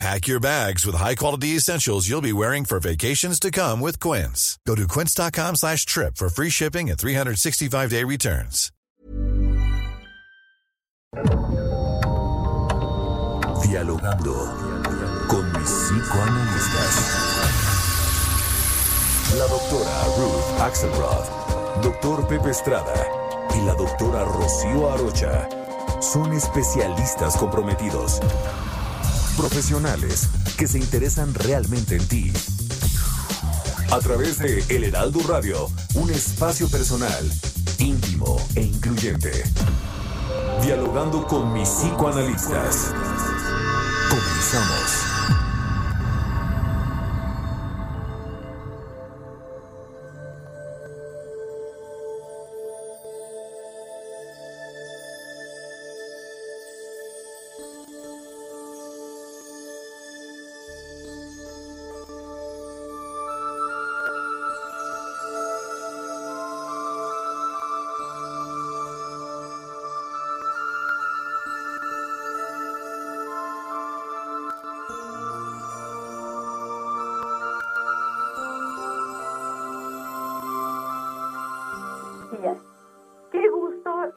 Pack 0.00 0.26
your 0.26 0.40
bags 0.40 0.84
with 0.84 0.96
high-quality 0.96 1.56
essentials 1.56 2.08
you'll 2.08 2.20
be 2.20 2.32
wearing 2.32 2.64
for 2.64 2.80
vacations 2.80 3.38
to 3.40 3.50
come 3.50 3.80
with 3.80 4.00
Quince. 4.00 4.58
Go 4.66 4.74
to 4.74 4.86
quince.com 4.88 5.56
slash 5.56 5.86
trip 5.86 6.16
for 6.16 6.28
free 6.28 6.50
shipping 6.50 6.90
and 6.90 6.98
365-day 6.98 8.04
returns. 8.04 8.70
Dialogando 13.62 14.34
con 15.28 15.52
mis 15.52 15.70
psicoanalistas. 15.70 16.94
La 19.38 19.46
doctora 19.46 20.04
Ruth 20.18 20.60
Axelrod, 20.60 21.82
doctor 21.82 22.26
Pepe 22.28 22.50
Estrada 22.50 23.06
y 23.54 23.64
la 23.64 23.74
doctora 23.74 24.24
Rocío 24.24 24.92
Arocha 24.92 25.48
son 26.00 26.32
especialistas 26.34 27.36
comprometidos 27.36 28.20
Profesionales 29.36 30.28
que 30.56 30.68
se 30.68 30.78
interesan 30.78 31.34
realmente 31.34 31.96
en 31.96 32.06
ti. 32.06 32.32
A 33.90 33.98
través 33.98 34.38
de 34.38 34.64
El 34.68 34.84
Heraldo 34.84 35.20
Radio, 35.26 35.68
un 35.94 36.10
espacio 36.10 36.68
personal, 36.68 37.30
íntimo 37.78 38.36
e 38.54 38.62
incluyente. 38.62 39.42
Dialogando 40.62 41.26
con 41.26 41.52
mis 41.52 41.68
psicoanalistas. 41.68 42.92
Comenzamos. 44.08 45.13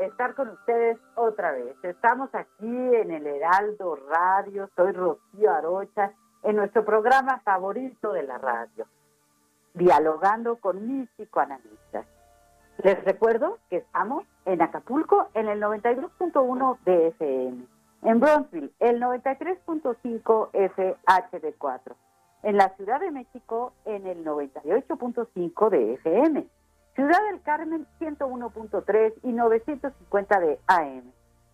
Estar 0.08 0.34
con 0.36 0.50
ustedes 0.50 0.98
otra 1.16 1.52
vez. 1.52 1.76
Estamos 1.84 2.30
aquí 2.34 2.66
en 2.66 3.12
el 3.12 3.28
Heraldo 3.28 3.98
Radio. 4.10 4.70
Soy 4.76 4.92
Rocío 4.92 5.52
Arocha 5.52 6.14
en 6.44 6.56
nuestro 6.56 6.86
programa 6.86 7.40
favorito 7.44 8.14
de 8.14 8.24
la 8.24 8.38
radio, 8.38 8.86
dialogando 9.74 10.58
con 10.58 10.88
mis 10.88 11.10
psicoanalistas. 11.12 12.06
Les 12.84 13.04
recuerdo 13.04 13.58
que 13.70 13.78
estamos 13.78 14.24
en 14.46 14.62
Acapulco 14.62 15.30
en 15.34 15.50
el 15.50 15.62
92.1 15.62 16.78
de 16.86 17.08
FM, 17.08 17.66
en 18.04 18.20
Bronzeville 18.20 18.72
el 18.80 19.02
93.5 19.02 20.52
FHD4, 20.52 21.96
en 22.44 22.58
la 22.58 22.70
Ciudad 22.76 23.00
de 23.00 23.12
México 23.12 23.74
en 23.86 24.06
el 24.06 24.24
98.5 24.24 25.70
de 25.70 25.94
FM 25.96 26.48
Ciudad 26.98 27.22
del 27.30 27.42
Carmen 27.44 27.86
101.3 28.00 29.14
y 29.22 29.32
950 29.32 30.40
de 30.40 30.60
AM. 30.66 31.04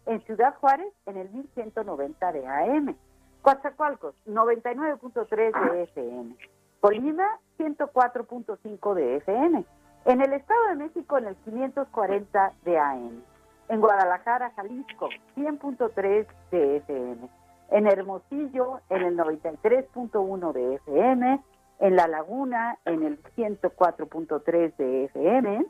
En 0.06 0.22
Ciudad 0.22 0.56
Juárez 0.56 0.88
en 1.06 1.18
el 1.18 1.30
1190 1.32 2.32
de 2.32 2.48
AM. 2.48 2.96
Coatzacoalcos 3.42 4.16
99.3 4.26 5.72
de 5.72 5.84
FM. 5.84 6.38
Colima 6.80 7.40
104.5 7.60 8.94
de 8.94 9.18
FM. 9.18 9.66
En 10.06 10.22
el 10.22 10.32
Estado 10.32 10.68
de 10.70 10.76
México 10.76 11.18
en 11.18 11.26
el 11.26 11.36
540 11.36 12.54
de 12.64 12.80
AM. 12.80 13.22
En 13.68 13.82
Guadalajara, 13.82 14.52
Jalisco 14.56 15.10
100.3 15.36 16.26
de 16.52 16.78
FM. 16.78 17.30
En 17.72 17.88
Hermosillo 17.88 18.80
en 18.90 19.02
el 19.02 19.18
93.1 19.18 20.54
de 20.54 20.76
FM 20.76 21.44
en 21.80 21.96
La 21.96 22.08
Laguna 22.08 22.78
en 22.86 23.04
el 23.04 23.22
104.3 23.36 24.76
de 24.78 25.06
FM, 25.06 25.66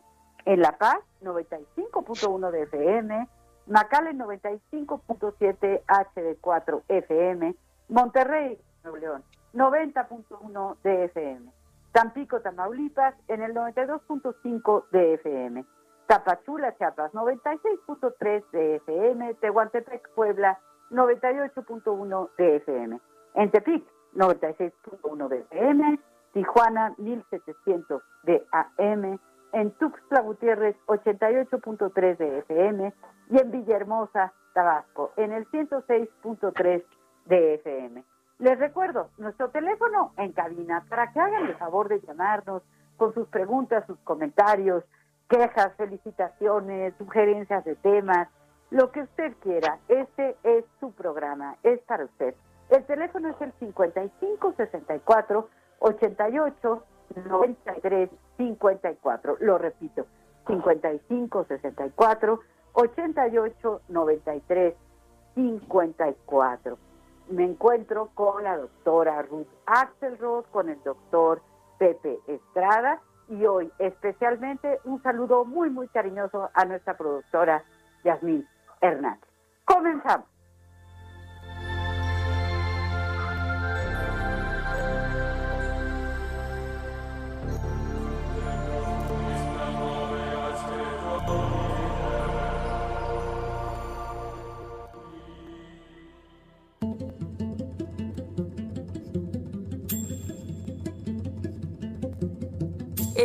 en 0.46 0.62
La 0.62 0.78
Paz 0.78 1.00
95.1 1.22 2.52
de 2.52 2.64
FM, 2.64 3.28
Macale 3.68 4.14
95.7 4.14 5.84
HD4 5.86 6.82
FM, 6.88 7.56
Monterrey, 7.88 8.60
Nuevo 8.84 8.98
León 8.98 9.24
90.1 9.54 10.78
de 10.84 11.06
FM, 11.06 11.52
Tampico, 11.92 12.42
Tamaulipas 12.42 13.16
en 13.28 13.44
el 13.44 13.54
92.5 13.54 14.86
de 14.92 15.14
FM, 15.14 15.66
Tapachula, 16.08 16.76
Chiapas 16.78 17.14
96.3 17.14 18.52
de 18.52 18.76
FM, 18.78 19.36
Tehuantepec, 19.36 20.10
Puebla 20.16 20.60
98.1 20.90 22.30
de 22.38 22.56
FM, 22.58 23.00
en 23.36 23.52
Tepic 23.52 23.93
96.1 24.16 25.28
de 25.28 25.40
FM, 25.40 26.00
Tijuana 26.34 26.94
1700 26.98 28.02
de 28.24 28.46
AM, 28.52 29.20
en 29.54 29.72
Tuxtla 29.72 30.22
Gutiérrez 30.22 30.76
88.3 30.88 32.18
de 32.18 32.38
FM 32.40 32.94
y 33.30 33.38
en 33.40 33.52
Villahermosa, 33.52 34.34
Tabasco, 34.54 35.12
en 35.16 35.32
el 35.32 35.48
106.3 35.50 36.84
de 37.26 37.54
FM. 37.56 38.04
Les 38.40 38.60
recuerdo 38.60 39.10
nuestro 39.18 39.50
teléfono 39.50 40.14
en 40.18 40.32
cabina 40.34 40.84
para 40.90 41.12
que 41.14 41.20
hagan 41.20 41.46
el 41.46 41.56
favor 41.56 41.88
de 41.88 42.02
llamarnos 42.02 42.64
con 42.98 43.14
sus 43.14 43.28
preguntas, 43.28 43.86
sus 43.86 43.98
comentarios, 44.00 44.84
quejas, 45.30 45.74
felicitaciones, 45.78 46.94
sugerencias 46.98 47.64
de 47.64 47.76
temas, 47.76 48.28
lo 48.70 48.92
que 48.92 49.02
usted 49.02 49.34
quiera. 49.42 49.80
Este 49.88 50.36
es 50.44 50.66
su 50.80 50.92
programa, 50.94 51.58
es 51.64 51.80
para 51.82 52.06
usted. 52.06 52.36
El 52.74 52.84
teléfono 52.86 53.30
es 53.30 53.40
el 53.40 53.54
55 53.60 54.54
64 54.58 55.50
88 55.78 56.84
93 57.28 58.10
54. 58.38 59.38
Lo 59.42 59.60
repito, 59.60 60.08
55 60.48 61.46
64 61.50 62.40
88 62.74 63.82
93 63.90 64.74
54. 65.36 66.78
Me 67.30 67.44
encuentro 67.44 68.10
con 68.16 68.44
la 68.44 68.58
doctora 68.58 69.22
Ruth 69.22 69.46
Axelrod, 69.68 70.46
con 70.46 70.70
el 70.70 70.82
doctor 70.82 71.44
Pepe 71.78 72.18
Estrada 72.26 73.00
y 73.30 73.46
hoy 73.46 73.72
especialmente 73.78 74.80
un 74.84 75.00
saludo 75.04 75.46
muy, 75.46 75.70
muy 75.70 75.90
cariñoso 75.90 76.50
a 76.56 76.66
nuestra 76.66 76.98
productora 76.98 77.64
Yasmín 78.04 78.48
Hernández. 78.82 79.30
Comenzamos. 79.64 80.33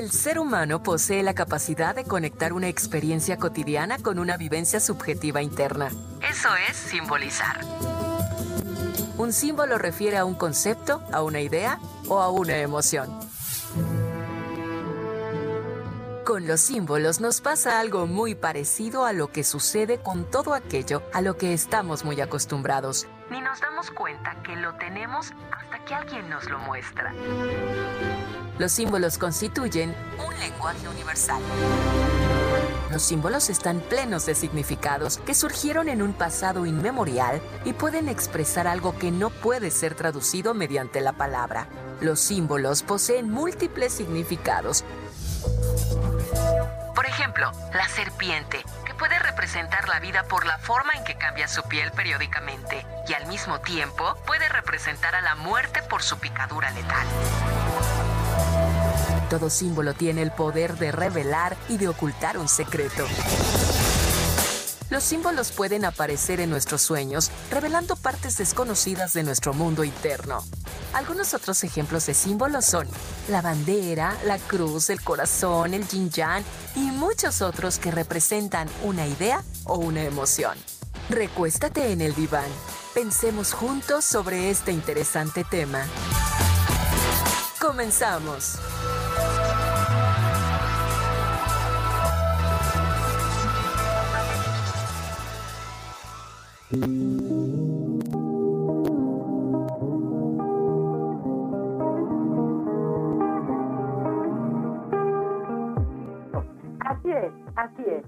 El 0.08 0.14
ser 0.14 0.38
humano 0.38 0.82
posee 0.82 1.22
la 1.22 1.34
capacidad 1.34 1.94
de 1.94 2.04
conectar 2.04 2.54
una 2.54 2.66
experiencia 2.66 3.36
cotidiana 3.36 3.98
con 3.98 4.18
una 4.18 4.38
vivencia 4.38 4.80
subjetiva 4.80 5.42
interna. 5.42 5.90
Eso 6.26 6.48
es 6.66 6.78
simbolizar. 6.78 7.60
Un 9.18 9.34
símbolo 9.34 9.76
refiere 9.76 10.16
a 10.16 10.24
un 10.24 10.34
concepto, 10.34 11.02
a 11.12 11.22
una 11.22 11.42
idea 11.42 11.78
o 12.08 12.22
a 12.22 12.30
una 12.30 12.56
emoción. 12.56 13.20
Con 16.24 16.46
los 16.46 16.62
símbolos 16.62 17.20
nos 17.20 17.42
pasa 17.42 17.78
algo 17.78 18.06
muy 18.06 18.34
parecido 18.34 19.04
a 19.04 19.12
lo 19.12 19.30
que 19.30 19.44
sucede 19.44 19.98
con 19.98 20.24
todo 20.24 20.54
aquello 20.54 21.02
a 21.12 21.20
lo 21.20 21.36
que 21.36 21.52
estamos 21.52 22.06
muy 22.06 22.18
acostumbrados. 22.22 23.06
Ni 23.30 23.42
nos 23.42 23.60
damos 23.60 23.90
cuenta 23.90 24.42
que 24.42 24.56
lo 24.56 24.74
tenemos 24.76 25.34
hasta 25.52 25.84
que 25.84 25.94
alguien 25.94 26.30
nos 26.30 26.48
lo 26.48 26.58
muestra. 26.60 27.12
Los 28.58 28.72
símbolos 28.72 29.18
constituyen 29.18 29.94
un 30.18 30.36
lenguaje 30.40 30.88
universal. 30.88 31.40
Los 32.90 33.02
símbolos 33.02 33.50
están 33.50 33.78
plenos 33.78 34.26
de 34.26 34.34
significados 34.34 35.18
que 35.18 35.34
surgieron 35.34 35.88
en 35.88 36.02
un 36.02 36.12
pasado 36.12 36.66
inmemorial 36.66 37.40
y 37.64 37.72
pueden 37.72 38.08
expresar 38.08 38.66
algo 38.66 38.98
que 38.98 39.12
no 39.12 39.30
puede 39.30 39.70
ser 39.70 39.94
traducido 39.94 40.54
mediante 40.54 41.00
la 41.00 41.12
palabra. 41.12 41.68
Los 42.00 42.18
símbolos 42.18 42.82
poseen 42.82 43.30
múltiples 43.30 43.92
significados. 43.92 44.84
Por 46.96 47.06
ejemplo, 47.06 47.52
la 47.72 47.88
serpiente, 47.88 48.64
que 48.84 48.94
puede 48.94 49.20
representar 49.20 49.88
la 49.88 50.00
vida 50.00 50.24
por 50.24 50.44
la 50.46 50.58
forma 50.58 50.94
en 50.94 51.04
que 51.04 51.16
cambia 51.16 51.46
su 51.46 51.62
piel 51.62 51.92
periódicamente 51.92 52.84
y 53.08 53.12
al 53.12 53.28
mismo 53.28 53.60
tiempo 53.60 54.16
puede 54.26 54.48
representar 54.48 55.14
a 55.14 55.20
la 55.20 55.36
muerte 55.36 55.80
por 55.84 56.02
su 56.02 56.18
picadura 56.18 56.72
letal. 56.72 57.06
Todo 59.30 59.50
símbolo 59.50 59.92
tiene 59.92 60.22
el 60.22 60.30
poder 60.30 60.78
de 60.78 60.90
revelar 60.90 61.56
y 61.68 61.76
de 61.76 61.88
ocultar 61.88 62.38
un 62.38 62.48
secreto. 62.48 63.04
Los 64.90 65.04
símbolos 65.04 65.52
pueden 65.52 65.84
aparecer 65.84 66.40
en 66.40 66.48
nuestros 66.48 66.80
sueños, 66.80 67.30
revelando 67.50 67.94
partes 67.94 68.38
desconocidas 68.38 69.12
de 69.12 69.22
nuestro 69.22 69.52
mundo 69.52 69.84
interno. 69.84 70.42
Algunos 70.94 71.34
otros 71.34 71.62
ejemplos 71.62 72.06
de 72.06 72.14
símbolos 72.14 72.64
son 72.64 72.88
la 73.28 73.42
bandera, 73.42 74.16
la 74.24 74.38
cruz, 74.38 74.88
el 74.88 75.02
corazón, 75.02 75.74
el 75.74 75.86
yin 75.86 76.08
yang 76.10 76.42
y 76.74 76.90
muchos 76.90 77.42
otros 77.42 77.78
que 77.78 77.90
representan 77.90 78.66
una 78.82 79.06
idea 79.06 79.44
o 79.64 79.76
una 79.76 80.04
emoción. 80.04 80.56
Recuéstate 81.10 81.92
en 81.92 82.00
el 82.00 82.14
diván. 82.14 82.50
Pensemos 82.94 83.52
juntos 83.52 84.06
sobre 84.06 84.48
este 84.48 84.72
interesante 84.72 85.44
tema. 85.44 85.84
Comenzamos. 87.60 88.58
Así 96.70 96.80
es, 107.10 107.32
así 107.56 107.84
es. 107.86 108.04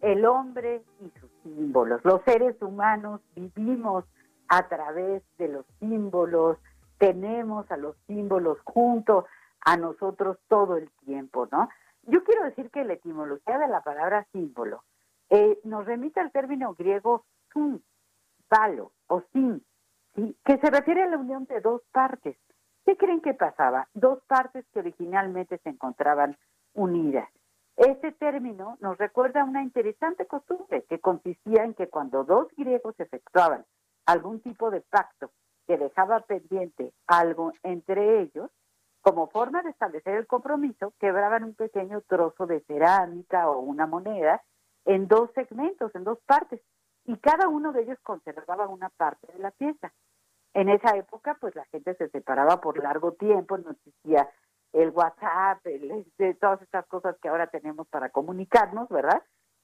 El 0.00 0.26
hombre 0.26 0.82
y 1.00 1.10
sus 1.20 1.30
símbolos. 1.44 2.04
Los 2.04 2.20
seres 2.24 2.60
humanos 2.60 3.20
vivimos 3.36 4.04
a 4.48 4.66
través 4.66 5.22
de 5.38 5.46
los 5.46 5.64
símbolos, 5.78 6.58
tenemos 6.98 7.70
a 7.70 7.76
los 7.76 7.94
símbolos 8.08 8.58
junto 8.64 9.26
a 9.64 9.76
nosotros 9.76 10.36
todo 10.48 10.76
el 10.76 10.90
tiempo, 11.04 11.46
¿no? 11.52 11.68
Yo 12.08 12.24
quiero 12.24 12.42
decir 12.42 12.70
que 12.72 12.84
la 12.84 12.94
etimología 12.94 13.56
de 13.58 13.68
la 13.68 13.82
palabra 13.82 14.26
símbolo 14.32 14.82
eh, 15.28 15.60
nos 15.62 15.86
remite 15.86 16.18
al 16.18 16.32
término 16.32 16.74
griego 16.74 17.24
sun, 17.52 17.80
palo 18.50 18.92
o 19.06 19.22
sin, 19.32 19.64
¿sí? 20.14 20.36
que 20.44 20.58
se 20.58 20.70
refiere 20.70 21.04
a 21.04 21.08
la 21.08 21.16
unión 21.16 21.46
de 21.46 21.60
dos 21.60 21.80
partes. 21.92 22.36
¿Qué 22.84 22.96
creen 22.96 23.20
que 23.20 23.34
pasaba? 23.34 23.88
Dos 23.94 24.18
partes 24.26 24.66
que 24.72 24.80
originalmente 24.80 25.58
se 25.58 25.70
encontraban 25.70 26.36
unidas. 26.74 27.28
Este 27.76 28.12
término 28.12 28.76
nos 28.80 28.98
recuerda 28.98 29.44
una 29.44 29.62
interesante 29.62 30.26
costumbre 30.26 30.84
que 30.88 30.98
consistía 30.98 31.64
en 31.64 31.74
que 31.74 31.88
cuando 31.88 32.24
dos 32.24 32.48
griegos 32.56 32.98
efectuaban 32.98 33.64
algún 34.06 34.40
tipo 34.40 34.70
de 34.70 34.80
pacto 34.80 35.30
que 35.66 35.78
dejaba 35.78 36.20
pendiente 36.20 36.92
algo 37.06 37.52
entre 37.62 38.22
ellos, 38.22 38.50
como 39.02 39.28
forma 39.28 39.62
de 39.62 39.70
establecer 39.70 40.16
el 40.16 40.26
compromiso, 40.26 40.92
quebraban 40.98 41.44
un 41.44 41.54
pequeño 41.54 42.02
trozo 42.02 42.46
de 42.46 42.60
cerámica 42.62 43.48
o 43.48 43.60
una 43.60 43.86
moneda 43.86 44.42
en 44.84 45.06
dos 45.08 45.30
segmentos, 45.34 45.94
en 45.94 46.04
dos 46.04 46.18
partes, 46.26 46.60
y 47.10 47.16
cada 47.16 47.48
uno 47.48 47.72
de 47.72 47.82
ellos 47.82 47.98
conservaba 48.04 48.68
una 48.68 48.88
parte 48.88 49.26
de 49.32 49.40
la 49.40 49.50
pieza. 49.50 49.92
En 50.54 50.68
esa 50.68 50.96
época, 50.96 51.36
pues 51.40 51.56
la 51.56 51.64
gente 51.64 51.94
se 51.96 52.08
separaba 52.08 52.60
por 52.60 52.80
largo 52.80 53.14
tiempo, 53.14 53.58
no 53.58 53.72
existía 53.72 54.30
el 54.72 54.90
WhatsApp, 54.90 55.66
el, 55.66 56.06
de 56.18 56.34
todas 56.34 56.62
estas 56.62 56.86
cosas 56.86 57.16
que 57.20 57.28
ahora 57.28 57.48
tenemos 57.48 57.88
para 57.88 58.10
comunicarnos, 58.10 58.88
¿verdad? 58.88 59.20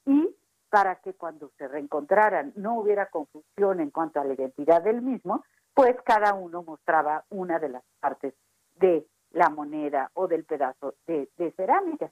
Y 0.06 0.28
para 0.70 0.96
que 0.96 1.14
cuando 1.14 1.52
se 1.56 1.68
reencontraran 1.68 2.52
no 2.56 2.80
hubiera 2.80 3.10
confusión 3.10 3.78
en 3.78 3.90
cuanto 3.90 4.20
a 4.20 4.24
la 4.24 4.34
identidad 4.34 4.82
del 4.82 5.00
mismo, 5.00 5.44
pues 5.72 5.94
cada 6.04 6.34
uno 6.34 6.64
mostraba 6.64 7.26
una 7.28 7.60
de 7.60 7.68
las 7.68 7.84
partes 8.00 8.34
de 8.74 9.06
la 9.30 9.50
moneda 9.50 10.10
o 10.14 10.26
del 10.26 10.44
pedazo 10.44 10.94
de, 11.06 11.30
de 11.36 11.52
cerámica. 11.52 12.10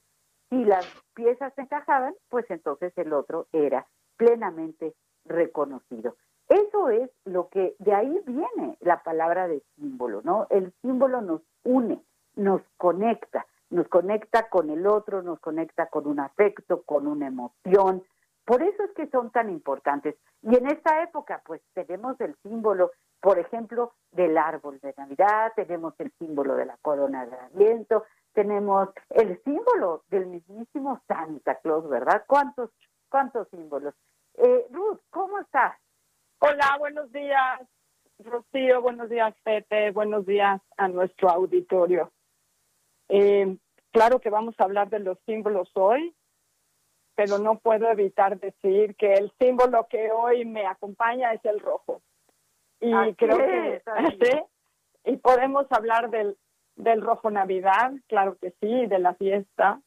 Si 0.48 0.64
las 0.64 0.86
piezas 1.12 1.52
se 1.54 1.62
encajaban, 1.62 2.14
pues 2.28 2.48
entonces 2.50 2.92
el 2.96 3.12
otro 3.12 3.48
era 3.50 3.84
plenamente 4.16 4.94
reconocido. 5.24 6.16
Eso 6.48 6.90
es 6.90 7.10
lo 7.24 7.48
que, 7.48 7.74
de 7.78 7.94
ahí 7.94 8.20
viene 8.26 8.76
la 8.80 9.02
palabra 9.02 9.48
de 9.48 9.62
símbolo, 9.76 10.20
¿no? 10.22 10.46
El 10.50 10.72
símbolo 10.82 11.22
nos 11.22 11.40
une, 11.62 12.02
nos 12.36 12.60
conecta, 12.76 13.46
nos 13.70 13.88
conecta 13.88 14.48
con 14.50 14.68
el 14.70 14.86
otro, 14.86 15.22
nos 15.22 15.40
conecta 15.40 15.86
con 15.86 16.06
un 16.06 16.20
afecto, 16.20 16.82
con 16.82 17.06
una 17.06 17.28
emoción. 17.28 18.04
Por 18.44 18.62
eso 18.62 18.82
es 18.82 18.92
que 18.92 19.08
son 19.08 19.30
tan 19.30 19.48
importantes. 19.48 20.16
Y 20.42 20.54
en 20.54 20.66
esta 20.66 21.02
época, 21.02 21.42
pues 21.46 21.62
tenemos 21.72 22.20
el 22.20 22.36
símbolo, 22.42 22.90
por 23.20 23.38
ejemplo, 23.38 23.92
del 24.12 24.36
árbol 24.36 24.78
de 24.80 24.94
Navidad, 24.98 25.52
tenemos 25.56 25.94
el 25.98 26.12
símbolo 26.18 26.56
de 26.56 26.66
la 26.66 26.76
corona 26.82 27.24
de 27.24 27.36
Adviento, 27.36 28.04
tenemos 28.34 28.90
el 29.08 29.42
símbolo 29.44 30.02
del 30.08 30.26
mismísimo 30.26 31.00
Santa 31.08 31.54
Claus, 31.60 31.88
¿verdad? 31.88 32.24
¿Cuántos, 32.26 32.70
cuántos 33.08 33.48
símbolos? 33.48 33.94
Eh, 34.36 34.66
Ruth, 34.70 35.00
¿cómo 35.10 35.38
estás? 35.38 35.76
Hola, 36.40 36.76
buenos 36.78 37.10
días, 37.12 37.60
Rocío, 38.18 38.82
buenos 38.82 39.08
días, 39.08 39.34
Pepe, 39.44 39.92
buenos 39.92 40.26
días 40.26 40.60
a 40.76 40.88
nuestro 40.88 41.30
auditorio. 41.30 42.10
Eh, 43.08 43.56
claro 43.92 44.20
que 44.20 44.30
vamos 44.30 44.54
a 44.58 44.64
hablar 44.64 44.90
de 44.90 44.98
los 44.98 45.18
símbolos 45.24 45.70
hoy, 45.74 46.14
pero 47.14 47.38
no 47.38 47.58
puedo 47.60 47.88
evitar 47.88 48.40
decir 48.40 48.96
que 48.96 49.14
el 49.14 49.32
símbolo 49.38 49.86
que 49.88 50.10
hoy 50.10 50.44
me 50.44 50.66
acompaña 50.66 51.32
es 51.32 51.44
el 51.44 51.60
rojo. 51.60 52.02
Y 52.80 52.92
creo 53.14 53.38
que 53.38 53.82
¿sí? 54.20 55.12
y 55.12 55.16
podemos 55.18 55.66
hablar 55.70 56.10
del, 56.10 56.36
del 56.74 57.02
rojo 57.02 57.30
Navidad, 57.30 57.92
claro 58.08 58.36
que 58.38 58.50
sí, 58.60 58.86
de 58.86 58.98
la 58.98 59.14
fiesta, 59.14 59.80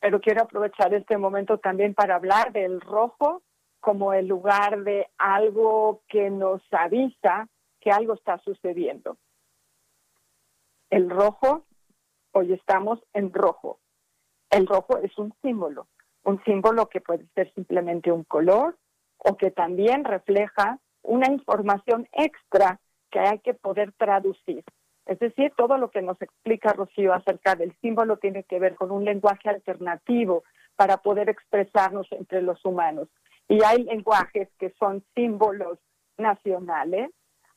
pero 0.00 0.20
quiero 0.22 0.42
aprovechar 0.42 0.94
este 0.94 1.18
momento 1.18 1.58
también 1.58 1.92
para 1.92 2.14
hablar 2.14 2.50
del 2.52 2.80
rojo 2.80 3.42
como 3.84 4.14
el 4.14 4.26
lugar 4.28 4.82
de 4.82 5.10
algo 5.18 6.00
que 6.08 6.30
nos 6.30 6.62
avisa 6.70 7.46
que 7.82 7.90
algo 7.90 8.14
está 8.14 8.38
sucediendo. 8.38 9.18
El 10.88 11.10
rojo, 11.10 11.66
hoy 12.32 12.54
estamos 12.54 12.98
en 13.12 13.30
rojo. 13.30 13.78
El 14.48 14.66
rojo 14.66 14.96
es 14.96 15.18
un 15.18 15.34
símbolo, 15.42 15.86
un 16.22 16.42
símbolo 16.44 16.88
que 16.88 17.02
puede 17.02 17.26
ser 17.34 17.52
simplemente 17.52 18.10
un 18.10 18.24
color 18.24 18.78
o 19.18 19.36
que 19.36 19.50
también 19.50 20.04
refleja 20.04 20.78
una 21.02 21.30
información 21.30 22.08
extra 22.12 22.80
que 23.10 23.18
hay 23.18 23.40
que 23.40 23.52
poder 23.52 23.92
traducir. 23.92 24.64
Es 25.04 25.18
decir, 25.18 25.52
todo 25.58 25.76
lo 25.76 25.90
que 25.90 26.00
nos 26.00 26.20
explica 26.22 26.72
Rocío 26.72 27.12
acerca 27.12 27.54
del 27.54 27.76
símbolo 27.82 28.16
tiene 28.16 28.44
que 28.44 28.58
ver 28.58 28.76
con 28.76 28.90
un 28.90 29.04
lenguaje 29.04 29.50
alternativo 29.50 30.42
para 30.74 30.96
poder 30.96 31.28
expresarnos 31.28 32.10
entre 32.12 32.40
los 32.40 32.64
humanos. 32.64 33.08
Y 33.48 33.62
hay 33.64 33.84
lenguajes 33.84 34.48
que 34.58 34.70
son 34.78 35.04
símbolos 35.14 35.78
nacionales 36.16 37.10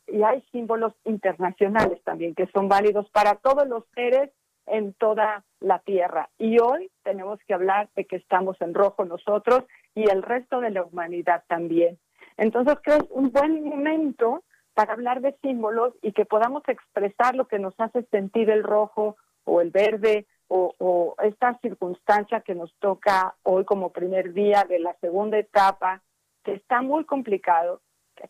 y 0.07 0.23
hay 0.23 0.41
símbolos 0.51 0.93
internacionales 1.03 2.01
también 2.03 2.33
que 2.33 2.47
son 2.47 2.67
válidos 2.69 3.09
para 3.11 3.35
todos 3.35 3.67
los 3.67 3.83
seres 3.93 4.31
en 4.65 4.93
toda 4.93 5.43
la 5.59 5.79
tierra. 5.79 6.29
Y 6.37 6.59
hoy 6.59 6.91
tenemos 7.03 7.39
que 7.47 7.53
hablar 7.53 7.89
de 7.95 8.05
que 8.05 8.17
estamos 8.17 8.59
en 8.61 8.73
rojo 8.73 9.05
nosotros 9.05 9.63
y 9.95 10.09
el 10.09 10.21
resto 10.21 10.59
de 10.59 10.71
la 10.71 10.83
humanidad 10.83 11.43
también. 11.47 11.97
Entonces 12.37 12.77
creo 12.83 12.99
que 12.99 13.05
es 13.05 13.11
un 13.11 13.31
buen 13.31 13.63
momento 13.63 14.43
para 14.73 14.93
hablar 14.93 15.21
de 15.21 15.35
símbolos 15.41 15.93
y 16.01 16.11
que 16.11 16.25
podamos 16.25 16.63
expresar 16.67 17.35
lo 17.35 17.47
que 17.47 17.59
nos 17.59 17.73
hace 17.79 18.03
sentir 18.11 18.49
el 18.49 18.63
rojo 18.63 19.15
o 19.43 19.61
el 19.61 19.71
verde 19.71 20.27
o, 20.49 21.15
esta 21.23 21.57
circunstancia 21.61 22.41
que 22.41 22.55
nos 22.55 22.73
toca 22.79 23.35
hoy 23.43 23.65
como 23.65 23.91
primer 23.91 24.33
día 24.33 24.65
de 24.67 24.79
la 24.79 24.95
segunda 24.99 25.37
etapa, 25.37 26.01
que 26.43 26.53
está 26.53 26.81
muy 26.81 27.05
complicado, 27.05 27.81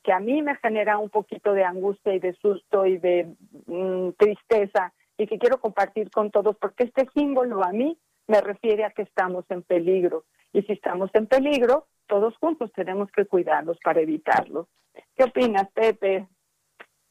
que 0.04 0.12
a 0.12 0.20
mí 0.20 0.42
me 0.42 0.56
genera 0.58 0.98
un 0.98 1.10
poquito 1.10 1.54
de 1.54 1.64
angustia 1.64 2.14
y 2.14 2.20
de 2.20 2.34
susto 2.36 2.86
y 2.86 2.98
de 2.98 3.36
mm, 3.68 4.12
tristeza 4.18 4.94
y 5.18 5.28
que 5.28 5.40
quiero 5.40 5.60
compartir 5.60 6.12
con 6.12 6.32
todos, 6.32 6.56
porque 6.58 6.84
este 6.84 7.08
símbolo 7.14 7.64
a 7.64 7.72
mí 7.72 7.98
me 8.28 8.42
refiere 8.42 8.84
a 8.84 8.92
que 8.92 9.04
estamos 9.04 9.46
en 9.50 9.64
peligro. 9.64 10.26
Y 10.54 10.62
si 10.64 10.74
estamos 10.74 11.10
en 11.14 11.28
peligro, 11.28 11.88
todos 12.08 12.36
juntos 12.38 12.72
tenemos 12.74 13.10
que 13.12 13.26
cuidarnos 13.26 13.78
para 13.84 14.02
evitarlo. 14.02 14.68
¿Qué 15.16 15.24
opinas, 15.24 15.70
Pepe? 15.72 16.28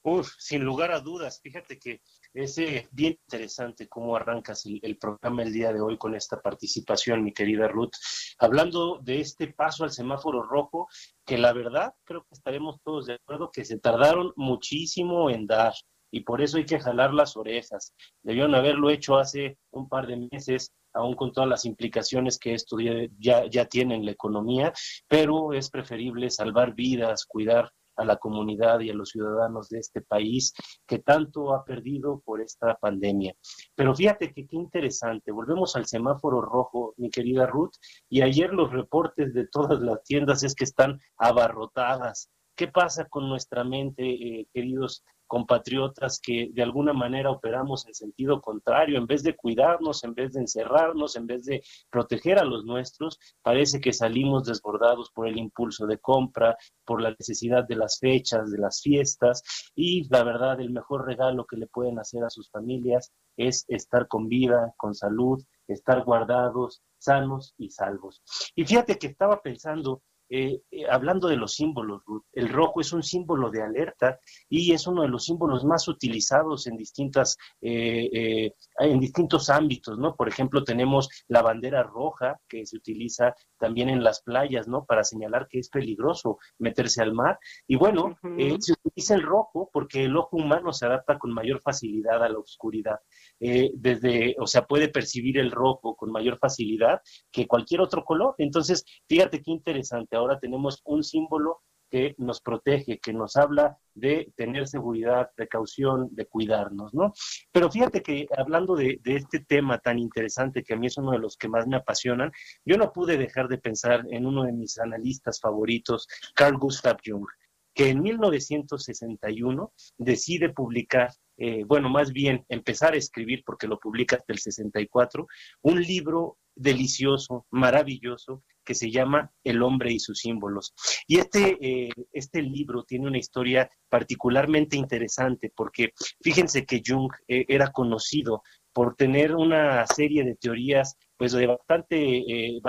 Uf, 0.02 0.28
sin 0.38 0.64
lugar 0.64 0.92
a 0.92 1.00
dudas, 1.00 1.40
fíjate 1.42 1.78
que 1.78 2.00
Es 2.36 2.56
bien 2.92 3.18
interesante 3.22 3.88
cómo 3.88 4.14
arrancas 4.14 4.66
el, 4.66 4.98
programa 4.98 5.42
el 5.42 5.54
día 5.54 5.72
de 5.72 5.80
hoy 5.80 5.96
con 5.96 6.14
esta 6.14 6.38
participación, 6.42 7.24
mi 7.24 7.32
querida 7.32 7.66
Ruth, 7.66 7.94
hablando 8.38 8.98
de 9.02 9.20
este 9.22 9.54
paso 9.54 9.84
al 9.84 9.90
semáforo 9.90 10.42
rojo, 10.42 10.86
que 11.24 11.38
la 11.38 11.54
verdad 11.54 11.94
creo 12.04 12.24
que 12.24 12.34
estaremos 12.34 12.76
todos 12.84 13.06
de 13.06 13.14
acuerdo 13.14 13.50
que 13.50 13.64
se 13.64 13.78
tardaron 13.78 14.34
muchísimo 14.36 15.30
en 15.30 15.46
dar 15.46 15.72
y 16.10 16.20
por 16.24 16.42
eso 16.42 16.58
hay 16.58 16.66
que 16.66 16.78
jalar 16.78 17.14
las 17.14 17.38
orejas. 17.38 17.94
Debieron 18.22 18.54
haberlo 18.54 18.90
hecho 18.90 19.16
hace 19.16 19.56
un 19.70 19.88
par 19.88 20.06
de 20.06 20.28
meses, 20.30 20.74
aún 20.92 21.14
con 21.14 21.32
todas 21.32 21.48
las 21.48 21.64
implicaciones 21.64 22.38
que 22.38 22.52
esto 22.52 22.76
ya, 23.18 23.46
ya 23.48 23.64
tiene 23.64 23.94
en 23.94 24.04
la 24.04 24.10
economía, 24.10 24.74
pero 25.08 25.54
es 25.54 25.70
preferible 25.70 26.28
salvar 26.28 26.74
vidas, 26.74 27.24
cuidar 27.24 27.72
a 27.96 28.04
la 28.04 28.16
comunidad 28.16 28.80
y 28.80 28.90
a 28.90 28.94
los 28.94 29.10
ciudadanos 29.10 29.68
de 29.68 29.78
este 29.78 30.02
país 30.02 30.52
que 30.86 30.98
tanto 30.98 31.54
ha 31.54 31.64
perdido 31.64 32.20
por 32.24 32.40
esta 32.40 32.76
pandemia. 32.76 33.34
Pero 33.74 33.94
fíjate 33.94 34.32
que 34.32 34.46
qué 34.46 34.56
interesante, 34.56 35.32
volvemos 35.32 35.76
al 35.76 35.86
semáforo 35.86 36.40
rojo, 36.40 36.94
mi 36.96 37.10
querida 37.10 37.46
Ruth, 37.46 37.74
y 38.08 38.22
ayer 38.22 38.52
los 38.52 38.72
reportes 38.72 39.34
de 39.34 39.46
todas 39.46 39.80
las 39.80 40.02
tiendas 40.02 40.42
es 40.42 40.54
que 40.54 40.64
están 40.64 41.00
abarrotadas. 41.18 42.30
¿Qué 42.54 42.68
pasa 42.68 43.04
con 43.06 43.28
nuestra 43.28 43.64
mente, 43.64 44.02
eh, 44.02 44.48
queridos 44.52 45.04
compatriotas 45.26 46.21
que 46.21 46.50
de 46.52 46.62
alguna 46.62 46.92
manera 46.92 47.30
operamos 47.30 47.87
en 47.87 47.95
sentido 47.95 48.40
contrario, 48.40 48.99
en 48.99 49.06
vez 49.06 49.23
de 49.23 49.37
cuidarnos, 49.37 50.04
en 50.04 50.14
vez 50.14 50.33
de 50.33 50.40
encerrarnos, 50.40 51.16
en 51.16 51.26
vez 51.26 51.45
de 51.45 51.62
proteger 51.90 52.38
a 52.38 52.45
los 52.45 52.64
nuestros, 52.64 53.18
parece 53.42 53.80
que 53.80 53.92
salimos 53.92 54.45
desbordados 54.45 55.11
por 55.11 55.26
el 55.28 55.38
impulso 55.38 55.87
de 55.87 55.99
compra, 55.99 56.56
por 56.85 57.02
la 57.02 57.11
necesidad 57.11 57.66
de 57.66 57.76
las 57.76 57.99
fechas, 57.99 58.50
de 58.50 58.59
las 58.59 58.80
fiestas 58.80 59.42
y 59.75 60.09
la 60.09 60.25
verdad 60.25 60.61
el 60.61 60.71
mejor 60.71 61.06
regalo 61.06 61.47
que 61.47 61.56
le 61.56 61.66
pueden 61.66 61.99
hacer 61.99 62.25
a 62.25 62.30
sus 62.30 62.50
familias 62.50 63.12
es 63.37 63.64
estar 63.68 64.09
con 64.09 64.28
vida, 64.28 64.75
con 64.76 64.95
salud, 64.95 65.42
estar 65.68 66.04
guardados, 66.04 66.83
sanos 66.99 67.54
y 67.59 67.71
salvos. 67.71 68.23
Y 68.54 68.64
fíjate 68.64 68.99
que 68.99 69.09
estaba 69.09 69.42
pensando 69.42 70.02
eh, 70.28 70.61
eh, 70.71 70.87
hablando 70.90 71.28
de 71.28 71.37
los 71.37 71.54
símbolos, 71.54 72.02
el 72.33 72.49
rojo 72.49 72.80
es 72.80 72.92
un 72.92 73.02
símbolo 73.02 73.50
de 73.50 73.62
alerta 73.62 74.18
y 74.49 74.73
es 74.73 74.87
uno 74.87 75.02
de 75.02 75.09
los 75.09 75.25
símbolos 75.25 75.64
más 75.64 75.87
utilizados 75.87 76.66
en 76.66 76.76
distintas 76.76 77.37
eh, 77.61 78.52
en 78.78 79.00
distintos 79.00 79.50
ámbitos, 79.50 79.99
¿no? 79.99 80.16
Por 80.16 80.28
ejemplo, 80.28 80.64
tenemos 80.64 81.09
la 81.28 81.42
bandera 81.42 81.83
roja 81.83 82.40
que 82.49 82.66
se 82.66 82.76
utiliza 82.76 83.35
también 83.59 83.88
en 83.88 84.02
las 84.02 84.23
playas, 84.23 84.66
¿no? 84.66 84.85
Para 84.85 85.04
señalar 85.04 85.47
que 85.49 85.61
es 85.61 85.68
peligroso 85.68 86.38
meterse 86.59 87.02
al 87.02 87.12
mar. 87.12 87.38
Y 87.66 87.76
bueno, 87.76 88.16
se 88.59 88.73
utiliza 88.73 89.14
el 89.14 89.23
rojo 89.23 89.71
porque 89.73 90.04
el 90.04 90.16
ojo 90.16 90.37
humano 90.37 90.73
se 90.73 90.87
adapta 90.87 91.18
con 91.18 91.33
mayor 91.33 91.61
facilidad 91.61 92.23
a 92.23 92.28
la 92.28 92.38
oscuridad. 92.38 92.99
Desde, 93.38 94.34
o 94.38 94.46
sea, 94.46 94.66
puede 94.66 94.88
percibir 94.88 95.38
el 95.38 95.50
rojo 95.50 95.94
con 95.96 96.10
mayor 96.10 96.38
facilidad 96.38 97.00
que 97.30 97.46
cualquier 97.46 97.80
otro 97.80 98.04
color. 98.04 98.34
Entonces, 98.38 98.84
fíjate 99.08 99.42
qué 99.42 99.50
interesante 99.50 100.16
ahora 100.16 100.38
tenemos 100.38 100.80
un 100.84 101.02
símbolo 101.02 101.62
que 101.90 102.14
nos 102.18 102.40
protege, 102.40 102.98
que 102.98 103.12
nos 103.12 103.36
habla 103.36 103.78
de 103.94 104.32
tener 104.36 104.66
seguridad, 104.66 105.30
precaución, 105.34 106.08
de 106.10 106.26
cuidarnos, 106.26 106.92
¿no? 106.94 107.12
Pero 107.52 107.70
fíjate 107.70 108.02
que 108.02 108.26
hablando 108.36 108.74
de, 108.74 109.00
este 109.04 109.40
tema 109.40 109.78
tan 109.78 109.98
interesante, 109.98 110.62
que 110.62 110.74
a 110.74 110.76
mí 110.76 110.88
es 110.88 110.98
uno 110.98 111.12
de 111.12 111.18
los 111.18 111.36
que 111.36 111.48
más 111.48 111.66
me 111.66 111.76
apasionan, 111.76 112.32
yo 112.64 112.76
no 112.76 112.92
pude 112.92 113.16
dejar 113.16 113.48
de 113.48 113.58
pensar 113.58 114.04
en 114.10 114.26
uno 114.26 114.44
de 114.44 114.52
mis 114.52 114.78
analistas 114.78 115.40
favoritos, 115.40 116.06
Carl 116.34 116.58
Gustav 116.58 116.98
Jung, 117.04 117.26
que 117.74 117.90
en 117.90 118.02
1961 118.02 119.72
decide 119.98 120.50
publicar, 120.50 121.10
eh, 121.38 121.64
bueno, 121.64 121.88
más 121.88 122.12
bien 122.12 122.44
empezar 122.48 122.94
a 122.94 122.98
escribir, 122.98 123.42
porque 123.44 123.66
lo 123.66 123.78
publica 123.78 124.16
hasta 124.16 124.32
el 124.32 124.38
64, 124.38 125.26
un 125.62 125.82
libro 125.82 126.38
delicioso, 126.54 127.46
maravilloso, 127.50 128.42
que 128.64 128.74
se 128.74 128.90
llama 128.90 129.30
El 129.44 129.62
hombre 129.62 129.92
y 129.92 130.00
sus 130.00 130.18
símbolos. 130.18 130.74
Y 131.06 131.18
este, 131.18 131.56
eh, 131.60 131.90
este 132.12 132.42
libro 132.42 132.82
tiene 132.84 133.06
una 133.06 133.18
historia 133.18 133.70
particularmente 133.88 134.76
interesante 134.76 135.52
porque 135.54 135.90
fíjense 136.20 136.66
que 136.66 136.82
Jung 136.84 137.12
eh, 137.28 137.44
era 137.48 137.70
conocido 137.70 138.42
por 138.72 138.96
tener 138.96 139.34
una 139.34 139.86
serie 139.86 140.24
de 140.24 140.34
teorías 140.34 140.96
pues 141.16 141.32
de 141.32 141.46
bastante, 141.46 142.18
eh, 142.18 142.61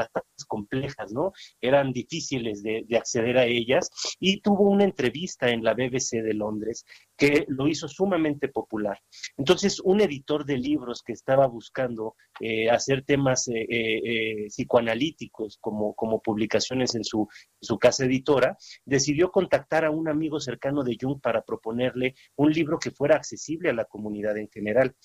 complejas, 0.48 1.12
¿no? 1.12 1.34
Eran 1.62 1.92
difíciles 1.92 2.64
de, 2.64 2.86
acceder 2.98 3.38
a 3.38 3.46
ellas 3.46 3.90
y 4.20 4.42
tuvo 4.42 4.70
una 4.70 4.84
entrevista 4.84 5.50
en 5.50 5.64
la 5.64 5.74
BBC 5.74 6.22
de 6.22 6.34
Londres 6.34 6.86
que 7.16 7.46
lo 7.48 7.68
hizo 7.68 7.88
sumamente 7.88 8.48
popular. 8.48 9.00
Entonces, 9.38 9.80
un 9.80 10.02
editor 10.02 10.46
de 10.46 10.58
libros 10.58 11.02
que 11.04 11.14
estaba 11.14 11.48
buscando 11.48 12.16
eh, 12.40 12.70
hacer 12.70 13.04
temas 13.04 13.50
eh, 13.54 14.46
psicoanalíticos 14.48 15.58
como, 15.60 15.94
como 15.96 16.22
publicaciones 16.22 16.96
en 16.96 17.04
su, 17.04 17.28
su 17.60 17.78
casa 17.78 18.06
editora, 18.06 18.58
decidió 18.86 19.32
contactar 19.32 19.86
a 19.86 19.92
un 19.92 20.08
amigo 20.08 20.40
cercano 20.40 20.84
de 20.84 20.98
Jung 21.00 21.20
para 21.20 21.42
proponerle 21.42 22.16
un 22.36 22.52
libro 22.52 22.78
que 22.80 22.92
fuera 22.92 23.16
accesible 23.16 23.70
a 23.70 23.74
la 23.74 23.86
comunidad 23.86 24.38
en 24.38 24.50
general. 24.50 24.96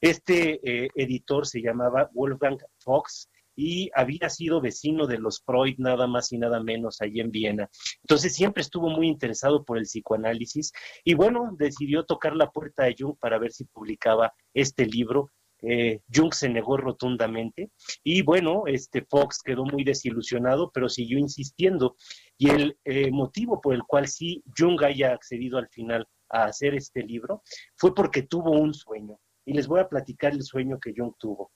Este 0.00 0.60
editor 0.94 1.46
se 1.46 1.62
llamaba 1.62 2.10
Wolfgang 2.12 2.58
Fox 2.92 3.30
y 3.56 3.90
había 3.94 4.28
sido 4.28 4.60
vecino 4.60 5.06
de 5.06 5.18
los 5.18 5.42
Freud 5.44 5.76
nada 5.78 6.06
más 6.06 6.32
y 6.32 6.38
nada 6.38 6.62
menos 6.62 7.00
allí 7.00 7.20
en 7.20 7.30
Viena. 7.30 7.70
Entonces 8.02 8.34
siempre 8.34 8.62
estuvo 8.62 8.88
muy 8.90 9.08
interesado 9.08 9.64
por 9.64 9.78
el 9.78 9.84
psicoanálisis 9.84 10.72
y 11.04 11.14
bueno, 11.14 11.54
decidió 11.58 12.04
tocar 12.04 12.34
la 12.34 12.50
puerta 12.50 12.84
de 12.84 12.94
Jung 12.98 13.16
para 13.18 13.38
ver 13.38 13.52
si 13.52 13.64
publicaba 13.64 14.32
este 14.54 14.86
libro. 14.86 15.30
Eh, 15.64 16.00
Jung 16.12 16.34
se 16.34 16.48
negó 16.48 16.76
rotundamente 16.76 17.70
y 18.02 18.22
bueno, 18.22 18.64
este 18.66 19.06
Fox 19.08 19.40
quedó 19.44 19.64
muy 19.64 19.84
desilusionado, 19.84 20.70
pero 20.72 20.88
siguió 20.88 21.18
insistiendo. 21.18 21.96
Y 22.36 22.50
el 22.50 22.78
eh, 22.84 23.10
motivo 23.10 23.60
por 23.60 23.74
el 23.74 23.82
cual 23.84 24.08
sí 24.08 24.42
Jung 24.58 24.82
haya 24.82 25.12
accedido 25.12 25.58
al 25.58 25.68
final 25.68 26.06
a 26.30 26.44
hacer 26.44 26.74
este 26.74 27.02
libro 27.02 27.42
fue 27.76 27.94
porque 27.94 28.22
tuvo 28.22 28.50
un 28.50 28.74
sueño. 28.74 29.18
Y 29.44 29.54
les 29.54 29.66
voy 29.66 29.80
a 29.80 29.88
platicar 29.88 30.32
el 30.32 30.42
sueño 30.42 30.78
que 30.80 30.94
Jung 30.96 31.14
tuvo. 31.18 31.50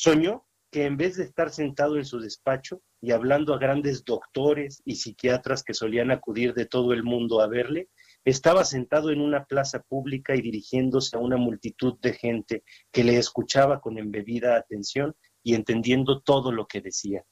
Soñó 0.00 0.46
que 0.70 0.84
en 0.84 0.96
vez 0.96 1.16
de 1.16 1.24
estar 1.24 1.50
sentado 1.50 1.96
en 1.96 2.04
su 2.04 2.20
despacho 2.20 2.82
y 3.00 3.10
hablando 3.10 3.52
a 3.52 3.58
grandes 3.58 4.04
doctores 4.04 4.80
y 4.84 4.94
psiquiatras 4.94 5.64
que 5.64 5.74
solían 5.74 6.12
acudir 6.12 6.54
de 6.54 6.66
todo 6.66 6.92
el 6.92 7.02
mundo 7.02 7.40
a 7.40 7.48
verle, 7.48 7.88
estaba 8.24 8.64
sentado 8.64 9.10
en 9.10 9.20
una 9.20 9.44
plaza 9.46 9.82
pública 9.82 10.36
y 10.36 10.40
dirigiéndose 10.40 11.16
a 11.16 11.18
una 11.18 11.36
multitud 11.36 11.98
de 12.00 12.12
gente 12.12 12.62
que 12.92 13.02
le 13.02 13.16
escuchaba 13.16 13.80
con 13.80 13.98
embebida 13.98 14.56
atención 14.56 15.16
y 15.42 15.56
entendiendo 15.56 16.20
todo 16.20 16.52
lo 16.52 16.68
que 16.68 16.80
decía. 16.80 17.24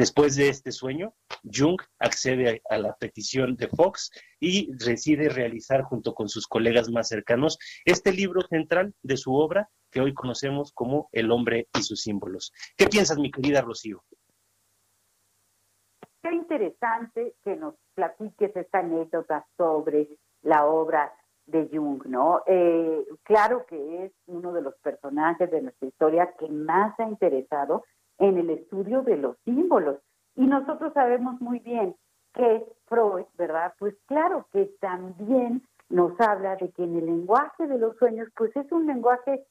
Después 0.00 0.34
de 0.34 0.48
este 0.48 0.72
sueño, 0.72 1.12
Jung 1.44 1.78
accede 1.98 2.62
a 2.70 2.78
la 2.78 2.94
petición 2.94 3.54
de 3.56 3.68
Fox 3.68 4.10
y 4.40 4.74
decide 4.74 5.28
realizar 5.28 5.82
junto 5.82 6.14
con 6.14 6.30
sus 6.30 6.46
colegas 6.46 6.88
más 6.88 7.08
cercanos 7.08 7.58
este 7.84 8.10
libro 8.10 8.40
central 8.40 8.94
de 9.02 9.18
su 9.18 9.34
obra 9.34 9.68
que 9.90 10.00
hoy 10.00 10.14
conocemos 10.14 10.72
como 10.72 11.10
El 11.12 11.30
hombre 11.30 11.68
y 11.78 11.82
sus 11.82 12.00
símbolos. 12.00 12.50
¿Qué 12.78 12.86
piensas, 12.86 13.18
mi 13.18 13.30
querida 13.30 13.60
Rocío? 13.60 14.02
Qué 16.22 16.32
interesante 16.32 17.34
que 17.44 17.56
nos 17.56 17.74
platiques 17.92 18.56
esta 18.56 18.78
anécdota 18.78 19.46
sobre 19.58 20.08
la 20.40 20.64
obra 20.64 21.12
de 21.44 21.68
Jung, 21.70 22.06
¿no? 22.06 22.42
Eh, 22.46 23.04
claro 23.22 23.66
que 23.66 24.06
es 24.06 24.12
uno 24.24 24.54
de 24.54 24.62
los 24.62 24.76
personajes 24.78 25.50
de 25.50 25.60
nuestra 25.60 25.88
historia 25.88 26.34
que 26.38 26.48
más 26.48 26.98
ha 26.98 27.04
interesado 27.06 27.84
en 28.20 28.38
el 28.38 28.50
estudio 28.50 29.02
de 29.02 29.16
los 29.16 29.36
símbolos. 29.44 29.98
Y 30.36 30.46
nosotros 30.46 30.92
sabemos 30.92 31.40
muy 31.40 31.58
bien 31.58 31.96
que 32.34 32.64
Freud, 32.86 33.24
¿verdad? 33.36 33.74
Pues 33.78 33.94
claro 34.06 34.46
que 34.52 34.66
también 34.80 35.62
nos 35.88 36.18
habla 36.20 36.56
de 36.56 36.70
que 36.70 36.84
en 36.84 36.96
el 36.96 37.06
lenguaje 37.06 37.66
de 37.66 37.78
los 37.78 37.96
sueños, 37.96 38.28
pues 38.36 38.54
es 38.56 38.70
un 38.70 38.86
lenguaje 38.86 39.44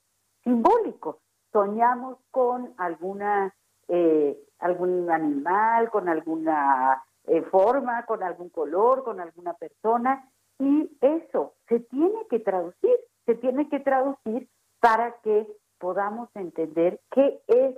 simbólico. 0.43 1.19
Soñamos 1.51 2.17
con 2.31 2.73
alguna, 2.77 3.53
eh, 3.87 4.39
algún 4.59 5.11
animal, 5.11 5.89
con 5.89 6.07
alguna 6.07 7.03
eh, 7.25 7.41
forma, 7.41 8.05
con 8.05 8.23
algún 8.23 8.49
color, 8.49 9.03
con 9.03 9.19
alguna 9.19 9.53
persona, 9.55 10.29
y 10.59 10.89
eso 11.01 11.55
se 11.67 11.79
tiene 11.81 12.27
que 12.29 12.39
traducir, 12.39 12.95
se 13.25 13.35
tiene 13.35 13.67
que 13.67 13.79
traducir 13.79 14.47
para 14.79 15.13
que 15.23 15.47
podamos 15.79 16.29
entender 16.35 16.99
qué 17.11 17.41
es 17.47 17.75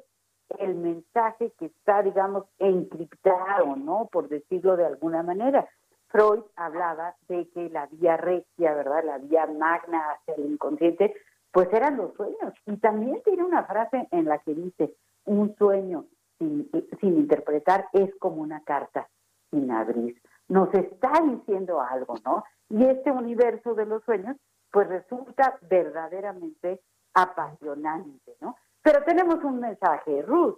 el 0.59 0.75
mensaje 0.75 1.51
que 1.57 1.65
está, 1.65 2.01
digamos, 2.01 2.45
encriptado, 2.59 3.75
¿no? 3.75 4.09
Por 4.11 4.29
decirlo 4.29 4.75
de 4.77 4.85
alguna 4.85 5.23
manera. 5.23 5.67
Freud 6.07 6.41
hablaba 6.55 7.15
de 7.27 7.49
que 7.49 7.69
la 7.69 7.87
vía 7.87 8.17
regia, 8.17 8.73
¿verdad? 8.73 9.03
La 9.05 9.17
vía 9.17 9.45
magna 9.47 10.11
hacia 10.11 10.35
el 10.35 10.51
inconsciente, 10.51 11.13
pues 11.51 11.71
eran 11.73 11.97
los 11.97 12.13
sueños. 12.15 12.53
Y 12.65 12.77
también 12.77 13.21
tiene 13.23 13.43
una 13.43 13.63
frase 13.63 14.07
en 14.11 14.25
la 14.25 14.39
que 14.39 14.53
dice, 14.53 14.95
un 15.25 15.55
sueño 15.55 16.05
sin, 16.37 16.69
sin 16.99 17.17
interpretar 17.17 17.87
es 17.93 18.13
como 18.15 18.41
una 18.41 18.61
carta 18.63 19.07
sin 19.51 19.71
abrir. 19.71 20.21
Nos 20.47 20.73
está 20.73 21.11
diciendo 21.23 21.81
algo, 21.81 22.15
¿no? 22.25 22.43
Y 22.69 22.85
este 22.85 23.11
universo 23.11 23.73
de 23.75 23.85
los 23.85 24.03
sueños 24.03 24.37
pues 24.71 24.87
resulta 24.87 25.57
verdaderamente 25.61 26.81
apasionante, 27.13 28.35
¿no? 28.39 28.55
Pero 28.81 29.03
tenemos 29.03 29.43
un 29.43 29.59
mensaje, 29.59 30.21
Ruth. 30.23 30.57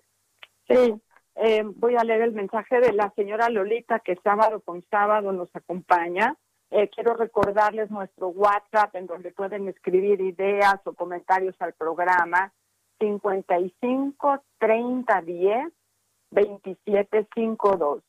Sí, 0.67 0.95
eh, 1.35 1.63
voy 1.75 1.95
a 1.95 2.03
leer 2.03 2.21
el 2.21 2.33
mensaje 2.33 2.79
de 2.79 2.93
la 2.93 3.11
señora 3.15 3.49
Lolita 3.49 3.99
que 3.99 4.15
sábado 4.23 4.61
con 4.61 4.83
sábado 4.89 5.31
nos 5.31 5.53
acompaña. 5.55 6.35
Eh, 6.71 6.89
quiero 6.89 7.15
recordarles 7.15 7.91
nuestro 7.91 8.29
WhatsApp 8.29 8.95
en 8.95 9.07
donde 9.07 9.31
pueden 9.31 9.67
escribir 9.67 10.21
ideas 10.21 10.79
o 10.85 10.93
comentarios 10.93 11.55
al 11.59 11.73
programa 11.73 12.51
55 12.99 14.43
30 14.57 15.21
10 15.21 15.73
27 16.31 17.27
52. 17.35 18.03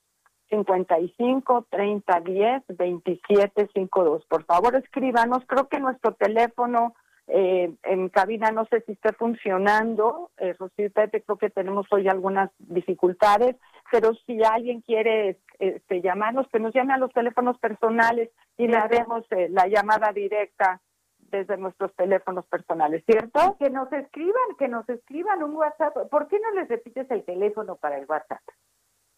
55 0.50 1.66
30 1.70 2.20
10 2.20 2.62
27 2.68 3.68
52. 3.74 4.24
Por 4.26 4.44
favor, 4.44 4.76
escríbanos. 4.76 5.44
Creo 5.46 5.68
que 5.68 5.80
nuestro 5.80 6.12
teléfono 6.14 6.94
eh, 7.26 7.72
en 7.84 8.08
cabina 8.10 8.50
no 8.50 8.66
sé 8.66 8.82
si 8.82 8.92
está 8.92 9.12
funcionando. 9.12 10.30
Eh, 10.36 10.54
Rocío 10.58 10.90
Pepe, 10.90 11.22
creo 11.22 11.38
que 11.38 11.50
tenemos 11.50 11.86
hoy 11.90 12.08
algunas 12.08 12.50
dificultades, 12.58 13.56
pero 13.90 14.14
si 14.26 14.42
alguien 14.44 14.82
quiere 14.82 15.38
este, 15.58 16.02
llamarnos, 16.02 16.48
que 16.48 16.60
nos 16.60 16.74
llame 16.74 16.92
a 16.92 16.98
los 16.98 17.12
teléfonos 17.12 17.58
personales 17.58 18.30
y 18.58 18.68
le 18.68 18.76
haremos 18.76 19.24
eh, 19.30 19.48
la 19.50 19.66
llamada 19.68 20.12
directa 20.12 20.80
desde 21.18 21.56
nuestros 21.56 21.94
teléfonos 21.96 22.46
personales, 22.46 23.02
¿cierto? 23.06 23.56
Que 23.58 23.70
nos 23.70 23.90
escriban, 23.92 24.56
que 24.58 24.68
nos 24.68 24.88
escriban 24.88 25.42
un 25.42 25.56
WhatsApp. 25.56 26.08
¿Por 26.10 26.28
qué 26.28 26.38
no 26.38 26.52
les 26.52 26.68
repites 26.68 27.10
el 27.10 27.24
teléfono 27.24 27.76
para 27.76 27.98
el 27.98 28.06
WhatsApp? 28.06 28.42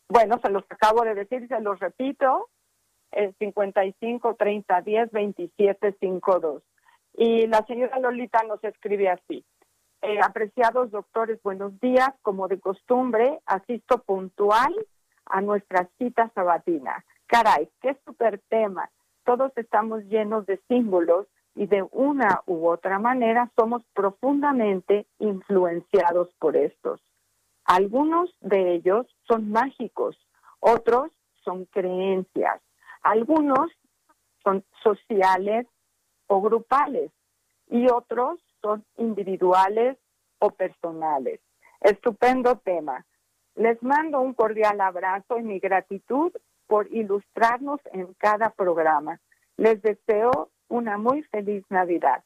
Bueno, 0.09 0.39
se 0.43 0.51
los 0.51 0.65
acabo 0.71 1.03
de 1.03 1.15
decir, 1.15 1.47
se 1.49 1.61
los 1.61 1.79
repito, 1.81 2.49
el 3.11 3.35
55 3.39 4.37
30 4.37 4.81
10 4.81 5.11
27 5.11 5.97
52. 6.01 6.63
Y 7.16 7.46
la 7.46 7.64
señora 7.66 7.99
Lolita 7.99 8.42
nos 8.46 8.62
escribe 8.62 9.08
así. 9.08 9.42
Eh, 10.02 10.20
apreciados 10.23 10.90
doctores, 10.90 11.42
buenos 11.42 11.78
días. 11.80 12.11
Como 12.20 12.46
de 12.46 12.61
costumbre, 12.61 13.40
asisto 13.46 14.02
puntual 14.02 14.75
a 15.25 15.40
nuestra 15.40 15.88
cita 15.99 16.30
sabatina. 16.35 17.04
Caray, 17.26 17.70
qué 17.80 17.96
super 18.04 18.40
tema. 18.50 18.90
Todos 19.25 19.50
estamos 19.56 20.04
llenos 20.04 20.44
de 20.44 20.61
símbolos 20.68 21.26
y 21.54 21.66
de 21.66 21.82
una 21.90 22.42
u 22.46 22.68
otra 22.68 22.99
manera 22.99 23.50
somos 23.56 23.82
profundamente 23.94 25.06
influenciados 25.18 26.28
por 26.38 26.54
estos. 26.54 27.00
Algunos 27.64 28.30
de 28.40 28.75
ellos 28.75 29.06
son 29.26 29.50
mágicos, 29.50 30.16
otros 30.61 31.11
son 31.42 31.64
creencias, 31.64 32.61
algunos 33.02 33.70
son 34.44 34.62
sociales 34.82 35.66
o 36.26 36.40
grupales 36.40 37.11
y 37.68 37.88
otros 37.88 38.40
son 38.61 38.85
individuales 38.97 39.97
o 40.38 40.50
personales. 40.50 41.40
Estupendo 41.80 42.56
tema. 42.59 43.04
Les 43.54 43.83
mando 43.83 44.21
un 44.21 44.35
cordial 44.35 44.80
abrazo 44.80 45.38
y 45.38 45.42
mi 45.42 45.59
gratitud 45.59 46.33
por 46.66 46.92
ilustrarnos 46.92 47.80
en 47.92 48.12
cada 48.14 48.50
programa. 48.50 49.21
Les 49.56 49.80
deseo 49.83 50.50
una 50.68 50.99
muy 50.99 51.23
feliz 51.25 51.64
Navidad. 51.71 52.23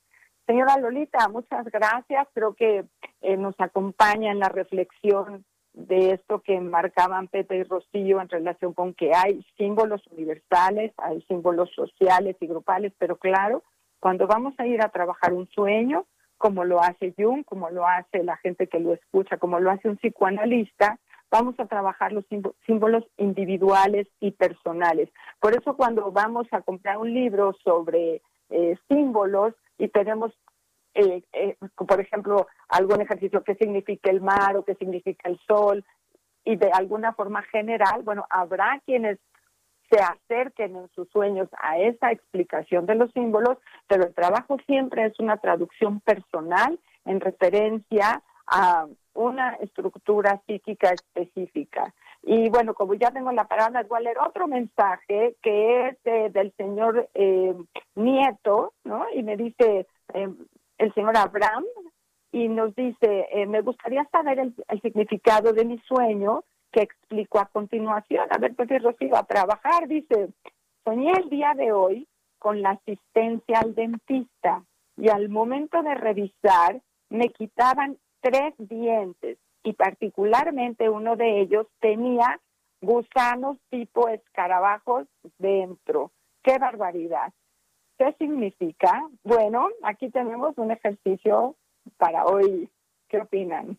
Señora 0.46 0.78
Lolita, 0.78 1.28
muchas 1.28 1.64
gracias. 1.66 2.26
Creo 2.34 2.54
que 2.54 2.84
eh, 3.20 3.36
nos 3.36 3.54
acompaña 3.60 4.32
en 4.32 4.40
la 4.40 4.48
reflexión 4.48 5.44
de 5.72 6.12
esto 6.12 6.40
que 6.40 6.58
marcaban 6.60 7.28
Pepe 7.28 7.58
y 7.58 7.62
Rocío 7.62 8.20
en 8.20 8.28
relación 8.28 8.74
con 8.74 8.94
que 8.94 9.12
hay 9.14 9.46
símbolos 9.56 10.04
universales, 10.08 10.92
hay 10.96 11.22
símbolos 11.22 11.70
sociales 11.74 12.36
y 12.40 12.46
grupales, 12.46 12.92
pero 12.98 13.16
claro, 13.16 13.62
cuando 14.00 14.26
vamos 14.26 14.54
a 14.58 14.66
ir 14.66 14.82
a 14.82 14.88
trabajar 14.88 15.32
un 15.32 15.48
sueño, 15.48 16.06
como 16.38 16.64
lo 16.64 16.80
hace 16.80 17.14
Jung, 17.16 17.44
como 17.44 17.68
lo 17.70 17.86
hace 17.86 18.24
la 18.24 18.38
gente 18.38 18.66
que 18.66 18.80
lo 18.80 18.94
escucha, 18.94 19.36
como 19.36 19.60
lo 19.60 19.70
hace 19.70 19.88
un 19.88 19.98
psicoanalista, 19.98 20.98
vamos 21.30 21.54
a 21.60 21.66
trabajar 21.66 22.12
los 22.12 22.24
símbolos 22.66 23.04
individuales 23.18 24.08
y 24.20 24.32
personales. 24.32 25.10
Por 25.38 25.54
eso 25.54 25.76
cuando 25.76 26.10
vamos 26.10 26.46
a 26.50 26.62
comprar 26.62 26.96
un 26.96 27.12
libro 27.12 27.54
sobre 27.62 28.22
eh, 28.48 28.76
símbolos 28.88 29.54
y 29.78 29.88
tenemos, 29.88 30.32
eh, 30.94 31.22
eh, 31.32 31.56
por 31.76 32.00
ejemplo, 32.00 32.46
algún 32.68 33.02
ejercicio 33.02 33.44
que 33.44 33.54
significa 33.54 34.10
el 34.10 34.20
mar 34.20 34.56
o 34.56 34.64
que 34.64 34.74
significa 34.74 35.28
el 35.28 35.38
sol, 35.46 35.84
y 36.44 36.56
de 36.56 36.70
alguna 36.72 37.12
forma 37.12 37.42
general, 37.42 38.02
bueno, 38.02 38.24
habrá 38.30 38.80
quienes 38.86 39.18
se 39.90 39.98
acerquen 40.00 40.76
en 40.76 40.88
sus 40.94 41.08
sueños 41.10 41.48
a 41.58 41.78
esa 41.78 42.12
explicación 42.12 42.86
de 42.86 42.94
los 42.94 43.10
símbolos, 43.12 43.58
pero 43.88 44.04
el 44.04 44.14
trabajo 44.14 44.56
siempre 44.66 45.06
es 45.06 45.18
una 45.18 45.38
traducción 45.38 46.00
personal 46.00 46.78
en 47.04 47.20
referencia 47.20 48.22
a 48.46 48.86
una 49.14 49.54
estructura 49.54 50.40
psíquica 50.46 50.90
específica. 50.90 51.94
Y 52.22 52.48
bueno, 52.50 52.74
como 52.74 52.94
ya 52.94 53.10
tengo 53.10 53.32
la 53.32 53.48
palabra, 53.48 53.84
voy 53.88 53.98
a 53.98 54.02
leer 54.02 54.18
otro 54.18 54.46
mensaje 54.46 55.36
que 55.42 55.88
es 55.88 56.32
del 56.32 56.52
señor 56.56 57.08
eh, 57.14 57.54
Nieto, 57.94 58.74
¿no? 58.84 59.06
Y 59.14 59.22
me 59.22 59.36
dice 59.36 59.86
eh, 60.14 60.28
el 60.78 60.94
señor 60.94 61.16
Abraham, 61.16 61.64
y 62.32 62.48
nos 62.48 62.74
dice, 62.74 63.26
eh, 63.32 63.46
me 63.46 63.60
gustaría 63.60 64.04
saber 64.10 64.38
el, 64.38 64.54
significado 64.82 65.52
de 65.52 65.64
mi 65.64 65.78
sueño 65.80 66.44
que 66.72 66.82
explico 66.82 67.38
a 67.38 67.46
continuación. 67.46 68.26
A 68.30 68.38
ver, 68.38 68.54
pues 68.54 68.68
Rocío, 68.82 69.16
a 69.16 69.24
trabajar, 69.24 69.88
dice, 69.88 70.28
soñé 70.84 71.12
el 71.12 71.28
día 71.28 71.54
de 71.54 71.72
hoy 71.72 72.08
con 72.38 72.62
la 72.62 72.70
asistencia 72.70 73.60
al 73.60 73.74
dentista 73.74 74.64
y 74.96 75.08
al 75.08 75.28
momento 75.28 75.82
de 75.82 75.94
revisar 75.94 76.80
me 77.08 77.28
quitaban 77.30 77.98
tres 78.20 78.54
dientes 78.58 79.38
y 79.62 79.72
particularmente 79.72 80.88
uno 80.88 81.16
de 81.16 81.40
ellos 81.40 81.66
tenía 81.80 82.40
gusanos 82.80 83.58
tipo 83.68 84.08
escarabajos 84.08 85.06
dentro. 85.38 86.12
¡Qué 86.42 86.58
barbaridad! 86.58 87.32
¿Qué 87.98 88.14
significa? 88.18 89.06
Bueno, 89.22 89.68
aquí 89.82 90.08
tenemos 90.10 90.56
un 90.56 90.70
ejercicio 90.70 91.56
para 91.98 92.24
hoy. 92.24 92.70
¿Qué 93.08 93.18
opinan? 93.18 93.78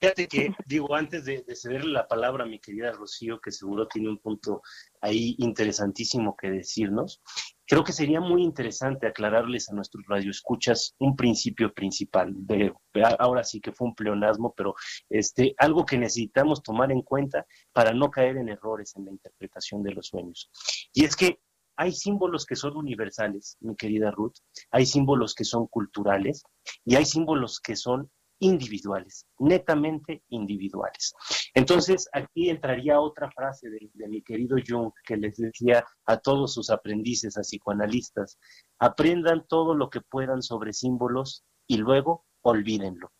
Fíjate 0.00 0.28
que, 0.28 0.54
digo, 0.66 0.94
antes 0.94 1.24
de, 1.24 1.42
de 1.42 1.56
cederle 1.56 1.92
la 1.92 2.06
palabra 2.06 2.44
a 2.44 2.46
mi 2.46 2.58
querida 2.58 2.92
Rocío, 2.92 3.40
que 3.40 3.50
seguro 3.50 3.88
tiene 3.88 4.08
un 4.08 4.18
punto 4.18 4.62
ahí 5.00 5.34
interesantísimo 5.38 6.36
que 6.36 6.50
decirnos, 6.50 7.20
creo 7.68 7.84
que 7.84 7.92
sería 7.92 8.20
muy 8.20 8.42
interesante 8.42 9.06
aclararles 9.06 9.68
a 9.68 9.74
nuestros 9.74 10.04
radioescuchas 10.08 10.94
un 10.98 11.14
principio 11.14 11.72
principal. 11.72 12.32
De, 12.34 12.72
ahora 13.18 13.44
sí 13.44 13.60
que 13.60 13.72
fue 13.72 13.88
un 13.88 13.94
pleonasmo, 13.94 14.54
pero 14.56 14.74
este, 15.10 15.54
algo 15.58 15.84
que 15.84 15.98
necesitamos 15.98 16.62
tomar 16.62 16.90
en 16.90 17.02
cuenta 17.02 17.46
para 17.72 17.92
no 17.92 18.10
caer 18.10 18.38
en 18.38 18.48
errores 18.48 18.96
en 18.96 19.04
la 19.04 19.10
interpretación 19.10 19.82
de 19.82 19.92
los 19.92 20.06
sueños. 20.06 20.50
Y 20.94 21.04
es 21.04 21.14
que 21.14 21.40
hay 21.76 21.92
símbolos 21.92 22.44
que 22.44 22.56
son 22.56 22.76
universales, 22.76 23.56
mi 23.60 23.76
querida 23.76 24.10
Ruth, 24.10 24.34
hay 24.70 24.84
símbolos 24.84 25.34
que 25.34 25.44
son 25.44 25.68
culturales 25.68 26.42
y 26.84 26.96
hay 26.96 27.04
símbolos 27.04 27.60
que 27.60 27.76
son 27.76 28.10
individuales, 28.40 29.26
netamente 29.38 30.22
individuales. 30.28 31.14
Entonces, 31.54 32.08
aquí 32.12 32.50
entraría 32.50 33.00
otra 33.00 33.30
frase 33.30 33.68
de, 33.70 34.08
mi 34.08 34.22
querido 34.22 34.56
Jung 34.66 34.92
que 35.04 35.16
les 35.16 35.36
decía 35.36 35.84
a 36.06 36.18
todos 36.18 36.54
sus 36.54 36.70
aprendices, 36.70 37.36
a 37.36 37.42
psicoanalistas, 37.42 38.38
aprendan 38.78 39.46
todo 39.48 39.74
lo 39.74 39.90
que 39.90 40.00
puedan 40.00 40.42
sobre 40.42 40.72
símbolos 40.72 41.44
y 41.66 41.78
luego 41.78 42.26
olvídenlo. 42.42 43.12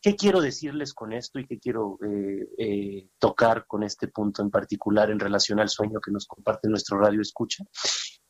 ¿Qué 0.00 0.16
quiero 0.16 0.40
decirles 0.40 0.94
con 0.94 1.12
esto 1.12 1.38
y 1.38 1.46
qué 1.46 1.60
quiero 1.60 1.96
eh, 2.04 2.48
eh, 2.58 3.08
tocar 3.20 3.66
con 3.68 3.84
este 3.84 4.08
punto 4.08 4.42
en 4.42 4.50
particular 4.50 5.10
en 5.10 5.20
relación 5.20 5.60
al 5.60 5.68
sueño 5.68 6.00
que 6.00 6.10
nos 6.10 6.26
comparte 6.26 6.68
nuestro 6.68 6.98
radio 6.98 7.20
escucha? 7.20 7.64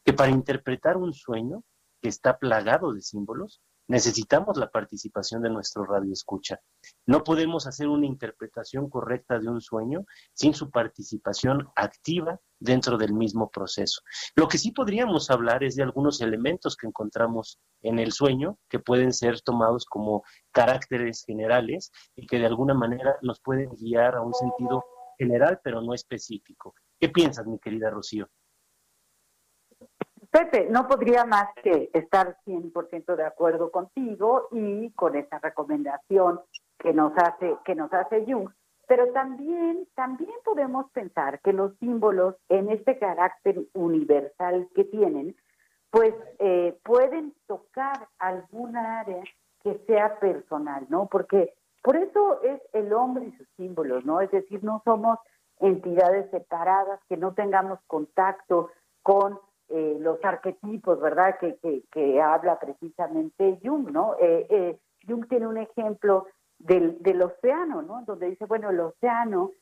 Que 0.05 0.13
para 0.13 0.31
interpretar 0.31 0.99
un 0.99 1.15
sueño 1.15 1.65
que 2.03 2.11
está 2.11 2.37
plagado 2.37 2.93
de 2.93 3.01
símbolos, 3.01 3.63
necesitamos 3.93 4.57
la 4.57 4.71
participación 4.71 5.43
de 5.43 5.51
nuestro 5.51 5.85
radio 5.85 6.15
escucha. 6.15 6.59
No 7.05 7.23
podemos 7.23 7.67
hacer 7.67 7.89
una 7.89 8.07
interpretación 8.07 8.89
correcta 8.89 9.39
de 9.39 9.51
un 9.51 9.61
sueño 9.61 10.07
sin 10.33 10.55
su 10.55 10.71
participación 10.71 11.69
activa 11.77 12.41
dentro 12.59 12.97
del 12.97 13.13
mismo 13.13 13.51
proceso. 13.51 14.01
Lo 14.35 14.49
que 14.49 14.57
sí 14.57 14.71
podríamos 14.71 15.31
hablar 15.31 15.63
es 15.63 15.77
de 15.77 15.83
algunos 15.83 16.23
elementos 16.23 16.75
que 16.75 16.87
encontramos 16.87 17.59
en 17.83 17.99
el 17.99 18.13
sueño 18.13 18.59
que 18.71 18.79
pueden 18.79 19.13
ser 19.13 19.43
tomados 19.43 19.85
como 19.85 20.23
caracteres 20.53 21.23
generales 21.27 21.91
y 22.17 22.27
que 22.27 22.39
de 22.39 22.47
alguna 22.47 22.73
manera 22.73 23.19
nos 23.21 23.41
pueden 23.41 23.69
guiar 23.77 24.15
a 24.15 24.23
un 24.23 24.33
sentido 24.33 24.83
general 25.19 25.61
pero 25.63 25.83
no 25.83 25.93
específico. 25.93 26.75
¿Qué 26.99 27.11
piensas, 27.11 27.47
mi 27.47 27.59
querida 27.59 27.91
Rocío? 27.91 28.31
Pepe, 30.33 30.67
no 30.71 30.89
podría 30.89 31.27
más 31.27 31.49
que 31.63 31.91
estar 31.93 32.39
100% 32.47 33.17
de 33.17 33.25
acuerdo 33.25 33.71
contigo 33.71 34.49
y 34.51 34.91
con 34.93 35.15
esa 35.15 35.39
recomendación 35.39 36.41
que 36.79 36.95
nos 36.95 37.13
hace 37.19 37.55
que 37.67 37.75
nos 37.75 37.93
hace 37.93 38.25
Jung, 38.27 38.49
pero 38.89 39.13
también 39.13 39.87
también 39.95 40.33
podemos 40.43 40.91
pensar 40.93 41.39
que 41.41 41.53
los 41.53 41.77
símbolos 41.81 42.37
en 42.49 42.71
este 42.71 42.99
carácter 42.99 43.61
universal 43.75 44.69
que 44.75 44.85
tienen 44.85 45.37
pues 45.91 46.15
eh, 46.39 46.79
pueden 46.83 47.35
tocar 47.47 48.09
alguna 48.19 49.01
área 49.01 49.23
que 49.63 49.79
sea 49.87 50.19
personal, 50.19 50.87
¿no? 50.89 51.09
Porque 51.09 51.53
por 51.83 51.97
eso 51.97 52.41
es 52.43 52.59
el 52.73 52.91
hombre 52.95 53.27
y 53.27 53.37
sus 53.37 53.47
símbolos, 53.59 54.07
¿no? 54.07 54.23
Es 54.23 54.31
decir, 54.31 54.65
no 54.65 54.81
somos 54.87 55.19
entidades 55.61 56.31
separadas, 56.31 57.01
que 57.07 57.19
no 57.19 57.35
tengamos 57.35 57.81
contacto 57.87 58.71
con 59.03 59.39
eh, 59.75 59.97
los 60.01 60.23
arquetipos, 60.23 61.01
¿verdad? 61.01 61.39
Que, 61.39 61.57
que, 61.91 62.21
habla 62.21 62.59
precisamente 62.59 63.59
Jung, 63.65 63.91
¿no? 63.91 64.17
Eh, 64.21 64.47
eh, 64.51 64.79
Jung 65.09 65.27
tiene 65.29 65.47
un 65.47 65.57
ejemplo 65.57 66.27
del, 66.59 67.03
del 67.03 67.23
océano, 67.23 67.81
¿no? 67.81 68.03
Donde 68.07 68.29
dice, 68.29 68.45
bueno, 68.45 68.69
el 68.69 68.81
océano 68.81 69.53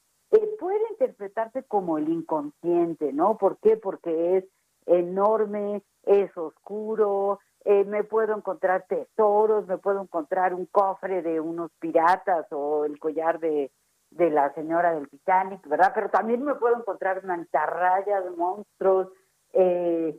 puede 0.59 0.81
interpretarse 0.91 1.63
como 1.63 1.97
el 1.97 2.09
inconsciente, 2.09 3.13
¿no? 3.13 3.39
¿Por 3.39 3.59
qué? 3.59 3.77
Porque 3.77 4.39
es 4.39 4.45
enorme, 4.87 5.83
es 6.03 6.37
oscuro, 6.37 7.39
me 7.65 8.03
puedo 8.03 8.37
encontrar 8.37 8.87
tesoros, 8.89 9.69
me 9.69 9.79
puedo 9.79 10.03
encontrar 10.03 10.55
un 10.55 10.67
cofre 10.67 11.23
de 11.23 11.39
unos 11.41 11.71
piratas 11.79 12.47
o 12.51 12.85
el 12.85 12.99
collar 12.99 13.39
de, 13.39 13.71
de 14.11 14.31
la 14.31 14.53
señora 14.55 14.93
del 14.93 15.09
Titanic, 15.09 15.67
¿verdad? 15.69 15.93
Pero 15.95 16.11
también 16.11 16.43
me 16.43 16.55
puedo 16.57 16.77
encontrar 16.77 17.25
mantarrayas, 17.25 18.25
monstruos, 18.37 19.09
eh, 19.53 20.17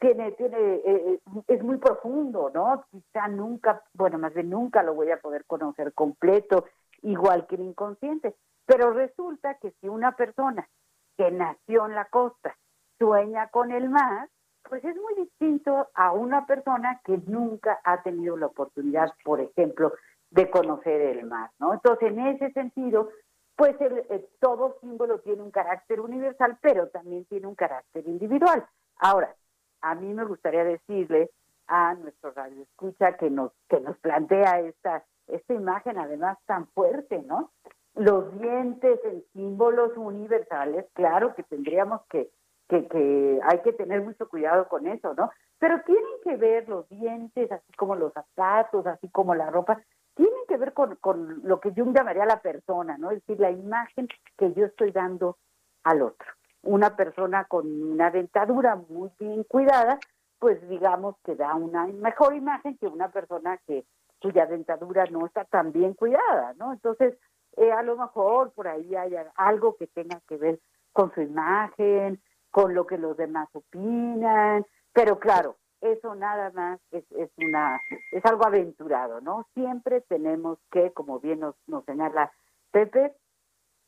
tiene, 0.00 0.32
tiene, 0.32 0.74
eh, 0.84 1.20
es 1.48 1.62
muy 1.62 1.78
profundo, 1.78 2.50
¿no? 2.54 2.84
Quizá 2.90 3.28
nunca, 3.28 3.82
bueno, 3.94 4.18
más 4.18 4.34
de 4.34 4.42
nunca 4.42 4.82
lo 4.82 4.94
voy 4.94 5.10
a 5.10 5.20
poder 5.20 5.44
conocer 5.46 5.92
completo, 5.94 6.66
igual 7.02 7.46
que 7.46 7.56
el 7.56 7.62
inconsciente. 7.62 8.34
Pero 8.66 8.92
resulta 8.92 9.54
que 9.54 9.72
si 9.80 9.88
una 9.88 10.12
persona 10.16 10.68
que 11.16 11.30
nació 11.30 11.86
en 11.86 11.94
la 11.94 12.04
costa 12.06 12.56
sueña 12.98 13.48
con 13.48 13.72
el 13.72 13.88
mar, 13.88 14.28
pues 14.68 14.84
es 14.84 14.96
muy 14.96 15.14
distinto 15.14 15.88
a 15.94 16.12
una 16.12 16.46
persona 16.46 17.00
que 17.04 17.18
nunca 17.26 17.80
ha 17.84 18.02
tenido 18.02 18.36
la 18.36 18.46
oportunidad, 18.46 19.12
por 19.24 19.40
ejemplo, 19.40 19.92
de 20.30 20.50
conocer 20.50 21.00
el 21.00 21.26
mar, 21.26 21.50
¿no? 21.58 21.74
Entonces, 21.74 22.08
en 22.08 22.20
ese 22.20 22.52
sentido, 22.52 23.10
pues 23.56 23.80
el, 23.80 24.26
todo 24.40 24.76
símbolo 24.80 25.20
tiene 25.20 25.42
un 25.42 25.50
carácter 25.50 26.00
universal, 26.00 26.58
pero 26.60 26.88
también 26.88 27.24
tiene 27.26 27.46
un 27.46 27.54
carácter 27.54 28.06
individual. 28.06 28.66
Ahora, 28.96 29.34
a 29.80 29.94
mí 29.94 30.12
me 30.12 30.24
gustaría 30.24 30.64
decirle 30.64 31.30
a 31.66 31.94
nuestro 31.94 32.32
radio 32.32 32.62
escucha 32.62 33.16
que 33.16 33.30
nos 33.30 33.52
que 33.68 33.80
nos 33.80 33.96
plantea 33.98 34.60
esta 34.60 35.04
esta 35.28 35.54
imagen 35.54 35.98
además 35.98 36.38
tan 36.46 36.66
fuerte, 36.68 37.22
¿no? 37.22 37.52
Los 37.94 38.38
dientes 38.40 39.00
en 39.04 39.24
símbolos 39.32 39.96
universales, 39.96 40.86
claro 40.94 41.34
que 41.34 41.42
tendríamos 41.42 42.00
que, 42.08 42.30
que, 42.68 42.88
que 42.88 43.40
hay 43.42 43.60
que 43.60 43.72
tener 43.72 44.02
mucho 44.02 44.28
cuidado 44.28 44.68
con 44.68 44.86
eso, 44.86 45.14
¿no? 45.14 45.30
Pero 45.58 45.80
tienen 45.82 46.04
que 46.24 46.36
ver 46.36 46.68
los 46.68 46.88
dientes, 46.88 47.52
así 47.52 47.72
como 47.74 47.94
los 47.94 48.12
zapatos, 48.12 48.86
así 48.86 49.08
como 49.10 49.34
la 49.34 49.50
ropa, 49.50 49.80
tienen 50.14 50.40
que 50.48 50.56
ver 50.56 50.72
con, 50.72 50.96
con 50.96 51.40
lo 51.44 51.60
que 51.60 51.72
Jung 51.74 51.94
llamaría 51.94 52.26
la 52.26 52.40
persona, 52.40 52.98
¿no? 52.98 53.10
Es 53.10 53.20
decir, 53.20 53.40
la 53.40 53.50
imagen 53.50 54.08
que 54.36 54.52
yo 54.52 54.66
estoy 54.66 54.90
dando 54.90 55.38
al 55.84 56.02
otro. 56.02 56.28
Una 56.62 56.96
persona 56.96 57.44
con 57.44 57.66
una 57.66 58.10
dentadura 58.10 58.76
muy 58.76 59.10
bien 59.18 59.44
cuidada, 59.44 59.98
pues 60.38 60.66
digamos 60.68 61.16
que 61.24 61.34
da 61.34 61.54
una 61.54 61.86
mejor 61.86 62.34
imagen 62.34 62.76
que 62.78 62.86
una 62.86 63.10
persona 63.10 63.58
que 63.66 63.84
cuya 64.20 64.46
dentadura 64.46 65.04
no 65.06 65.26
está 65.26 65.44
tan 65.44 65.72
bien 65.72 65.94
cuidada, 65.94 66.54
¿no? 66.54 66.72
Entonces, 66.72 67.18
eh, 67.56 67.72
a 67.72 67.82
lo 67.82 67.96
mejor 67.96 68.52
por 68.52 68.68
ahí 68.68 68.94
hay 68.94 69.14
algo 69.34 69.76
que 69.76 69.88
tenga 69.88 70.20
que 70.28 70.36
ver 70.36 70.60
con 70.92 71.12
su 71.14 71.20
imagen, 71.20 72.22
con 72.50 72.74
lo 72.74 72.86
que 72.86 72.98
los 72.98 73.16
demás 73.16 73.48
opinan, 73.52 74.64
pero 74.92 75.18
claro, 75.18 75.56
eso 75.82 76.14
nada 76.14 76.50
más 76.52 76.80
es, 76.92 77.04
es, 77.12 77.30
una 77.36 77.80
es 78.12 78.24
algo 78.24 78.46
aventurado, 78.46 79.20
¿no? 79.20 79.46
Siempre 79.54 80.00
tenemos 80.02 80.58
que, 80.70 80.92
como 80.92 81.20
bien 81.20 81.40
nos, 81.40 81.56
nos 81.66 81.84
señala 81.84 82.32
Pepe, 82.70 83.12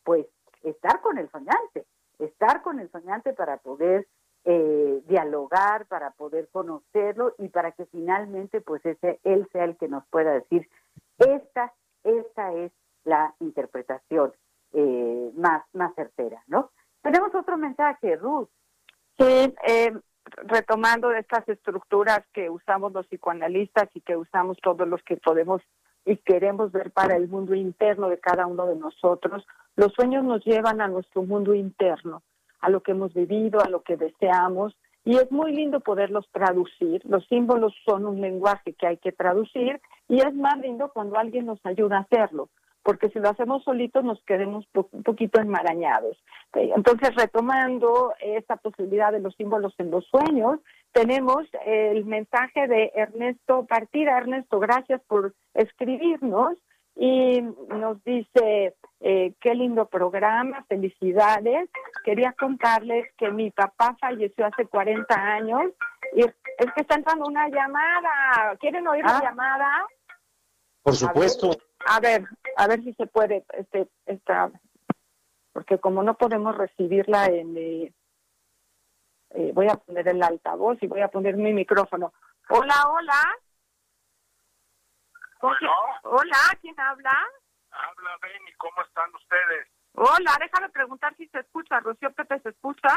pues 0.02 0.26
estar 0.62 1.00
con 1.00 1.18
el 1.18 1.30
soñante, 1.30 1.87
estar 2.18 2.62
con 2.62 2.80
el 2.80 2.90
soñante 2.90 3.33
para 3.33 3.59
poder 3.59 4.07
eh, 4.44 5.02
dialogar, 5.07 5.87
para 5.87 6.11
poder 6.11 6.48
conocerlo 6.50 7.35
y 7.38 7.48
para 7.48 7.72
que 7.72 7.87
finalmente 7.87 8.61
pues 8.61 8.85
ese 8.85 9.20
él 9.24 9.48
sea 9.52 9.64
el 9.64 9.76
que 9.78 9.88
nos 9.88 10.04
pueda 10.09 10.33
decir 10.33 10.68
esta 11.18 11.72
esta 12.02 12.52
es 12.52 12.72
la 13.04 13.35
interpretación 13.40 14.35
eh, 14.72 15.33
más 15.37 15.64
más 15.72 15.94
certera, 15.94 16.42
¿no? 16.48 16.70
Tenemos 17.02 17.35
otro 17.35 17.57
mensaje, 17.57 18.16
Ruth. 18.16 18.48
Sí, 19.16 19.54
eh, 19.66 19.92
retomando 20.45 21.13
estas 21.13 21.49
estructuras 21.49 22.21
que 22.33 22.51
usamos 22.51 22.93
los 22.93 23.07
psicoanalistas 23.07 23.89
y 23.95 24.01
que 24.01 24.17
usamos 24.17 24.59
todos 24.63 24.87
los 24.89 25.03
que 25.03 25.17
podemos 25.17 25.63
y 26.07 26.17
queremos 26.19 26.73
ver 26.73 26.91
para 26.91 27.17
el 27.17 27.29
mundo 27.29 27.55
interno 27.55 28.09
de 28.09 28.19
cada 28.19 28.47
uno 28.47 28.67
de 28.67 28.77
nosotros, 28.77 29.47
los 29.77 29.93
sueños 29.95 30.25
nos 30.25 30.45
llevan 30.45 30.81
a 30.81 30.89
nuestro 30.89 31.23
mundo 31.23 31.55
interno, 31.55 32.23
a 32.61 32.69
lo 32.69 32.83
que 32.83 32.93
hemos 32.93 33.15
vivido, 33.15 33.61
a 33.61 33.69
lo 33.69 33.83
que 33.83 33.97
deseamos, 33.97 34.77
y 35.07 35.17
es 35.17 35.31
muy 35.31 35.55
lindo 35.55 35.81
poderlos 35.81 36.27
traducir. 36.33 37.03
Los 37.05 37.27
símbolos 37.27 37.75
son 37.85 38.07
un 38.07 38.21
lenguaje 38.21 38.73
que 38.73 38.87
hay 38.87 38.97
que 38.97 39.13
traducir 39.13 39.81
y 40.09 40.21
es 40.21 40.35
más 40.35 40.59
lindo 40.59 40.91
cuando 40.93 41.19
alguien 41.19 41.47
nos 41.47 41.65
ayuda 41.65 41.99
a 41.99 42.01
hacerlo 42.01 42.49
porque 42.85 43.09
si 43.09 43.18
lo 43.18 43.31
hacemos 43.31 43.64
solitos 43.64 44.05
nos 44.05 44.23
quedemos 44.25 44.66
un 44.92 45.03
poquito 45.03 45.40
enmarañados. 45.40 46.23
Entonces, 46.53 47.14
retomando 47.16 48.12
esta 48.20 48.57
posibilidad 48.57 49.11
de 49.11 49.20
los 49.20 49.35
símbolos 49.35 49.75
en 49.79 49.90
los 49.90 50.07
sueños, 50.07 50.61
tenemos 50.92 51.44
el 51.64 52.05
mensaje 52.05 52.68
de 52.68 52.92
Ernesto 52.94 53.64
Partida. 53.66 54.18
Ernesto, 54.18 54.61
gracias 54.61 55.01
por 55.09 55.35
escribirnos 55.55 56.59
y 56.94 57.40
nos 57.40 58.05
dice, 58.05 58.75
eh, 59.01 59.33
qué 59.40 59.55
lindo 59.55 59.87
programa, 59.87 60.64
felicidades. 60.68 61.70
Quería 62.05 62.35
contarles 62.38 63.07
que 63.16 63.31
mi 63.31 63.51
papá 63.51 63.97
falleció 63.99 64.47
hace 64.47 64.66
40 64.66 65.14
años 65.14 65.73
y 66.14 66.20
es 66.20 66.35
que 66.75 66.83
está 66.83 66.97
entrando 66.97 67.27
una 67.27 67.49
llamada. 67.49 68.57
¿Quieren 68.61 68.87
oír 68.87 69.05
la 69.05 69.18
ah. 69.18 69.23
llamada? 69.23 69.87
Por 70.85 70.94
supuesto. 70.94 71.51
A 71.87 71.99
ver, 71.99 72.29
a 72.57 72.66
ver, 72.68 72.83
si 72.83 72.92
se 72.92 73.07
puede, 73.07 73.42
este, 73.55 73.88
esta, 74.05 74.53
porque 75.53 75.79
como 75.79 76.03
no 76.03 76.14
podemos 76.18 76.55
recibirla 76.57 77.25
en, 77.25 77.57
eh, 77.57 77.94
eh, 79.31 79.51
voy 79.55 79.66
a 79.68 79.77
poner 79.77 80.07
el 80.09 80.23
altavoz 80.23 80.77
y 80.83 80.87
voy 80.87 81.01
a 81.01 81.09
poner 81.09 81.37
mi 81.37 81.55
micrófono. 81.55 82.12
Hola, 82.51 82.75
hola. 82.90 83.38
Hola, 86.03 86.38
¿quién 86.61 86.79
habla? 86.79 87.18
Habla 87.70 88.18
Benny, 88.20 88.53
¿cómo 88.59 88.83
están 88.83 89.11
ustedes? 89.14 89.68
Hola, 89.94 90.37
déjame 90.38 90.68
preguntar 90.68 91.16
si 91.16 91.27
se 91.29 91.40
escucha. 91.40 91.81
Rocío 91.81 92.12
Pepe, 92.12 92.40
¿se 92.40 92.51
escucha? 92.51 92.94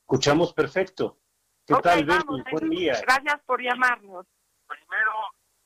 Escuchamos 0.00 0.52
perfecto. 0.52 1.18
¿Qué 1.64 1.74
tal, 1.82 2.04
Benny? 2.04 2.42
Buen 2.50 2.70
día. 2.70 2.94
Gracias 3.00 3.40
por 3.46 3.62
llamarnos. 3.62 4.26
Primero, 4.66 5.12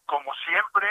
como 0.04 0.30
siempre, 0.44 0.88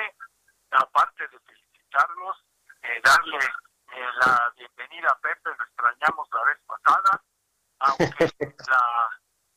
aparte 0.71 1.27
de 1.27 1.39
felicitarlos, 1.39 2.37
eh, 2.83 3.01
darle 3.03 3.37
eh, 3.37 4.09
la 4.21 4.53
bienvenida 4.55 5.09
a 5.09 5.19
Pepe, 5.19 5.49
lo 5.57 5.63
extrañamos 5.63 6.27
la 6.31 6.43
vez 6.45 6.59
pasada, 6.65 7.23
aunque 7.79 8.29
la 8.69 9.09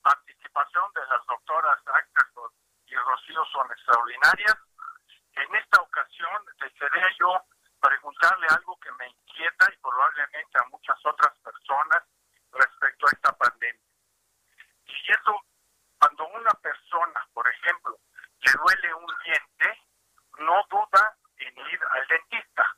participación 0.03 0.85
de 0.95 1.07
las 1.07 1.27
doctoras 1.27 1.79
Ackerson 1.87 2.51
y 2.87 2.95
Rocío 2.97 3.45
son 3.53 3.71
extraordinarias. 3.71 4.57
En 5.33 5.55
esta 5.55 5.81
ocasión 5.83 6.45
desearía 6.61 7.09
yo 7.19 7.43
preguntarle 7.81 8.47
algo 8.49 8.79
que 8.81 8.93
me 8.93 9.09
inquieta 9.09 9.73
y 9.73 9.77
probablemente 9.79 10.59
a 10.59 10.69
muchas 10.71 10.97
otras 11.05 11.37
personas 11.39 12.03
respecto 12.53 13.07
a 13.07 13.11
esta 13.13 13.33
pandemia. 13.33 13.81
Y 14.87 15.13
eso, 15.13 15.41
cuando 15.99 16.27
una 16.29 16.53
persona, 16.63 17.27
por 17.33 17.47
ejemplo, 17.49 17.99
le 18.41 18.53
duele 18.53 18.95
un 18.95 19.13
diente, 19.25 19.85
no 20.39 20.63
duda 20.71 21.17
en 21.39 21.59
ir 21.59 21.81
al 21.91 22.07
dentista. 22.07 22.77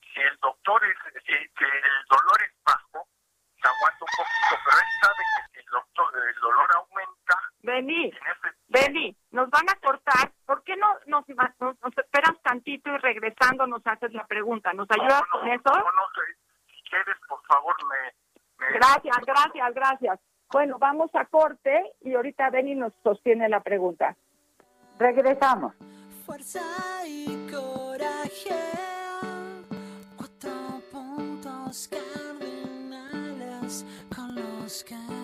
Si 0.00 0.20
el 0.20 0.36
doctor 0.38 0.84
es, 0.84 0.96
si, 1.24 1.32
el 1.32 2.04
dolor 2.08 2.42
es 2.42 2.54
bajo, 2.64 3.08
se 3.60 3.68
aguanta 3.68 4.04
un 4.04 4.14
poquito, 4.16 4.62
pero 4.64 4.78
él 4.78 4.86
sabe 5.00 5.22
que 5.34 5.52
si 5.52 5.58
el, 5.58 5.72
doctor, 5.72 6.28
el 6.28 6.40
dolor 6.40 6.76
aumenta... 6.76 7.40
Vení, 7.62 8.12
vení, 8.68 9.16
nos 9.30 9.48
van 9.50 9.68
a 9.70 9.76
cortar. 9.76 10.30
¿Por 10.46 10.62
qué 10.64 10.76
no 10.76 10.98
nos, 11.06 11.24
nos, 11.28 11.98
esperas 11.98 12.40
tantito 12.42 12.90
y 12.90 12.98
regresando 12.98 13.66
nos 13.66 13.86
haces 13.86 14.12
¿Nos 14.74 14.90
ayudas 14.90 15.22
con 15.30 15.48
eso? 15.48 15.62
No, 15.66 15.78
no, 15.78 16.02
si 16.66 16.90
quieres, 16.90 17.16
por 17.28 17.42
favor, 17.46 17.74
me... 17.88 18.74
Gracias, 18.74 19.16
gracias, 19.26 19.74
gracias. 19.74 20.20
Bueno, 20.50 20.78
vamos 20.78 21.10
a 21.14 21.24
corte 21.24 21.92
y 22.00 22.14
ahorita 22.14 22.50
Benny 22.50 22.74
nos 22.74 22.92
sostiene 23.02 23.48
la 23.48 23.60
pregunta. 23.60 24.16
Regresamos 24.98 25.74
fuerza 26.24 26.62
y 27.06 27.46
coraje. 27.50 28.54
Cuatro 30.16 30.80
puntos 30.90 31.88
cardinales 31.88 33.84
con 34.14 34.34
los 34.34 34.84
que 34.84 35.23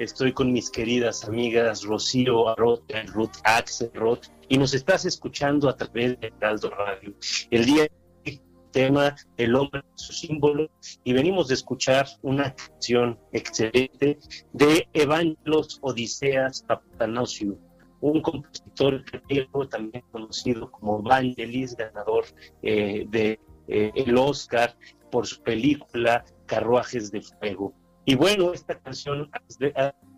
Estoy 0.00 0.32
con 0.32 0.50
mis 0.50 0.70
queridas 0.70 1.26
amigas 1.26 1.82
Rocío 1.82 2.48
Arrocha, 2.48 3.02
Ruth 3.08 3.36
Axelrod, 3.44 4.20
y 4.48 4.56
nos 4.56 4.72
estás 4.72 5.04
escuchando 5.04 5.68
a 5.68 5.76
través 5.76 6.18
de 6.18 6.32
Heraldo 6.38 6.70
Radio. 6.70 7.12
El 7.50 7.66
día 7.66 7.86
de 8.24 8.40
tema 8.70 9.14
El 9.36 9.54
hombre 9.54 9.82
su 9.96 10.14
símbolo, 10.14 10.70
y 11.04 11.12
venimos 11.12 11.48
de 11.48 11.54
escuchar 11.56 12.06
una 12.22 12.54
canción 12.54 13.18
excelente 13.32 14.18
de 14.54 14.88
Evangelos 14.94 15.78
Odiseas 15.82 16.62
Papatanosiou, 16.62 17.58
un 18.00 18.22
compositor 18.22 19.04
griego 19.04 19.68
también 19.68 20.02
conocido 20.12 20.70
como 20.70 21.02
Vangelis, 21.02 21.76
ganador 21.76 22.24
eh, 22.62 23.04
de 23.06 23.38
eh, 23.68 23.92
el 23.94 24.16
Oscar 24.16 24.74
por 25.10 25.26
su 25.26 25.42
película 25.42 26.24
Carruajes 26.46 27.12
de 27.12 27.20
Fuego. 27.20 27.74
Y 28.04 28.14
bueno, 28.14 28.52
esta 28.52 28.78
canción, 28.78 29.30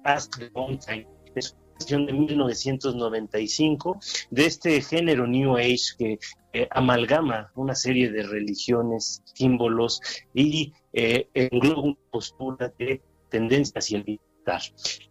As 0.05 0.31
the, 0.31 0.51
Mountain, 0.55 1.07
es 1.35 1.53
una 1.53 1.79
canción 1.79 2.07
de 2.07 2.13
1995 2.13 3.99
de 4.31 4.47
este 4.47 4.81
género 4.81 5.27
New 5.27 5.57
Age 5.57 5.97
que 5.99 6.19
eh, 6.53 6.69
amalgama 6.71 7.51
una 7.55 7.75
serie 7.75 8.11
de 8.11 8.23
religiones, 8.23 9.23
símbolos 9.35 10.01
y 10.35 10.73
eh, 10.93 11.29
engloba 11.35 11.83
una 11.83 11.99
postura 12.11 12.73
de 12.79 13.03
tendencia 13.29 13.79
hacia 13.79 13.99
el 13.99 14.05
bienestar. 14.05 14.63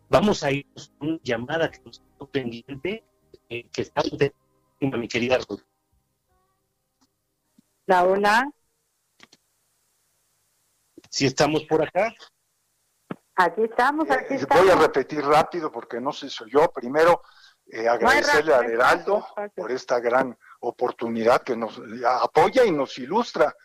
Vamos 0.09 0.43
a 0.43 0.51
ir 0.51 0.65
con 0.97 1.09
una 1.09 1.19
llamada 1.23 1.71
que 1.71 1.81
nos 1.83 1.99
quedó 1.99 2.29
pendiente, 2.29 3.03
eh, 3.49 3.65
que 3.71 3.81
está 3.81 4.01
de 4.03 4.33
mi 4.79 5.07
querida 5.07 5.37
Ruth. 5.37 5.61
La 7.85 8.05
hola, 8.05 8.49
Si 11.09 11.25
estamos 11.25 11.63
por 11.63 11.83
acá, 11.83 12.13
Aquí 13.35 13.63
estamos, 13.63 14.09
aquí 14.09 14.33
Eh, 14.33 14.37
estamos. 14.37 14.63
voy 14.65 14.71
a 14.73 14.75
repetir 14.75 15.23
rápido 15.25 15.71
porque 15.71 15.99
no 15.99 16.11
sé 16.11 16.29
si 16.29 16.35
soy 16.35 16.51
yo. 16.51 16.71
Primero, 16.71 17.23
eh, 17.67 17.87
agradecerle 17.87 18.53
al 18.53 18.69
Heraldo 18.69 19.25
por 19.55 19.71
esta 19.71 19.99
gran 19.99 20.37
oportunidad 20.59 21.41
que 21.41 21.55
nos 21.55 21.77
eh, 21.77 21.81
apoya 22.05 22.65
y 22.65 22.71
nos 22.71 22.97
ilustra. 22.97 23.55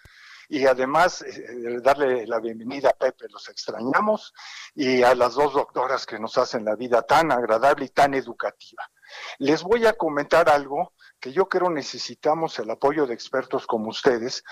Y 0.48 0.64
además, 0.64 1.22
eh, 1.22 1.80
darle 1.82 2.24
la 2.24 2.38
bienvenida 2.38 2.90
a 2.90 2.92
Pepe, 2.92 3.26
los 3.30 3.48
extrañamos, 3.48 4.32
y 4.76 5.02
a 5.02 5.12
las 5.16 5.34
dos 5.34 5.54
doctoras 5.54 6.06
que 6.06 6.20
nos 6.20 6.38
hacen 6.38 6.64
la 6.64 6.76
vida 6.76 7.02
tan 7.02 7.32
agradable 7.32 7.86
y 7.86 7.88
tan 7.88 8.14
educativa. 8.14 8.88
Les 9.38 9.64
voy 9.64 9.86
a 9.86 9.94
comentar 9.94 10.48
algo 10.48 10.92
que 11.18 11.32
yo 11.32 11.48
creo 11.48 11.68
necesitamos 11.68 12.60
el 12.60 12.70
apoyo 12.70 13.06
de 13.08 13.14
expertos 13.14 13.66
como 13.66 13.88
ustedes, 13.88 14.44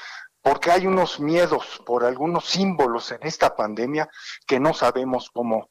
porque 0.45 0.71
hay 0.71 0.87
unos 0.87 1.21
miedos 1.21 1.81
por 1.87 2.05
algunos 2.05 2.45
símbolos 2.45 3.11
en 3.13 3.21
esta 3.23 3.57
pandemia 3.57 4.11
que 4.47 4.61
no 4.61 4.75
sabemos 4.75 5.31
cómo 5.31 5.71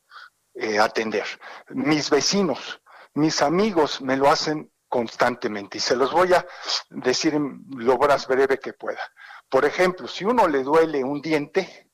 eh, 0.55 0.79
atender. 0.79 1.25
Mis 1.69 2.09
vecinos, 2.09 2.81
mis 3.13 3.43
amigos 3.43 4.01
me 4.01 4.17
lo 4.17 4.31
hacen 4.31 4.71
constantemente 4.89 5.77
y 5.77 5.79
se 5.79 5.95
los 5.95 6.12
voy 6.12 6.33
a 6.33 6.43
decir 6.89 7.36
en 7.36 7.63
lo 7.67 7.99
más 7.99 8.25
breve 8.27 8.57
que 8.57 8.73
pueda. 8.73 8.99
Por 9.47 9.63
ejemplo, 9.63 10.07
si 10.07 10.25
uno 10.25 10.47
le 10.47 10.63
duele 10.63 11.03
un 11.03 11.21
diente, 11.21 11.91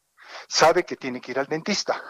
sabe 0.47 0.85
que 0.85 0.95
tiene 0.95 1.19
que 1.19 1.31
ir 1.31 1.39
al 1.39 1.47
dentista. 1.47 2.01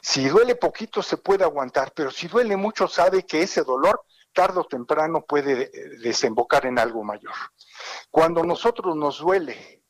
Si 0.00 0.28
duele 0.28 0.54
poquito 0.54 1.02
se 1.02 1.16
puede 1.16 1.42
aguantar, 1.42 1.92
pero 1.92 2.12
si 2.12 2.28
duele 2.28 2.56
mucho 2.56 2.86
sabe 2.86 3.26
que 3.26 3.42
ese 3.42 3.64
dolor 3.64 4.04
tarde 4.32 4.60
o 4.60 4.64
temprano 4.68 5.24
puede 5.26 5.62
eh, 5.62 5.70
desembocar 5.98 6.64
en 6.66 6.78
algo 6.78 7.02
mayor. 7.02 7.34
Cuando 8.08 8.44
nosotros 8.44 8.94
nos 8.94 9.18
duele 9.18 9.82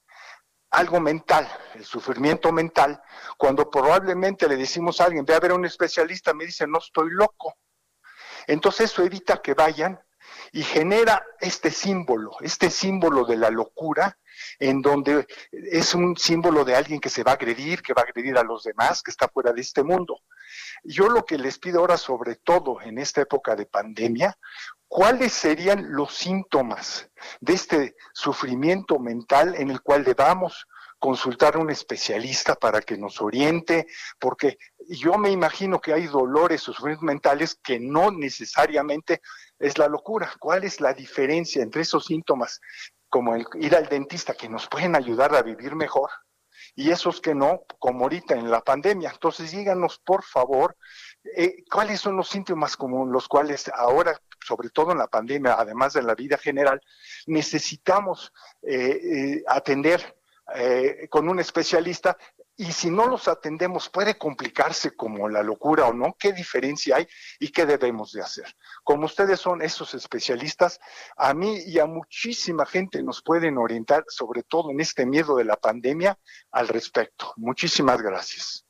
algo 0.71 1.01
mental, 1.01 1.49
el 1.75 1.85
sufrimiento 1.85 2.53
mental, 2.53 3.01
cuando 3.37 3.71
probablemente 3.71 4.49
le 4.49 4.57
decimos 4.57 5.01
a 5.01 5.05
alguien, 5.05 5.25
ve 5.25 5.35
a 5.35 5.41
ver 5.41 5.53
a 5.53 5.55
un 5.55 5.65
especialista, 5.65 6.35
me 6.35 6.47
dice, 6.47 6.67
no 6.67 6.79
estoy 6.79 7.11
loco. 7.11 7.55
Entonces 8.47 8.91
eso 8.91 9.03
evita 9.03 9.41
que 9.43 9.55
vayan 9.55 9.99
y 10.53 10.63
genera 10.63 11.25
este 11.41 11.71
símbolo, 11.71 12.33
este 12.41 12.71
símbolo 12.71 13.25
de 13.25 13.37
la 13.37 13.51
locura, 13.51 14.19
en 14.59 14.83
donde 14.83 15.27
es 15.51 15.95
un 15.95 16.17
símbolo 16.17 16.65
de 16.65 16.75
alguien 16.75 17.01
que 17.01 17.09
se 17.09 17.23
va 17.23 17.33
a 17.33 17.35
agredir, 17.35 17.83
que 17.83 17.95
va 17.95 18.03
a 18.03 18.05
agredir 18.05 18.37
a 18.37 18.43
los 18.43 18.65
demás, 18.65 19.03
que 19.03 19.11
está 19.11 19.29
fuera 19.29 19.53
de 19.53 19.61
este 19.61 19.83
mundo. 19.83 20.21
Yo 20.85 21.09
lo 21.09 21.25
que 21.25 21.39
les 21.39 21.59
pido 21.59 21.81
ahora, 21.81 21.97
sobre 21.97 22.37
todo 22.37 22.81
en 22.81 22.99
esta 22.99 23.23
época 23.23 23.57
de 23.57 23.67
pandemia, 23.67 24.39
¿cuáles 24.89 25.33
serían 25.33 25.93
los 25.93 26.15
síntomas 26.15 27.11
de 27.41 27.55
este 27.55 27.97
sufrimiento 28.13 28.99
mental 28.99 29.55
en 29.57 29.71
el 29.71 29.81
cual 29.81 30.05
debamos 30.05 30.67
consultar 30.99 31.57
a 31.57 31.59
un 31.59 31.71
especialista 31.71 32.55
para 32.55 32.81
que 32.81 32.97
nos 32.97 33.21
oriente? 33.21 33.87
Porque 34.19 34.59
yo 34.89 35.19
me 35.19 35.31
imagino 35.31 35.81
que 35.81 35.93
hay 35.93 36.07
dolores 36.07 36.69
o 36.69 36.73
sufrimientos 36.73 37.05
mentales 37.05 37.59
que 37.63 37.81
no 37.81 38.11
necesariamente 38.11 39.21
es 39.59 39.79
la 39.79 39.89
locura. 39.89 40.33
¿Cuál 40.39 40.65
es 40.65 40.81
la 40.81 40.93
diferencia 40.93 41.63
entre 41.63 41.83
esos 41.83 42.07
síntomas, 42.07 42.61
como 43.09 43.35
el 43.35 43.47
ir 43.61 43.75
al 43.75 43.89
dentista, 43.89 44.35
que 44.35 44.49
nos 44.49 44.69
pueden 44.69 44.97
ayudar 44.97 45.35
a 45.35 45.43
vivir 45.43 45.75
mejor? 45.75 46.11
y 46.75 46.91
esos 46.91 47.21
que 47.21 47.35
no, 47.35 47.65
como 47.79 48.05
ahorita 48.05 48.35
en 48.35 48.51
la 48.51 48.61
pandemia. 48.61 49.11
Entonces, 49.11 49.51
díganos, 49.51 49.99
por 49.99 50.23
favor, 50.23 50.77
eh, 51.37 51.65
cuáles 51.71 52.01
son 52.01 52.17
los 52.17 52.29
síntomas 52.29 52.77
como 52.77 53.07
los 53.07 53.29
cuales 53.29 53.71
ahora, 53.75 54.21
sobre 54.45 54.69
todo 54.69 54.93
en 54.93 54.99
la 54.99 55.07
pandemia, 55.07 55.55
además 55.55 55.95
de 55.95 56.03
la 56.03 56.15
vida 56.15 56.37
general, 56.37 56.81
necesitamos 57.27 58.33
eh, 58.63 59.01
eh, 59.03 59.45
atender 59.49 60.15
con 61.11 61.29
un 61.29 61.41
especialista 61.41 62.17
y 62.57 62.73
si 62.73 62.91
no 62.91 63.07
los 63.07 63.29
atendemos 63.29 63.91
puede 63.91 64.17
complicarse 64.17 64.97
como 64.97 65.29
la 65.29 65.43
locura 65.43 65.87
o 65.87 65.93
no, 65.93 66.15
qué 66.19 66.33
diferencia 66.33 66.97
hay 66.97 67.07
y 67.39 67.53
qué 67.53 67.67
debemos 67.67 68.13
de 68.13 68.23
hacer. 68.23 68.47
Como 68.83 69.05
ustedes 69.05 69.41
son 69.41 69.61
esos 69.63 69.95
especialistas, 69.95 70.81
a 71.17 71.35
mí 71.35 71.59
y 71.67 71.79
a 71.79 71.87
muchísima 71.87 72.65
gente 72.65 73.03
nos 73.03 73.23
pueden 73.23 73.59
orientar, 73.59 74.05
sobre 74.09 74.43
todo 74.43 74.71
en 74.71 74.81
este 74.81 75.05
miedo 75.05 75.37
de 75.37 75.45
la 75.45 75.57
pandemia, 75.57 76.19
al 76.51 76.69
respecto. 76.69 77.33
Muchísimas 77.37 78.01
gracias. 78.01 78.67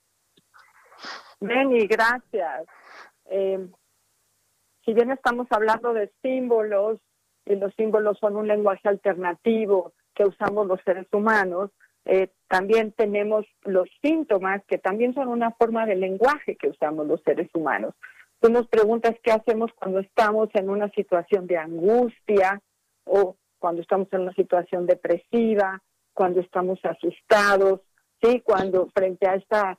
Benny, 1.39 1.87
gracias. 1.87 2.67
Eh, 3.27 3.69
si 4.85 4.93
bien 4.95 5.11
estamos 5.11 5.47
hablando 5.51 5.93
de 5.93 6.13
símbolos, 6.23 6.99
y 7.45 7.55
los 7.55 7.73
símbolos 7.75 8.19
son 8.19 8.37
un 8.37 8.49
lenguaje 8.49 8.89
alternativo 8.89 9.93
que 10.15 10.25
usamos 10.25 10.67
los 10.67 10.81
seres 10.83 11.07
humanos, 11.13 11.71
eh, 12.07 12.31
también 12.49 12.93
tenemos 12.93 13.45
los 13.63 13.89
síntomas, 14.01 14.63
que 14.69 14.79
también 14.79 15.13
son 15.13 15.27
una 15.27 15.51
forma 15.53 15.87
de 15.87 15.97
lenguaje 15.97 16.57
que 16.57 16.69
usamos 16.69 17.07
los 17.07 17.21
seres 17.23 17.51
humanos. 17.53 17.95
Tú 18.41 18.49
nos 18.49 18.69
preguntas 18.69 19.17
qué 19.25 19.33
hacemos 19.33 19.73
cuando 19.75 19.99
estamos 19.99 20.49
en 20.55 20.71
una 20.71 20.89
situación 20.91 21.49
de 21.49 21.59
angustia 21.59 22.63
o 23.05 23.37
cuando 23.59 23.83
estamos 23.83 24.07
en 24.13 24.21
una 24.21 24.33
situación 24.35 24.87
depresiva, 24.87 25.83
cuando 26.15 26.41
estamos 26.41 26.79
asustados, 26.85 27.81
sí, 28.23 28.41
cuando 28.45 28.89
frente 28.95 29.29
a 29.29 29.35
esta 29.35 29.77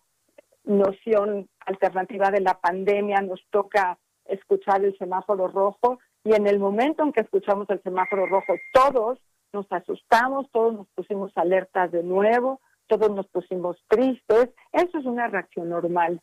noción 0.65 1.47
alternativa 1.65 2.29
de 2.29 2.41
la 2.41 2.59
pandemia 2.59 3.21
nos 3.21 3.41
toca 3.51 3.97
escuchar 4.25 4.83
el 4.83 4.97
semáforo 4.97 5.47
rojo 5.47 5.99
y 6.25 6.33
en 6.33 6.45
el 6.45 6.59
momento 6.59 7.03
en 7.03 7.13
que 7.13 7.21
escuchamos 7.21 7.69
el 7.69 7.81
semáforo 7.83 8.25
rojo 8.25 8.53
todos 8.73 9.17
nos 9.53 9.71
asustamos, 9.71 10.49
todos 10.51 10.73
nos 10.73 10.87
pusimos 10.89 11.31
alertas 11.35 11.91
de 11.91 12.03
nuevo, 12.03 12.59
todos 12.87 13.11
nos 13.11 13.27
pusimos 13.27 13.77
tristes. 13.87 14.49
Eso 14.71 14.97
es 14.97 15.05
una 15.05 15.27
reacción 15.27 15.69
normal. 15.69 16.21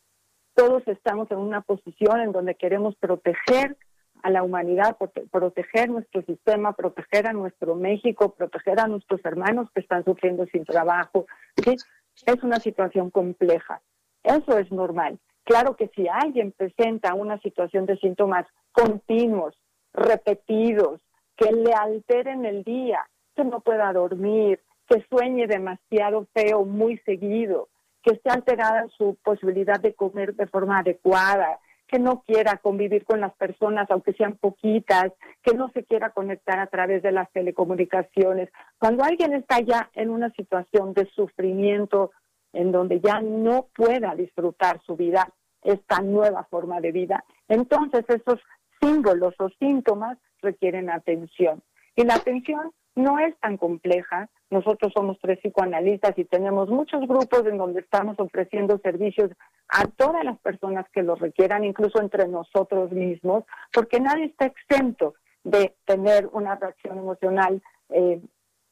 Todos 0.55 0.87
estamos 0.87 1.31
en 1.31 1.39
una 1.39 1.63
posición 1.63 2.21
en 2.21 2.33
donde 2.33 2.55
queremos 2.55 2.95
proteger 2.97 3.77
a 4.23 4.31
la 4.31 4.43
humanidad, 4.43 4.97
prote- 4.97 5.29
proteger 5.31 5.91
nuestro 5.91 6.23
sistema, 6.23 6.73
proteger 6.73 7.27
a 7.27 7.33
nuestro 7.33 7.75
México, 7.75 8.35
proteger 8.35 8.81
a 8.81 8.87
nuestros 8.87 9.23
hermanos 9.25 9.69
que 9.75 9.81
están 9.81 10.05
sufriendo 10.05 10.47
sin 10.47 10.65
trabajo. 10.65 11.27
¿sí? 11.63 11.77
Es 12.25 12.43
una 12.43 12.59
situación 12.61 13.11
compleja. 13.11 13.83
Eso 14.23 14.57
es 14.59 14.71
normal. 14.73 15.19
Claro 15.43 15.77
que 15.77 15.89
si 15.89 16.09
alguien 16.09 16.53
presenta 16.53 17.13
una 17.15 17.39
situación 17.41 17.85
de 17.85 17.99
síntomas 17.99 18.47
continuos, 18.73 19.55
repetidos, 19.93 21.01
que 21.37 21.53
le 21.53 21.75
alteren 21.75 22.47
el 22.47 22.63
día, 22.63 23.01
que 23.35 23.45
no 23.45 23.61
pueda 23.61 23.93
dormir, 23.93 24.61
que 24.89 25.05
sueñe 25.09 25.47
demasiado 25.47 26.27
feo 26.33 26.65
muy 26.65 26.99
seguido, 26.99 27.69
que 28.03 28.15
esté 28.15 28.31
alterada 28.31 28.87
su 28.97 29.17
posibilidad 29.23 29.81
de 29.81 29.95
comer 29.95 30.35
de 30.35 30.47
forma 30.47 30.79
adecuada, 30.79 31.59
que 31.87 31.99
no 31.99 32.23
quiera 32.27 32.57
convivir 32.59 33.05
con 33.05 33.21
las 33.21 33.35
personas, 33.35 33.91
aunque 33.91 34.15
sean 34.15 34.37
poquitas, 34.37 35.13
que 35.43 35.55
no 35.55 35.69
se 35.71 35.85
quiera 35.85 36.11
conectar 36.11 36.59
a 36.59 36.67
través 36.67 37.03
de 37.03 37.13
las 37.13 37.31
telecomunicaciones. 37.33 38.51
Cuando 38.79 39.05
alguien 39.05 39.35
está 39.35 39.61
ya 39.61 39.91
en 39.95 40.11
una 40.11 40.31
situación 40.31 40.95
de 40.95 41.07
sufrimiento, 41.15 42.11
en 42.53 42.73
donde 42.73 43.01
ya 43.01 43.21
no 43.21 43.69
pueda 43.75 44.15
disfrutar 44.15 44.81
su 44.87 44.97
vida, 44.97 45.29
esta 45.63 46.01
nueva 46.01 46.45
forma 46.45 46.81
de 46.81 46.93
vida, 46.93 47.25
entonces 47.49 48.05
esos 48.09 48.41
símbolos 48.81 49.35
o 49.39 49.49
síntomas 49.59 50.19
requieren 50.43 50.91
atención. 50.91 51.63
Y 51.97 52.05
la 52.05 52.17
atención 52.17 52.73
no 52.95 53.19
es 53.19 53.39
tan 53.41 53.57
compleja. 53.57 54.29
Nosotros 54.51 54.93
somos 54.95 55.19
tres 55.21 55.41
psicoanalistas 55.41 56.17
y 56.17 56.25
tenemos 56.25 56.69
muchos 56.69 57.01
grupos 57.09 57.45
en 57.47 57.59
donde 57.59 57.81
estamos 57.81 58.19
ofreciendo 58.19 58.79
servicios 58.79 59.31
a 59.69 59.87
todas 59.87 60.25
las 60.25 60.39
personas 60.39 60.87
que 60.93 61.03
los 61.03 61.19
requieran, 61.19 61.65
incluso 61.65 62.01
entre 62.01 62.29
nosotros 62.29 62.93
mismos, 62.93 63.45
porque 63.73 64.01
nadie 64.01 64.27
está 64.27 64.47
exento 64.47 65.15
de 65.43 65.75
tener 65.85 66.29
una 66.33 66.55
reacción 66.55 66.99
emocional 66.99 67.63
eh, 67.91 68.21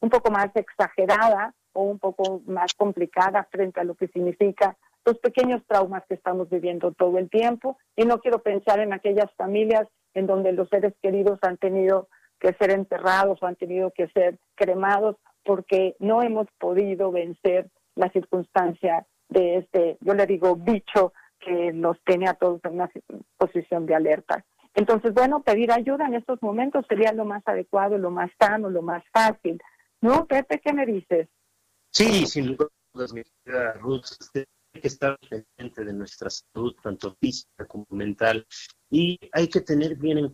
un 0.00 0.10
poco 0.10 0.30
más 0.30 0.54
exagerada 0.54 1.54
o 1.72 1.82
un 1.82 1.98
poco 1.98 2.42
más 2.46 2.74
complicada 2.74 3.46
frente 3.50 3.80
a 3.80 3.84
lo 3.84 3.94
que 3.94 4.08
significa 4.08 4.76
los 5.04 5.18
pequeños 5.18 5.62
traumas 5.66 6.04
que 6.08 6.14
estamos 6.14 6.48
viviendo 6.48 6.92
todo 6.92 7.18
el 7.18 7.28
tiempo. 7.28 7.78
Y 7.96 8.04
no 8.04 8.20
quiero 8.20 8.40
pensar 8.40 8.80
en 8.80 8.92
aquellas 8.92 9.32
familias 9.36 9.88
en 10.14 10.26
donde 10.26 10.52
los 10.52 10.68
seres 10.68 10.94
queridos 11.02 11.38
han 11.42 11.56
tenido 11.56 12.08
que 12.42 12.52
ser 12.54 12.72
enterrados 12.72 13.40
o 13.40 13.46
han 13.46 13.54
tenido 13.54 13.92
que 13.92 14.08
ser 14.08 14.36
cremados 14.56 15.16
porque 15.44 15.94
no 16.00 16.22
hemos 16.22 16.48
podido 16.58 17.12
vencer 17.12 17.70
la 17.94 18.10
circunstancia 18.10 19.06
de 19.28 19.58
este, 19.58 19.96
yo 20.00 20.14
le 20.14 20.26
digo, 20.26 20.56
bicho 20.56 21.12
que 21.38 21.72
nos 21.72 22.02
tiene 22.04 22.28
a 22.28 22.34
todos 22.34 22.60
en 22.64 22.72
una 22.72 22.90
posición 23.36 23.86
de 23.86 23.94
alerta. 23.94 24.44
Entonces, 24.74 25.14
bueno, 25.14 25.42
pedir 25.42 25.70
ayuda 25.70 26.06
en 26.06 26.14
estos 26.14 26.42
momentos 26.42 26.84
sería 26.88 27.12
lo 27.12 27.24
más 27.24 27.42
adecuado, 27.46 27.96
lo 27.96 28.10
más 28.10 28.30
sano, 28.40 28.70
lo 28.70 28.82
más 28.82 29.04
fácil. 29.12 29.60
¿No, 30.00 30.26
Pepe, 30.26 30.60
qué 30.60 30.72
me 30.72 30.84
dices? 30.84 31.28
Sí, 31.90 32.26
sin 32.26 32.48
lugar 32.48 32.68
a 32.68 32.98
dudas, 32.98 33.12
mi 33.12 33.22
querida 33.44 33.74
Ruth, 33.74 34.06
hay 34.34 34.80
que 34.80 34.88
estar 34.88 35.16
pendiente 35.30 35.84
de 35.84 35.92
nuestra 35.92 36.28
salud, 36.28 36.74
tanto 36.82 37.14
física 37.20 37.66
como 37.66 37.86
mental, 37.90 38.44
y 38.90 39.18
hay 39.32 39.46
que 39.48 39.60
tener 39.60 39.94
bien 39.96 40.18
en 40.18 40.32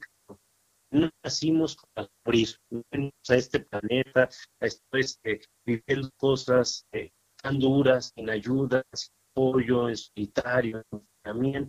no 0.90 1.10
nacimos 1.22 1.76
para 1.94 2.08
morir, 2.24 2.48
venimos 2.90 3.12
a 3.28 3.36
este 3.36 3.60
planeta 3.60 4.28
a 4.60 4.66
este, 4.66 5.40
viviendo 5.64 6.10
cosas 6.16 6.86
eh, 6.92 7.12
tan 7.42 7.58
duras, 7.58 8.12
sin 8.14 8.30
ayuda, 8.30 8.82
sin 8.92 9.14
apoyo, 9.32 9.88
en 9.88 9.96
solitario, 9.96 10.82
en 11.24 11.68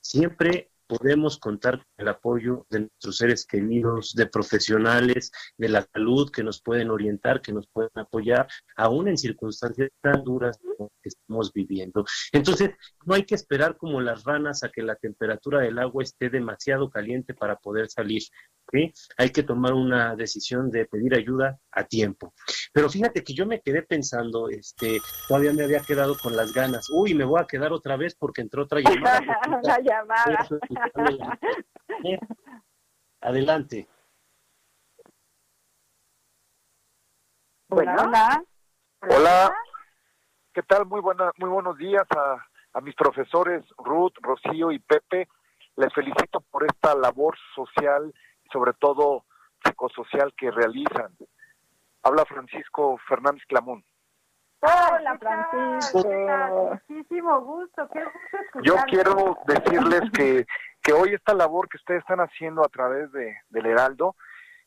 siempre 0.00 0.70
podemos 0.86 1.38
contar 1.38 1.78
con 1.78 1.86
el 1.98 2.08
apoyo 2.08 2.66
de 2.70 2.80
nuestros 2.80 3.16
seres 3.18 3.46
queridos, 3.46 4.14
de 4.14 4.26
profesionales, 4.26 5.32
de 5.56 5.68
la 5.68 5.82
salud 5.82 6.30
que 6.30 6.42
nos 6.42 6.62
pueden 6.62 6.90
orientar, 6.90 7.40
que 7.40 7.52
nos 7.52 7.66
pueden 7.68 7.90
apoyar, 7.94 8.48
aún 8.76 9.08
en 9.08 9.18
circunstancias 9.18 9.90
tan 10.00 10.22
duras 10.24 10.58
como 10.58 10.90
que 11.02 11.08
estamos 11.08 11.52
viviendo. 11.52 12.04
Entonces, 12.32 12.70
no 13.04 13.14
hay 13.14 13.24
que 13.24 13.34
esperar 13.34 13.76
como 13.76 14.00
las 14.00 14.24
ranas 14.24 14.62
a 14.62 14.70
que 14.70 14.82
la 14.82 14.96
temperatura 14.96 15.60
del 15.60 15.78
agua 15.78 16.02
esté 16.02 16.30
demasiado 16.30 16.90
caliente 16.90 17.34
para 17.34 17.56
poder 17.56 17.88
salir. 17.88 18.22
¿Sí? 18.70 18.92
Hay 19.16 19.30
que 19.30 19.42
tomar 19.42 19.72
una 19.72 20.14
decisión 20.16 20.70
de 20.70 20.86
pedir 20.86 21.14
ayuda 21.14 21.58
a 21.70 21.84
tiempo. 21.84 22.32
Pero 22.72 22.88
fíjate 22.88 23.22
que 23.22 23.34
yo 23.34 23.46
me 23.46 23.60
quedé 23.60 23.82
pensando, 23.82 24.48
este, 24.48 25.00
todavía 25.28 25.52
me 25.52 25.64
había 25.64 25.80
quedado 25.80 26.16
con 26.16 26.36
las 26.36 26.52
ganas. 26.52 26.88
Uy, 26.90 27.14
me 27.14 27.24
voy 27.24 27.40
a 27.40 27.46
quedar 27.46 27.72
otra 27.72 27.96
vez 27.96 28.14
porque 28.14 28.42
entró 28.42 28.64
otra 28.64 28.80
llamada. 28.80 29.40
Una 29.46 29.78
llamada. 29.80 30.48
Adelante. 33.20 33.88
Bueno. 37.68 37.94
Hola. 38.04 38.44
Hola, 39.08 39.54
¿qué 40.52 40.62
tal? 40.62 40.86
Muy 40.86 41.00
buena, 41.00 41.30
muy 41.36 41.50
buenos 41.50 41.76
días 41.76 42.06
a, 42.10 42.44
a 42.72 42.80
mis 42.80 42.94
profesores 42.94 43.64
Ruth, 43.78 44.14
Rocío 44.20 44.72
y 44.72 44.78
Pepe. 44.78 45.28
Les 45.76 45.92
felicito 45.92 46.40
por 46.50 46.64
esta 46.64 46.94
labor 46.94 47.36
social 47.54 48.12
sobre 48.52 48.72
todo 48.74 49.24
psicosocial 49.64 50.32
que 50.36 50.50
realizan. 50.50 51.16
Habla 52.02 52.24
Francisco 52.24 52.98
Fernández 53.08 53.44
Clamón. 53.46 53.84
Hola. 54.60 55.18
Francisco. 55.18 56.80
Muchísimo 56.88 57.40
gusto, 57.42 57.88
qué 57.92 58.04
gusto 58.04 58.60
Yo 58.62 58.74
escucharte. 58.74 58.90
quiero 58.90 59.38
decirles 59.46 60.10
que, 60.12 60.46
que 60.82 60.92
hoy 60.92 61.14
esta 61.14 61.34
labor 61.34 61.68
que 61.68 61.76
ustedes 61.76 62.00
están 62.00 62.20
haciendo 62.20 62.64
a 62.64 62.68
través 62.68 63.12
de, 63.12 63.36
del 63.50 63.66
Heraldo 63.66 64.16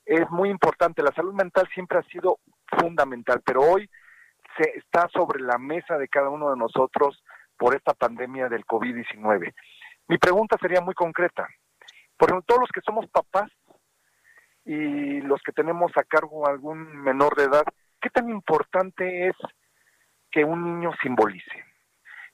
es 0.06 0.30
muy 0.32 0.50
importante. 0.50 1.04
La 1.04 1.12
salud 1.12 1.34
mental 1.34 1.68
siempre 1.74 2.00
ha 2.00 2.04
sido 2.04 2.40
fundamental, 2.78 3.42
pero 3.46 3.62
hoy 3.62 3.90
se 4.58 4.70
está 4.78 5.08
sobre 5.10 5.42
la 5.42 5.58
mesa 5.58 5.98
de 5.98 6.08
cada 6.08 6.30
uno 6.30 6.50
de 6.50 6.58
nosotros 6.58 7.24
por 7.58 7.76
esta 7.76 7.94
pandemia 7.94 8.50
del 8.50 8.66
COVID-19. 8.66 9.54
Mi 10.08 10.18
pregunta 10.18 10.58
sería 10.60 10.82
muy 10.82 10.94
concreta. 10.94 11.48
Por 12.18 12.30
ejemplo, 12.30 12.46
todos 12.48 12.62
los 12.62 12.70
que 12.72 12.82
somos 12.82 13.08
papás 13.10 13.50
y 14.72 15.22
los 15.22 15.42
que 15.42 15.52
tenemos 15.52 15.92
a 15.98 16.04
cargo 16.04 16.48
algún 16.48 17.02
menor 17.02 17.36
de 17.36 17.46
edad, 17.46 17.64
¿qué 18.00 18.12
tan 18.12 18.30
importante 18.30 19.28
es 19.28 19.36
que 20.30 20.46
un 20.46 20.64
niño 20.64 20.92
simbolice? 21.02 21.66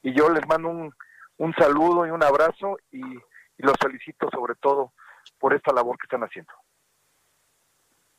Y 0.01 0.13
yo 0.13 0.29
les 0.29 0.45
mando 0.45 0.67
un, 0.67 0.93
un 1.37 1.53
saludo 1.53 2.05
y 2.05 2.09
un 2.09 2.21
abrazo 2.21 2.77
y, 2.91 2.99
y 2.99 3.63
los 3.63 3.75
felicito 3.81 4.29
sobre 4.31 4.55
todo 4.55 4.91
por 5.39 5.53
esta 5.53 5.73
labor 5.73 5.97
que 5.97 6.07
están 6.07 6.23
haciendo. 6.23 6.51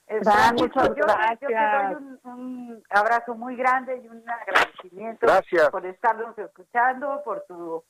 Muchas 0.08 0.88
Yo, 0.88 0.94
yo 0.94 1.48
te 1.48 1.54
doy 1.54 1.94
un, 1.96 2.20
un 2.24 2.82
abrazo 2.88 3.34
muy 3.34 3.54
grande 3.54 3.98
y 3.98 4.08
un 4.08 4.24
agradecimiento 4.26 5.26
Gracias. 5.26 5.68
por 5.68 5.84
estarnos 5.84 6.38
escuchando, 6.38 7.20
por 7.22 7.44
tu 7.46 7.84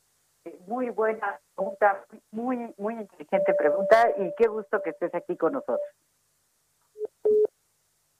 eh, 0.44 0.58
muy 0.66 0.90
buena 0.90 1.38
pregunta, 1.54 2.04
muy, 2.32 2.74
muy 2.78 2.94
inteligente 2.94 3.54
pregunta 3.54 4.10
y 4.16 4.34
qué 4.36 4.48
gusto 4.48 4.82
que 4.82 4.90
estés 4.90 5.14
aquí 5.14 5.36
con 5.36 5.52
nosotros. 5.52 5.78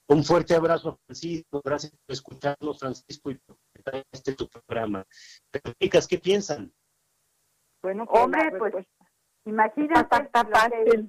Un 0.09 0.23
fuerte 0.23 0.55
abrazo, 0.55 0.97
Francisco. 1.05 1.61
Gracias 1.63 1.91
por 1.91 2.13
escucharnos, 2.13 2.79
Francisco. 2.79 3.31
Y 3.31 3.39
en 3.75 4.03
este 4.11 4.33
tu 4.35 4.47
programa. 4.47 5.05
Pero, 5.51 5.73
chicas, 5.79 6.07
¿qué 6.07 6.17
piensan? 6.17 6.71
Bueno, 7.81 8.07
que 8.07 8.17
Hombre, 8.19 8.51
pues, 8.57 8.73
respuesta 8.73 9.05
Imagínate 9.45 10.29
que- 10.85 11.07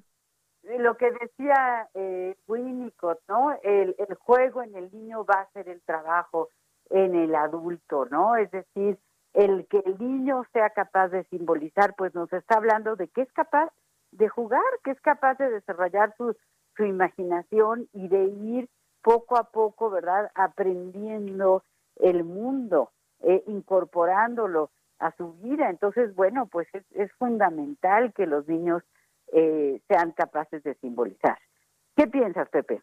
lo 0.78 0.96
que 0.96 1.10
decía 1.12 1.88
eh, 1.94 2.36
Winnicott, 2.46 3.20
¿no? 3.28 3.58
El, 3.62 3.96
el 3.98 4.14
juego 4.16 4.62
en 4.62 4.74
el 4.76 4.90
niño 4.92 5.24
va 5.24 5.40
a 5.40 5.50
ser 5.52 5.68
el 5.68 5.80
trabajo 5.82 6.50
en 6.90 7.14
el 7.14 7.34
adulto, 7.34 8.06
¿no? 8.06 8.36
Es 8.36 8.50
decir, 8.50 8.98
el 9.32 9.66
que 9.66 9.78
el 9.84 9.98
niño 9.98 10.44
sea 10.52 10.70
capaz 10.70 11.08
de 11.08 11.24
simbolizar, 11.24 11.94
pues 11.96 12.14
nos 12.14 12.32
está 12.32 12.56
hablando 12.56 12.96
de 12.96 13.08
que 13.08 13.22
es 13.22 13.32
capaz 13.32 13.70
de 14.10 14.28
jugar, 14.28 14.62
que 14.84 14.90
es 14.90 15.00
capaz 15.00 15.34
de 15.38 15.50
desarrollar 15.50 16.14
su, 16.16 16.36
su 16.76 16.84
imaginación 16.84 17.88
y 17.92 18.08
de 18.08 18.24
ir 18.24 18.68
poco 19.02 19.36
a 19.36 19.44
poco, 19.44 19.90
¿verdad? 19.90 20.30
Aprendiendo 20.34 21.64
el 21.96 22.24
mundo, 22.24 22.92
eh, 23.20 23.42
incorporándolo 23.46 24.70
a 24.98 25.14
su 25.16 25.34
vida. 25.34 25.70
Entonces, 25.70 26.14
bueno, 26.14 26.46
pues 26.46 26.68
es, 26.90 27.12
fundamental 27.12 28.12
que 28.12 28.26
los 28.26 28.46
niños 28.48 28.82
eh, 29.32 29.80
sean 29.88 30.12
capaces 30.12 30.62
de 30.62 30.74
simbolizar. 30.74 31.38
¿Qué 31.96 32.06
piensas, 32.06 32.48
Pepe? 32.48 32.82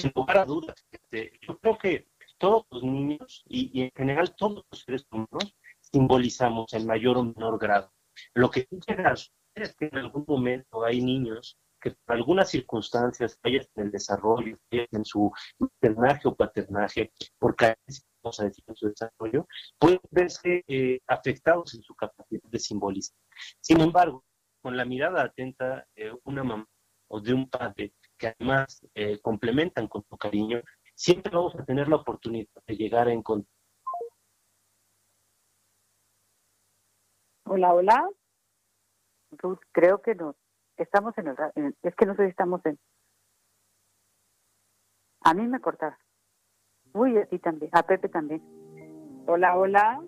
sin 0.00 0.12
lugar 0.14 0.38
a 0.38 0.44
dudas. 0.44 0.86
este, 0.90 1.38
yo 1.42 1.58
creo 1.58 1.78
que 1.78 2.06
todos 2.38 2.66
los 2.70 2.82
niños 2.82 3.44
y, 3.46 3.82
en 3.82 3.90
general 3.94 4.34
todos 4.34 4.64
los 4.70 4.80
seres 4.80 5.06
humanos 5.10 5.56
simbolizamos 5.80 6.72
en 6.72 6.86
mayor 6.86 7.18
o 7.18 7.24
menor 7.24 7.58
grado. 7.58 7.92
Lo 8.34 8.50
que 8.50 8.66
llega 8.86 9.10
a 9.10 9.14
es 9.54 9.76
que 9.76 9.86
en 9.86 9.98
algún 9.98 10.24
momento 10.26 10.84
hay 10.84 11.02
niños 11.02 11.58
que 11.80 11.92
por 12.04 12.16
algunas 12.16 12.50
circunstancias, 12.50 13.38
fallas 13.42 13.68
en 13.74 13.84
el 13.86 13.90
desarrollo, 13.90 14.58
en 14.70 15.04
su 15.04 15.32
maternaje 15.58 16.28
o 16.28 16.34
paternaje, 16.34 17.12
por 17.38 17.56
carencias, 17.56 18.06
vamos 18.22 18.40
en 18.40 18.52
su 18.76 18.88
desarrollo, 18.88 19.46
pueden 19.78 20.00
verse 20.10 20.62
eh, 20.68 21.00
afectados 21.06 21.74
en 21.74 21.82
su 21.82 21.94
capacidad 21.94 22.42
de 22.42 22.58
simbolizar. 22.58 23.16
Sin 23.60 23.80
embargo, 23.80 24.24
con 24.62 24.76
la 24.76 24.84
mirada 24.84 25.22
atenta 25.22 25.86
de 25.96 26.14
una 26.24 26.44
mamá 26.44 26.66
o 27.08 27.20
de 27.20 27.34
un 27.34 27.48
padre 27.48 27.94
que 28.18 28.28
además 28.28 28.86
eh, 28.94 29.18
complementan 29.20 29.88
con 29.88 30.02
tu 30.04 30.16
cariño, 30.16 30.60
siempre 30.94 31.32
vamos 31.34 31.54
a 31.56 31.64
tener 31.64 31.88
la 31.88 31.96
oportunidad 31.96 32.48
de 32.66 32.76
llegar 32.76 33.08
a 33.08 33.12
encontrar. 33.12 33.50
Hola, 37.46 37.74
hola. 37.74 38.08
Ruth, 39.32 39.60
creo 39.72 40.02
que 40.02 40.14
no. 40.14 40.36
Estamos 40.80 41.12
en 41.18 41.28
el... 41.28 41.36
Es 41.82 41.94
que 41.94 42.06
no 42.06 42.14
sé 42.16 42.24
si 42.24 42.30
estamos 42.30 42.64
en... 42.64 42.78
A 45.22 45.34
mí 45.34 45.46
me 45.46 45.60
cortaron. 45.60 45.98
Uy, 46.94 47.18
a 47.18 47.26
ti 47.26 47.38
también. 47.38 47.70
A 47.74 47.82
Pepe 47.82 48.08
también. 48.08 48.42
Hola, 49.26 49.58
hola. 49.58 50.00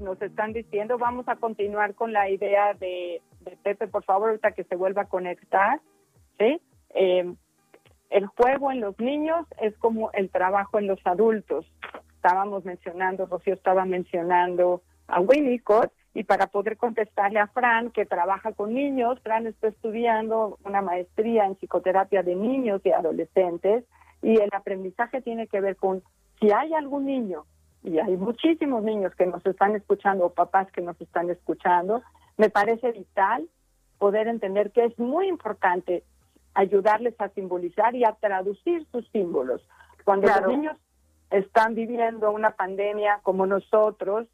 Nos 0.00 0.20
están 0.20 0.52
diciendo, 0.52 0.98
vamos 0.98 1.28
a 1.28 1.36
continuar 1.36 1.94
con 1.94 2.12
la 2.12 2.28
idea 2.28 2.74
de, 2.74 3.22
de 3.42 3.56
Pepe, 3.62 3.86
por 3.86 4.04
favor, 4.04 4.30
ahorita 4.30 4.52
que 4.52 4.64
se 4.64 4.74
vuelva 4.74 5.02
a 5.02 5.08
conectar. 5.08 5.80
¿sí? 6.38 6.60
Eh, 6.94 7.32
el 8.10 8.26
juego 8.26 8.72
en 8.72 8.80
los 8.80 8.98
niños 8.98 9.46
es 9.60 9.76
como 9.78 10.10
el 10.12 10.30
trabajo 10.30 10.80
en 10.80 10.88
los 10.88 10.98
adultos. 11.06 11.72
Estábamos 12.16 12.64
mencionando, 12.64 13.26
Rocío 13.26 13.54
estaba 13.54 13.84
mencionando 13.84 14.82
a 15.06 15.20
Winnicott, 15.20 15.92
y 16.14 16.24
para 16.24 16.46
poder 16.46 16.76
contestarle 16.78 17.38
a 17.38 17.46
Fran, 17.46 17.90
que 17.90 18.06
trabaja 18.06 18.52
con 18.52 18.72
niños, 18.72 19.20
Fran 19.20 19.46
está 19.46 19.68
estudiando 19.68 20.58
una 20.64 20.80
maestría 20.80 21.44
en 21.44 21.56
psicoterapia 21.56 22.22
de 22.22 22.34
niños 22.34 22.80
y 22.84 22.90
adolescentes, 22.90 23.84
y 24.22 24.40
el 24.40 24.50
aprendizaje 24.52 25.20
tiene 25.20 25.46
que 25.46 25.60
ver 25.60 25.76
con 25.76 26.02
si 26.40 26.50
hay 26.50 26.72
algún 26.74 27.04
niño, 27.04 27.44
y 27.84 27.98
hay 27.98 28.16
muchísimos 28.16 28.82
niños 28.82 29.14
que 29.14 29.26
nos 29.26 29.44
están 29.44 29.76
escuchando, 29.76 30.26
o 30.26 30.30
papás 30.30 30.72
que 30.72 30.80
nos 30.80 30.98
están 31.00 31.30
escuchando, 31.30 32.02
me 32.38 32.48
parece 32.48 32.92
vital 32.92 33.46
poder 33.98 34.26
entender 34.26 34.72
que 34.72 34.86
es 34.86 34.98
muy 34.98 35.28
importante 35.28 36.02
ayudarles 36.54 37.14
a 37.20 37.28
simbolizar 37.28 37.94
y 37.94 38.04
a 38.04 38.12
traducir 38.12 38.86
sus 38.90 39.06
símbolos. 39.10 39.66
Cuando 40.04 40.26
Claro. 40.28 40.46
los 40.46 40.56
niños 40.56 40.76
están 41.30 41.74
viviendo 41.74 42.30
una 42.30 42.52
pandemia 42.52 43.20
como 43.22 43.46
nosotros, 43.46 44.26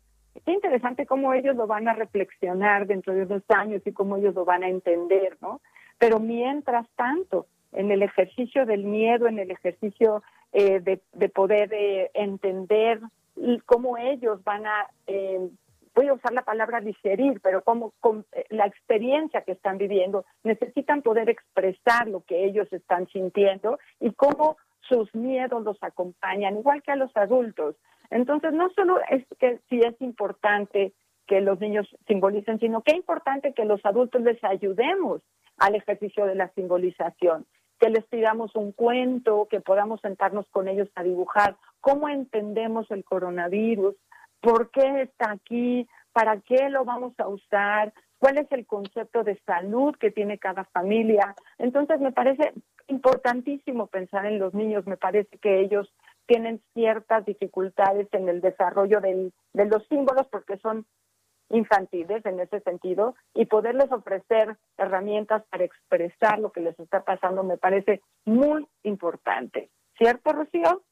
qué 0.45 0.53
interesante 0.53 1.07
cómo 1.07 1.35
ellos 1.35 1.57
lo 1.57 1.67
van 1.67 1.89
a 1.89 1.95
reflexionar 1.95 2.87
dentro 2.87 3.15
de 3.15 3.23
unos 3.23 3.43
años 3.49 3.83
y 3.85 3.93
cómo 3.93 4.17
ellos 4.17 4.35
lo 4.35 4.45
van 4.45 4.63
a 4.63 4.69
entender, 4.69 5.37
¿no? 5.41 5.61
Pero 5.99 6.19
mientras 6.19 6.87
tanto, 6.97 7.47
en 7.73 7.91
el 7.91 8.03
ejercicio 8.03 8.67
del 8.67 8.85
miedo, 8.85 9.29
en 9.29 9.39
el 9.39 9.51
ejercicio 9.51 10.23
eh, 10.53 10.81
de, 10.81 11.01
de 11.13 11.29
poder 11.29 11.73
eh, 11.73 12.11
entender 12.15 13.01
cómo 13.67 13.97
ellos 13.97 14.43
van 14.45 14.67
a, 14.67 14.87
eh, 15.07 15.49
voy 15.95 16.09
a 16.09 16.15
usar 16.15 16.33
la 16.33 16.43
palabra 16.43 16.81
digerir, 16.81 17.41
pero 17.43 17.63
como 17.63 17.93
con, 18.01 18.25
eh, 18.33 18.45
la 18.51 18.67
experiencia 18.67 19.43
que 19.43 19.53
están 19.53 19.79
viviendo, 19.79 20.25
necesitan 20.43 21.03
poder 21.03 21.29
expresar 21.29 22.09
lo 22.09 22.23
que 22.23 22.45
ellos 22.45 22.73
están 22.73 23.07
sintiendo 23.09 23.79
y 24.01 24.13
cómo 24.13 24.57
sus 24.89 25.15
miedos 25.15 25.63
los 25.63 25.77
acompañan, 25.83 26.59
igual 26.59 26.83
que 26.83 26.93
a 26.93 26.97
los 26.97 27.15
adultos. 27.17 27.77
Entonces, 28.11 28.53
no 28.53 28.71
solo 28.71 28.99
es 29.09 29.25
que 29.39 29.59
sí 29.69 29.81
es 29.81 30.01
importante 30.01 30.93
que 31.27 31.41
los 31.41 31.61
niños 31.61 31.89
simbolicen, 32.07 32.59
sino 32.59 32.83
que 32.83 32.93
es 32.93 32.99
importante 32.99 33.55
que 33.55 33.65
los 33.65 33.85
adultos 33.87 34.21
les 34.23 34.43
ayudemos 34.45 35.23
al 35.59 35.75
ejercicio 35.75 36.27
de 36.27 36.35
la 36.35 36.49
simbolización, 36.49 37.47
que 37.79 37.91
les 37.91 38.05
pidamos 38.07 38.55
un 38.55 38.73
cuento, 38.73 39.47
que 39.51 39.61
podamos 39.61 40.01
sentarnos 40.01 40.47
con 40.51 40.69
ellos 40.69 40.89
a 40.95 41.03
dibujar 41.03 41.57
cómo 41.81 42.09
entendemos 42.09 42.91
el 42.91 43.05
coronavirus, 43.05 43.95
por 44.41 44.71
qué 44.71 45.03
está 45.03 45.31
aquí, 45.31 45.89
para 46.13 46.41
qué 46.41 46.69
lo 46.69 46.85
vamos 46.85 47.15
a 47.19 47.29
usar, 47.29 47.93
cuál 48.19 48.39
es 48.39 48.51
el 48.53 48.67
concepto 48.67 49.25
de 49.25 49.41
salud 49.47 49.97
que 49.97 50.11
tiene 50.11 50.39
cada 50.39 50.65
familia. 50.65 51.35
Entonces, 51.59 52.01
me 52.01 52.13
parece 52.13 52.53
importantísimo 52.89 53.87
pensar 53.87 54.27
en 54.27 54.39
los 54.39 54.55
niños, 54.55 54.87
me 54.87 54.97
parece 54.97 55.39
que 55.39 55.61
ellos 55.61 55.93
tienen 56.27 56.63
ciertas 56.75 57.25
dificultades 57.25 58.09
en 58.13 58.29
el 58.29 58.41
desarrollo 58.41 59.01
del- 59.01 59.33
de 59.53 59.65
los 59.67 59.87
símbolos 59.89 60.27
porque 60.29 60.57
son 60.59 60.87
infantiles 61.51 62.25
en 62.25 62.41
ese 62.41 62.61
sentido 62.61 63.15
y 63.35 63.45
poderles 63.47 63.91
ofrecer 63.93 64.57
herramientas 64.79 65.43
para 65.51 65.65
expresar 65.65 66.39
lo 66.39 66.51
que 66.51 66.61
les 66.61 66.79
está 66.81 67.05
pasando 67.05 67.43
me 67.43 67.59
parece 67.59 68.01
muy 68.25 68.67
importante. 68.85 69.69
¿Cierto, 69.99 70.33
Rocío? 70.33 70.83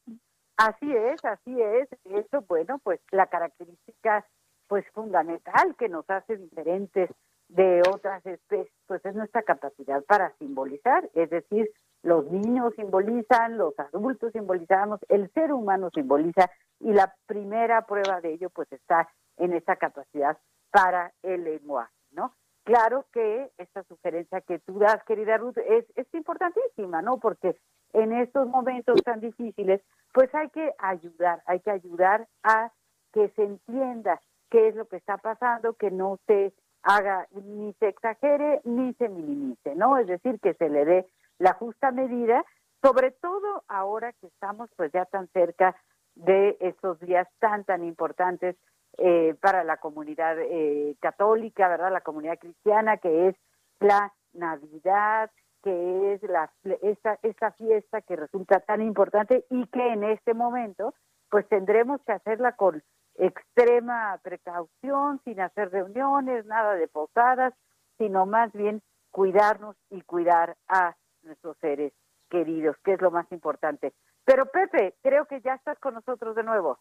Así 0.58 0.94
es, 0.94 1.24
así 1.24 1.60
es. 1.62 1.88
Hecho, 2.04 2.42
bueno, 2.42 2.78
pues 2.84 3.00
la 3.10 3.26
característica 3.28 4.26
pues 4.68 4.84
fundamental 4.92 5.74
que 5.78 5.88
nos 5.88 6.08
hace 6.10 6.36
diferentes 6.36 7.10
de 7.50 7.82
otras 7.92 8.24
especies, 8.26 8.72
pues 8.86 9.04
es 9.04 9.14
nuestra 9.14 9.42
capacidad 9.42 10.02
para 10.04 10.32
simbolizar, 10.38 11.08
es 11.14 11.30
decir, 11.30 11.68
los 12.02 12.30
niños 12.30 12.74
simbolizan, 12.76 13.58
los 13.58 13.78
adultos 13.78 14.32
simbolizamos, 14.32 15.00
el 15.08 15.30
ser 15.32 15.52
humano 15.52 15.90
simboliza 15.92 16.50
y 16.78 16.92
la 16.92 17.14
primera 17.26 17.82
prueba 17.86 18.20
de 18.20 18.34
ello 18.34 18.50
pues 18.50 18.70
está 18.72 19.08
en 19.36 19.52
esa 19.52 19.76
capacidad 19.76 20.38
para 20.70 21.12
el 21.22 21.44
lenguaje, 21.44 21.92
¿no? 22.12 22.32
Claro 22.62 23.06
que 23.12 23.50
esta 23.58 23.82
sugerencia 23.84 24.40
que 24.42 24.60
tú 24.60 24.78
das, 24.78 25.02
querida 25.04 25.36
Ruth, 25.36 25.58
es, 25.58 25.84
es 25.96 26.06
importantísima, 26.14 27.02
¿no? 27.02 27.18
Porque 27.18 27.56
en 27.92 28.12
estos 28.12 28.46
momentos 28.46 29.02
tan 29.02 29.20
difíciles, 29.20 29.82
pues 30.12 30.32
hay 30.34 30.50
que 30.50 30.72
ayudar, 30.78 31.42
hay 31.46 31.60
que 31.60 31.70
ayudar 31.70 32.28
a 32.44 32.70
que 33.12 33.28
se 33.30 33.42
entienda 33.42 34.20
qué 34.50 34.68
es 34.68 34.76
lo 34.76 34.86
que 34.86 34.96
está 34.96 35.16
pasando, 35.18 35.74
que 35.74 35.90
no 35.90 36.18
se 36.26 36.52
haga 36.82 37.26
ni 37.32 37.72
se 37.74 37.88
exagere 37.88 38.60
ni 38.64 38.94
se 38.94 39.08
minimice, 39.08 39.74
¿no? 39.74 39.98
Es 39.98 40.06
decir, 40.06 40.40
que 40.40 40.54
se 40.54 40.68
le 40.68 40.84
dé 40.84 41.06
la 41.38 41.54
justa 41.54 41.90
medida, 41.90 42.44
sobre 42.82 43.10
todo 43.10 43.64
ahora 43.68 44.12
que 44.14 44.26
estamos 44.26 44.70
pues 44.76 44.90
ya 44.92 45.04
tan 45.06 45.28
cerca 45.28 45.76
de 46.14 46.56
estos 46.60 46.98
días 47.00 47.28
tan, 47.38 47.64
tan 47.64 47.84
importantes 47.84 48.56
eh, 48.98 49.34
para 49.40 49.64
la 49.64 49.76
comunidad 49.76 50.36
eh, 50.38 50.96
católica, 51.00 51.68
¿verdad? 51.68 51.92
La 51.92 52.00
comunidad 52.00 52.38
cristiana, 52.38 52.96
que 52.96 53.28
es 53.28 53.36
la 53.78 54.12
Navidad, 54.32 55.30
que 55.62 56.14
es 56.14 56.22
la, 56.22 56.50
esta, 56.82 57.18
esta 57.22 57.52
fiesta 57.52 58.00
que 58.02 58.16
resulta 58.16 58.60
tan 58.60 58.82
importante 58.82 59.44
y 59.50 59.66
que 59.66 59.92
en 59.92 60.04
este 60.04 60.34
momento 60.34 60.94
pues 61.28 61.46
tendremos 61.48 62.00
que 62.02 62.12
hacerla 62.12 62.52
con 62.52 62.82
extrema 63.20 64.18
precaución, 64.22 65.20
sin 65.24 65.40
hacer 65.40 65.70
reuniones, 65.70 66.46
nada 66.46 66.74
de 66.74 66.88
posadas, 66.88 67.54
sino 67.98 68.26
más 68.26 68.52
bien 68.52 68.82
cuidarnos 69.10 69.76
y 69.90 70.02
cuidar 70.02 70.56
a 70.68 70.96
nuestros 71.22 71.56
seres 71.58 71.92
queridos, 72.30 72.76
que 72.84 72.94
es 72.94 73.00
lo 73.00 73.10
más 73.10 73.30
importante. 73.30 73.92
Pero 74.24 74.46
Pepe, 74.46 74.94
creo 75.02 75.26
que 75.26 75.40
ya 75.40 75.54
estás 75.54 75.78
con 75.78 75.94
nosotros 75.94 76.34
de 76.36 76.44
nuevo. 76.44 76.78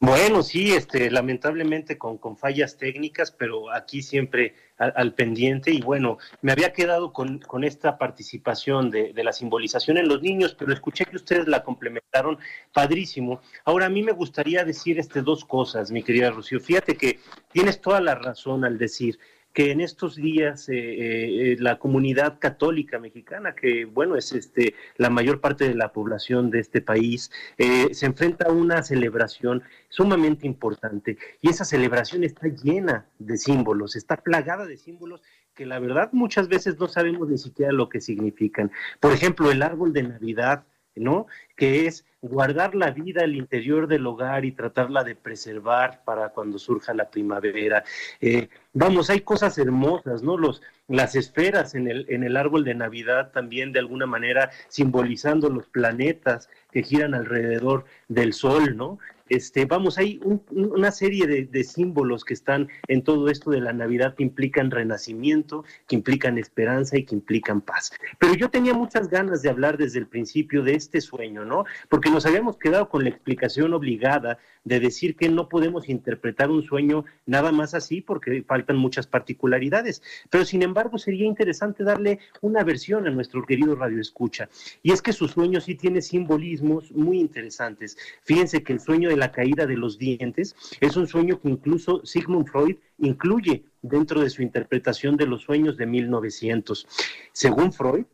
Bueno, 0.00 0.44
sí, 0.44 0.74
este, 0.74 1.10
lamentablemente 1.10 1.98
con, 1.98 2.18
con 2.18 2.36
fallas 2.36 2.76
técnicas, 2.76 3.32
pero 3.32 3.72
aquí 3.72 4.00
siempre 4.00 4.54
al, 4.78 5.12
pendiente. 5.14 5.72
Y 5.72 5.80
bueno, 5.80 6.18
me 6.40 6.52
había 6.52 6.72
quedado 6.72 7.12
con, 7.12 7.40
con 7.40 7.64
esta 7.64 7.98
participación 7.98 8.90
de, 8.92 9.12
de 9.12 9.24
la 9.24 9.32
simbolización 9.32 9.98
en 9.98 10.06
los 10.06 10.22
niños, 10.22 10.54
pero 10.56 10.72
escuché 10.72 11.04
que 11.04 11.16
ustedes 11.16 11.48
la 11.48 11.64
complementaron 11.64 12.38
padrísimo. 12.72 13.40
Ahora, 13.64 13.86
a 13.86 13.90
mí 13.90 14.04
me 14.04 14.12
gustaría 14.12 14.64
decir 14.64 15.00
este, 15.00 15.20
dos 15.20 15.44
cosas, 15.44 15.90
mi 15.90 16.04
querida 16.04 16.30
Rocío. 16.30 16.60
Fíjate 16.60 16.96
que 16.96 17.18
tienes 17.50 17.80
toda 17.80 18.00
la 18.00 18.14
razón 18.14 18.64
al 18.64 18.78
decir 18.78 19.18
que 19.58 19.72
en 19.72 19.80
estos 19.80 20.14
días 20.14 20.68
eh, 20.68 20.74
eh, 20.76 21.56
la 21.58 21.80
comunidad 21.80 22.38
católica 22.38 23.00
mexicana, 23.00 23.56
que 23.56 23.86
bueno, 23.86 24.14
es 24.14 24.30
este 24.30 24.74
la 24.98 25.10
mayor 25.10 25.40
parte 25.40 25.68
de 25.68 25.74
la 25.74 25.92
población 25.92 26.48
de 26.50 26.60
este 26.60 26.80
país, 26.80 27.32
eh, 27.56 27.92
se 27.92 28.06
enfrenta 28.06 28.46
a 28.46 28.52
una 28.52 28.84
celebración 28.84 29.64
sumamente 29.88 30.46
importante 30.46 31.18
y 31.42 31.50
esa 31.50 31.64
celebración 31.64 32.22
está 32.22 32.46
llena 32.46 33.06
de 33.18 33.36
símbolos, 33.36 33.96
está 33.96 34.18
plagada 34.18 34.64
de 34.64 34.76
símbolos 34.76 35.22
que 35.56 35.66
la 35.66 35.80
verdad 35.80 36.10
muchas 36.12 36.46
veces 36.46 36.78
no 36.78 36.86
sabemos 36.86 37.28
ni 37.28 37.38
siquiera 37.38 37.72
lo 37.72 37.88
que 37.88 38.00
significan. 38.00 38.70
Por 39.00 39.10
ejemplo, 39.10 39.50
el 39.50 39.62
árbol 39.62 39.92
de 39.92 40.04
Navidad, 40.04 40.66
¿no? 40.98 41.26
Que 41.56 41.86
es 41.86 42.04
guardar 42.20 42.74
la 42.74 42.90
vida 42.90 43.22
al 43.22 43.36
interior 43.36 43.86
del 43.86 44.06
hogar 44.06 44.44
y 44.44 44.52
tratarla 44.52 45.04
de 45.04 45.14
preservar 45.14 46.02
para 46.04 46.30
cuando 46.30 46.58
surja 46.58 46.92
la 46.94 47.10
primavera. 47.10 47.84
Eh, 48.20 48.48
vamos, 48.72 49.10
hay 49.10 49.20
cosas 49.20 49.56
hermosas, 49.58 50.22
¿no? 50.22 50.36
Los, 50.36 50.62
las 50.88 51.14
esferas 51.14 51.74
en 51.74 51.88
el, 51.88 52.06
en 52.08 52.24
el 52.24 52.36
árbol 52.36 52.64
de 52.64 52.74
Navidad 52.74 53.30
también 53.32 53.72
de 53.72 53.78
alguna 53.78 54.06
manera 54.06 54.50
simbolizando 54.68 55.48
los 55.48 55.66
planetas 55.66 56.48
que 56.72 56.82
giran 56.82 57.14
alrededor 57.14 57.84
del 58.08 58.32
Sol, 58.32 58.76
¿no? 58.76 58.98
Este, 59.28 59.64
vamos, 59.64 59.98
hay 59.98 60.20
un- 60.24 60.42
una 60.50 60.90
serie 60.90 61.26
de, 61.26 61.44
de 61.44 61.64
símbolos 61.64 62.24
que 62.24 62.34
están 62.34 62.68
en 62.88 63.02
todo 63.02 63.28
esto 63.28 63.50
de 63.50 63.60
la 63.60 63.72
Navidad 63.72 64.14
que 64.14 64.22
implican 64.22 64.70
renacimiento, 64.70 65.64
que 65.86 65.96
implican 65.96 66.38
esperanza 66.38 66.96
y 66.98 67.04
que 67.04 67.14
implican 67.14 67.60
paz. 67.60 67.92
Pero 68.18 68.34
yo 68.34 68.48
tenía 68.50 68.74
muchas 68.74 69.08
ganas 69.08 69.42
de 69.42 69.50
hablar 69.50 69.76
desde 69.78 69.98
el 69.98 70.06
principio 70.06 70.62
de 70.62 70.74
este 70.74 71.00
sueño, 71.00 71.44
¿no? 71.44 71.64
Porque 71.88 72.10
nos 72.10 72.26
habíamos 72.26 72.56
quedado 72.58 72.88
con 72.88 73.02
la 73.04 73.10
explicación 73.10 73.74
obligada 73.74 74.38
de 74.68 74.80
decir 74.80 75.16
que 75.16 75.30
no 75.30 75.48
podemos 75.48 75.88
interpretar 75.88 76.50
un 76.50 76.62
sueño 76.62 77.06
nada 77.24 77.52
más 77.52 77.72
así 77.72 78.02
porque 78.02 78.42
faltan 78.42 78.76
muchas 78.76 79.06
particularidades. 79.06 80.02
Pero 80.28 80.44
sin 80.44 80.62
embargo 80.62 80.98
sería 80.98 81.26
interesante 81.26 81.84
darle 81.84 82.18
una 82.42 82.62
versión 82.64 83.06
a 83.06 83.10
nuestro 83.10 83.44
querido 83.44 83.74
Radio 83.74 83.98
Escucha. 83.98 84.50
Y 84.82 84.92
es 84.92 85.00
que 85.00 85.14
su 85.14 85.26
sueño 85.26 85.60
sí 85.60 85.74
tiene 85.74 86.02
simbolismos 86.02 86.92
muy 86.92 87.18
interesantes. 87.18 87.96
Fíjense 88.22 88.62
que 88.62 88.74
el 88.74 88.80
sueño 88.80 89.08
de 89.08 89.16
la 89.16 89.32
caída 89.32 89.66
de 89.66 89.76
los 89.76 89.96
dientes 89.96 90.54
es 90.80 90.96
un 90.96 91.06
sueño 91.06 91.40
que 91.40 91.48
incluso 91.48 92.04
Sigmund 92.04 92.48
Freud 92.48 92.76
incluye 92.98 93.64
dentro 93.80 94.20
de 94.20 94.28
su 94.28 94.42
interpretación 94.42 95.16
de 95.16 95.26
los 95.26 95.42
sueños 95.42 95.78
de 95.78 95.86
1900. 95.86 96.86
Según 97.32 97.72
Freud, 97.72 98.04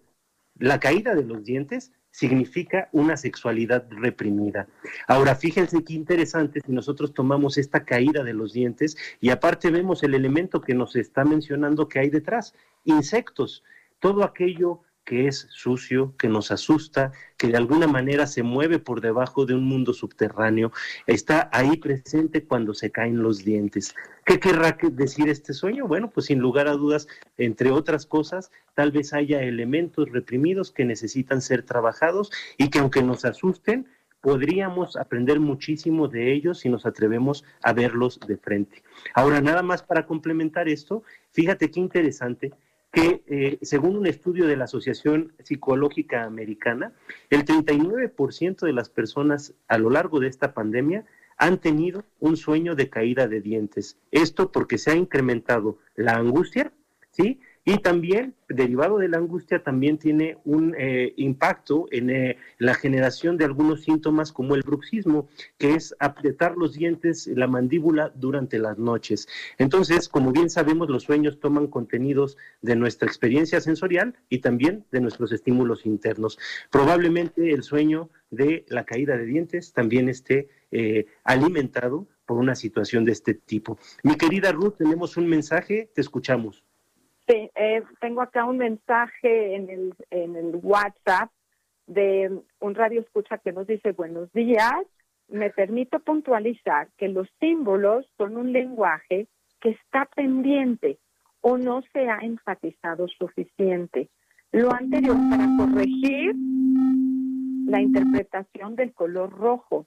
la 0.56 0.78
caída 0.78 1.16
de 1.16 1.24
los 1.24 1.44
dientes 1.44 1.92
significa 2.14 2.88
una 2.92 3.16
sexualidad 3.16 3.86
reprimida. 3.90 4.68
Ahora, 5.08 5.34
fíjense 5.34 5.82
qué 5.82 5.94
interesante 5.94 6.60
si 6.64 6.70
nosotros 6.70 7.12
tomamos 7.12 7.58
esta 7.58 7.84
caída 7.84 8.22
de 8.22 8.32
los 8.32 8.52
dientes 8.52 8.96
y 9.20 9.30
aparte 9.30 9.72
vemos 9.72 10.04
el 10.04 10.14
elemento 10.14 10.60
que 10.60 10.74
nos 10.74 10.94
está 10.94 11.24
mencionando 11.24 11.88
que 11.88 11.98
hay 11.98 12.10
detrás, 12.10 12.54
insectos, 12.84 13.64
todo 13.98 14.22
aquello 14.22 14.82
que 15.04 15.28
es 15.28 15.46
sucio, 15.50 16.14
que 16.18 16.28
nos 16.28 16.50
asusta, 16.50 17.12
que 17.36 17.48
de 17.48 17.56
alguna 17.56 17.86
manera 17.86 18.26
se 18.26 18.42
mueve 18.42 18.78
por 18.78 19.00
debajo 19.00 19.44
de 19.46 19.54
un 19.54 19.64
mundo 19.64 19.92
subterráneo, 19.92 20.72
está 21.06 21.50
ahí 21.52 21.76
presente 21.76 22.44
cuando 22.44 22.74
se 22.74 22.90
caen 22.90 23.22
los 23.22 23.44
dientes. 23.44 23.94
¿Qué 24.24 24.40
querrá 24.40 24.76
que- 24.76 24.88
decir 24.88 25.28
este 25.28 25.52
sueño? 25.52 25.86
Bueno, 25.86 26.10
pues 26.10 26.26
sin 26.26 26.38
lugar 26.38 26.68
a 26.68 26.72
dudas, 26.72 27.06
entre 27.36 27.70
otras 27.70 28.06
cosas, 28.06 28.50
tal 28.74 28.92
vez 28.92 29.12
haya 29.12 29.42
elementos 29.42 30.10
reprimidos 30.10 30.70
que 30.72 30.84
necesitan 30.84 31.42
ser 31.42 31.62
trabajados 31.62 32.30
y 32.56 32.70
que 32.70 32.78
aunque 32.78 33.02
nos 33.02 33.24
asusten, 33.24 33.86
podríamos 34.20 34.96
aprender 34.96 35.38
muchísimo 35.38 36.08
de 36.08 36.32
ellos 36.32 36.60
si 36.60 36.70
nos 36.70 36.86
atrevemos 36.86 37.44
a 37.62 37.74
verlos 37.74 38.18
de 38.26 38.38
frente. 38.38 38.82
Ahora, 39.12 39.42
nada 39.42 39.62
más 39.62 39.82
para 39.82 40.06
complementar 40.06 40.66
esto, 40.66 41.02
fíjate 41.32 41.70
qué 41.70 41.78
interesante 41.80 42.52
que 42.94 43.24
eh, 43.26 43.58
según 43.62 43.96
un 43.96 44.06
estudio 44.06 44.46
de 44.46 44.56
la 44.56 44.64
Asociación 44.64 45.32
Psicológica 45.42 46.24
Americana, 46.24 46.92
el 47.28 47.44
39% 47.44 48.60
de 48.64 48.72
las 48.72 48.88
personas 48.88 49.52
a 49.66 49.78
lo 49.78 49.90
largo 49.90 50.20
de 50.20 50.28
esta 50.28 50.54
pandemia 50.54 51.04
han 51.36 51.58
tenido 51.58 52.04
un 52.20 52.36
sueño 52.36 52.76
de 52.76 52.88
caída 52.88 53.26
de 53.26 53.40
dientes. 53.40 53.98
Esto 54.12 54.52
porque 54.52 54.78
se 54.78 54.92
ha 54.92 54.94
incrementado 54.94 55.78
la 55.96 56.12
angustia, 56.12 56.72
¿sí? 57.10 57.40
Y 57.66 57.78
también, 57.78 58.34
derivado 58.48 58.98
de 58.98 59.08
la 59.08 59.16
angustia, 59.16 59.62
también 59.62 59.96
tiene 59.96 60.36
un 60.44 60.74
eh, 60.76 61.14
impacto 61.16 61.86
en 61.90 62.10
eh, 62.10 62.36
la 62.58 62.74
generación 62.74 63.38
de 63.38 63.46
algunos 63.46 63.84
síntomas 63.84 64.32
como 64.32 64.54
el 64.54 64.62
bruxismo, 64.62 65.28
que 65.56 65.70
es 65.70 65.94
apretar 65.98 66.56
los 66.58 66.74
dientes, 66.74 67.26
la 67.26 67.46
mandíbula 67.46 68.12
durante 68.14 68.58
las 68.58 68.76
noches. 68.76 69.28
Entonces, 69.56 70.10
como 70.10 70.30
bien 70.30 70.50
sabemos, 70.50 70.90
los 70.90 71.04
sueños 71.04 71.40
toman 71.40 71.68
contenidos 71.68 72.36
de 72.60 72.76
nuestra 72.76 73.08
experiencia 73.08 73.62
sensorial 73.62 74.14
y 74.28 74.40
también 74.40 74.84
de 74.92 75.00
nuestros 75.00 75.32
estímulos 75.32 75.86
internos. 75.86 76.38
Probablemente 76.70 77.50
el 77.50 77.62
sueño 77.62 78.10
de 78.30 78.66
la 78.68 78.84
caída 78.84 79.16
de 79.16 79.24
dientes 79.24 79.72
también 79.72 80.10
esté 80.10 80.48
eh, 80.70 81.06
alimentado 81.24 82.08
por 82.26 82.36
una 82.36 82.54
situación 82.54 83.06
de 83.06 83.12
este 83.12 83.32
tipo. 83.32 83.78
Mi 84.02 84.16
querida 84.16 84.52
Ruth, 84.52 84.76
tenemos 84.76 85.16
un 85.16 85.28
mensaje, 85.28 85.90
te 85.94 86.00
escuchamos. 86.02 86.62
Sí, 87.26 87.50
eh, 87.54 87.82
tengo 88.00 88.20
acá 88.20 88.44
un 88.44 88.58
mensaje 88.58 89.54
en 89.54 89.70
el, 89.70 89.94
en 90.10 90.36
el 90.36 90.56
WhatsApp 90.62 91.30
de 91.86 92.30
un 92.60 92.74
radio 92.74 93.00
escucha 93.00 93.38
que 93.38 93.52
nos 93.52 93.66
dice 93.66 93.92
buenos 93.92 94.30
días. 94.32 94.74
Me 95.28 95.50
permito 95.50 96.00
puntualizar 96.00 96.88
que 96.98 97.08
los 97.08 97.28
símbolos 97.40 98.06
son 98.18 98.36
un 98.36 98.52
lenguaje 98.52 99.26
que 99.60 99.70
está 99.70 100.04
pendiente 100.14 100.98
o 101.40 101.56
no 101.56 101.82
se 101.92 102.08
ha 102.08 102.18
enfatizado 102.18 103.08
suficiente. 103.08 104.10
Lo 104.52 104.72
anterior 104.72 105.16
para 105.30 105.46
corregir 105.58 106.34
la 107.66 107.80
interpretación 107.80 108.76
del 108.76 108.92
color 108.92 109.30
rojo. 109.30 109.86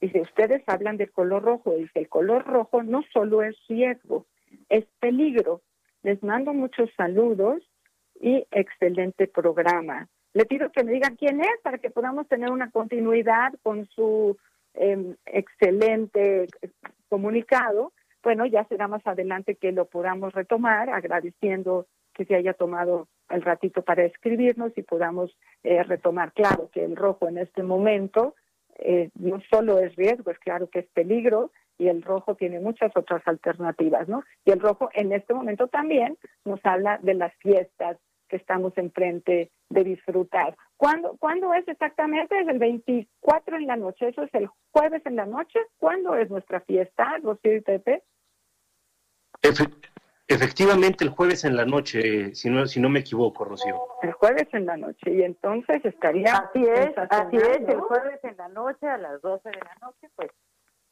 Dice, 0.00 0.20
ustedes 0.20 0.62
hablan 0.66 0.98
del 0.98 1.10
color 1.10 1.42
rojo. 1.42 1.74
Dice, 1.76 1.98
el 1.98 2.08
color 2.08 2.44
rojo 2.46 2.82
no 2.82 3.02
solo 3.12 3.42
es 3.42 3.56
riesgo, 3.68 4.26
es 4.68 4.84
peligro. 5.00 5.62
Les 6.04 6.22
mando 6.22 6.52
muchos 6.52 6.90
saludos 6.98 7.62
y 8.20 8.46
excelente 8.50 9.26
programa. 9.26 10.06
Le 10.34 10.44
pido 10.44 10.70
que 10.70 10.84
me 10.84 10.92
digan 10.92 11.16
quién 11.16 11.40
es 11.40 11.58
para 11.62 11.78
que 11.78 11.88
podamos 11.88 12.28
tener 12.28 12.50
una 12.50 12.70
continuidad 12.70 13.54
con 13.62 13.86
su 13.86 14.36
eh, 14.74 15.16
excelente 15.24 16.46
comunicado. 17.08 17.94
Bueno, 18.22 18.44
ya 18.44 18.64
será 18.66 18.86
más 18.86 19.04
adelante 19.06 19.54
que 19.54 19.72
lo 19.72 19.86
podamos 19.86 20.34
retomar, 20.34 20.90
agradeciendo 20.90 21.86
que 22.12 22.26
se 22.26 22.34
haya 22.34 22.52
tomado 22.52 23.08
el 23.30 23.40
ratito 23.40 23.80
para 23.80 24.04
escribirnos 24.04 24.76
y 24.76 24.82
podamos 24.82 25.34
eh, 25.62 25.82
retomar. 25.84 26.34
Claro 26.34 26.68
que 26.70 26.84
el 26.84 26.96
rojo 26.96 27.28
en 27.28 27.38
este 27.38 27.62
momento 27.62 28.34
eh, 28.76 29.08
no 29.14 29.40
solo 29.50 29.78
es 29.78 29.96
riesgo, 29.96 30.30
es 30.30 30.38
claro 30.38 30.68
que 30.68 30.80
es 30.80 30.86
peligro 30.88 31.50
y 31.78 31.88
el 31.88 32.02
rojo 32.02 32.34
tiene 32.34 32.60
muchas 32.60 32.92
otras 32.96 33.26
alternativas, 33.26 34.08
¿no? 34.08 34.22
Y 34.44 34.50
el 34.52 34.60
rojo 34.60 34.90
en 34.94 35.12
este 35.12 35.34
momento 35.34 35.66
también 35.68 36.16
nos 36.44 36.60
habla 36.64 36.98
de 37.02 37.14
las 37.14 37.34
fiestas 37.36 37.98
que 38.28 38.36
estamos 38.36 38.76
enfrente 38.78 39.50
de 39.68 39.84
disfrutar. 39.84 40.56
¿Cuándo, 40.76 41.16
¿Cuándo 41.18 41.52
es 41.54 41.66
exactamente? 41.68 42.38
Es 42.40 42.48
el 42.48 42.58
24 42.58 43.56
en 43.56 43.66
la 43.66 43.76
noche, 43.76 44.08
eso 44.08 44.22
es 44.22 44.34
el 44.34 44.48
jueves 44.70 45.02
en 45.04 45.16
la 45.16 45.26
noche. 45.26 45.58
¿Cuándo 45.78 46.16
es 46.16 46.30
nuestra 46.30 46.60
fiesta, 46.60 47.18
Rocío 47.22 47.56
y 47.56 47.60
Pepe? 47.60 48.02
Efe- 49.42 49.72
efectivamente, 50.26 51.04
el 51.04 51.10
jueves 51.10 51.44
en 51.44 51.56
la 51.56 51.64
noche, 51.66 52.34
si 52.34 52.48
no, 52.50 52.66
si 52.66 52.80
no 52.80 52.88
me 52.88 53.00
equivoco, 53.00 53.44
Rocío. 53.44 53.78
El 54.02 54.12
jueves 54.12 54.48
en 54.52 54.66
la 54.66 54.76
noche. 54.76 55.12
Y 55.12 55.22
entonces 55.22 55.84
estaría... 55.84 56.32
Así 56.34 56.64
es, 56.64 56.96
así 56.96 57.36
es, 57.36 57.68
el 57.68 57.80
jueves 57.80 58.20
en 58.24 58.36
la 58.36 58.48
noche, 58.48 58.86
a 58.86 58.96
las 58.96 59.20
12 59.20 59.48
de 59.50 59.56
la 59.58 59.74
noche, 59.86 60.08
pues 60.16 60.30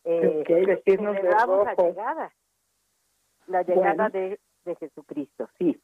eh, 0.05 0.41
Ok, 0.41 0.67
vestirnos 0.67 1.15
de 1.15 1.21
celebramos 1.21 1.65
la 1.65 1.71
rojo. 1.75 1.89
llegada, 1.89 2.33
la 3.47 3.63
llegada 3.63 4.09
Bueno. 4.09 4.11
de, 4.11 4.41
de 4.65 4.77
Jesucristo, 4.77 5.49
sí. 5.59 5.81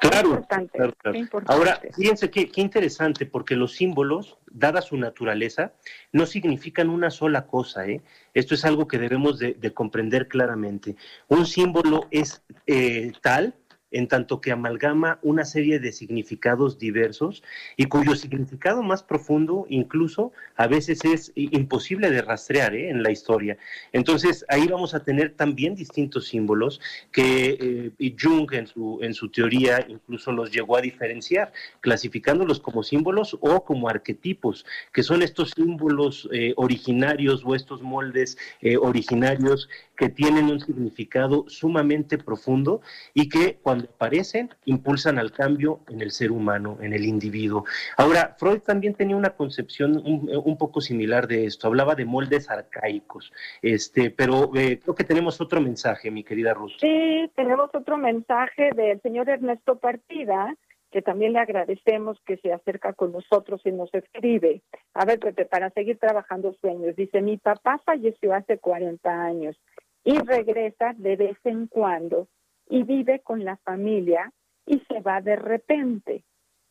Claro, 0.00 0.28
importante, 0.28 0.78
claro, 0.78 0.92
claro. 0.96 1.12
qué 1.12 1.18
importante. 1.18 1.52
Ahora, 1.52 1.80
fíjense 1.94 2.30
qué, 2.30 2.48
qué 2.48 2.60
interesante, 2.60 3.26
porque 3.26 3.56
los 3.56 3.72
símbolos, 3.74 4.38
dada 4.46 4.80
su 4.80 4.96
naturaleza, 4.96 5.72
no 6.12 6.24
significan 6.24 6.88
una 6.88 7.10
sola 7.10 7.46
cosa. 7.48 7.86
¿eh? 7.86 8.00
Esto 8.32 8.54
es 8.54 8.64
algo 8.64 8.86
que 8.86 8.98
debemos 8.98 9.38
de, 9.40 9.54
de 9.54 9.74
comprender 9.74 10.28
claramente. 10.28 10.94
Un 11.26 11.46
símbolo 11.46 12.06
es 12.12 12.44
eh, 12.66 13.12
tal 13.22 13.54
en 13.90 14.08
tanto 14.08 14.40
que 14.40 14.52
amalgama 14.52 15.18
una 15.22 15.44
serie 15.44 15.78
de 15.78 15.92
significados 15.92 16.78
diversos 16.78 17.42
y 17.76 17.86
cuyo 17.86 18.14
significado 18.16 18.82
más 18.82 19.02
profundo 19.02 19.66
incluso 19.68 20.32
a 20.56 20.66
veces 20.66 21.04
es 21.04 21.32
imposible 21.34 22.10
de 22.10 22.22
rastrear 22.22 22.74
¿eh? 22.74 22.90
en 22.90 23.02
la 23.02 23.10
historia. 23.10 23.56
Entonces 23.92 24.44
ahí 24.48 24.66
vamos 24.66 24.94
a 24.94 25.02
tener 25.02 25.34
también 25.34 25.74
distintos 25.74 26.28
símbolos 26.28 26.80
que 27.12 27.92
eh, 27.98 28.16
Jung 28.20 28.52
en 28.52 28.66
su, 28.66 28.98
en 29.02 29.14
su 29.14 29.30
teoría 29.30 29.84
incluso 29.88 30.32
los 30.32 30.50
llegó 30.50 30.76
a 30.76 30.80
diferenciar, 30.80 31.52
clasificándolos 31.80 32.60
como 32.60 32.82
símbolos 32.82 33.36
o 33.40 33.64
como 33.64 33.88
arquetipos, 33.88 34.66
que 34.92 35.02
son 35.02 35.22
estos 35.22 35.50
símbolos 35.50 36.28
eh, 36.32 36.52
originarios 36.56 37.42
o 37.44 37.54
estos 37.54 37.82
moldes 37.82 38.36
originarios 38.80 39.68
que 39.96 40.08
tienen 40.08 40.46
un 40.46 40.60
significado 40.60 41.44
sumamente 41.48 42.18
profundo 42.18 42.80
y 43.14 43.28
que 43.28 43.58
cuando 43.62 43.77
aparecen 43.84 44.50
impulsan 44.64 45.18
al 45.18 45.32
cambio 45.32 45.80
en 45.88 46.00
el 46.00 46.10
ser 46.10 46.30
humano, 46.32 46.78
en 46.80 46.92
el 46.92 47.04
individuo. 47.04 47.64
Ahora, 47.96 48.34
Freud 48.38 48.60
también 48.60 48.94
tenía 48.94 49.16
una 49.16 49.30
concepción 49.30 49.96
un, 49.96 50.30
un 50.44 50.58
poco 50.58 50.80
similar 50.80 51.26
de 51.26 51.46
esto, 51.46 51.66
hablaba 51.66 51.94
de 51.94 52.04
moldes 52.04 52.50
arcaicos, 52.50 53.32
este, 53.62 54.10
pero 54.10 54.50
eh, 54.54 54.78
creo 54.82 54.94
que 54.94 55.04
tenemos 55.04 55.40
otro 55.40 55.60
mensaje, 55.60 56.10
mi 56.10 56.24
querida 56.24 56.54
Ruth. 56.54 56.72
Sí, 56.80 57.30
tenemos 57.34 57.70
otro 57.74 57.96
mensaje 57.96 58.70
del 58.74 59.00
señor 59.02 59.28
Ernesto 59.28 59.78
Partida, 59.78 60.54
que 60.90 61.02
también 61.02 61.34
le 61.34 61.40
agradecemos 61.40 62.18
que 62.24 62.38
se 62.38 62.52
acerca 62.52 62.92
con 62.94 63.12
nosotros 63.12 63.60
y 63.64 63.72
nos 63.72 63.92
escribe. 63.92 64.62
A 64.94 65.04
ver, 65.04 65.18
Pepe, 65.18 65.44
para 65.44 65.70
seguir 65.70 65.98
trabajando 65.98 66.54
sueños. 66.60 66.96
Dice, 66.96 67.20
mi 67.20 67.36
papá 67.36 67.78
falleció 67.84 68.32
hace 68.34 68.58
40 68.58 69.10
años 69.10 69.56
y 70.04 70.18
regresa 70.18 70.94
de 70.96 71.16
vez 71.16 71.36
en 71.44 71.66
cuando 71.66 72.28
y 72.68 72.82
vive 72.82 73.20
con 73.20 73.44
la 73.44 73.56
familia 73.58 74.32
y 74.66 74.80
se 74.88 75.00
va 75.00 75.20
de 75.20 75.36
repente. 75.36 76.24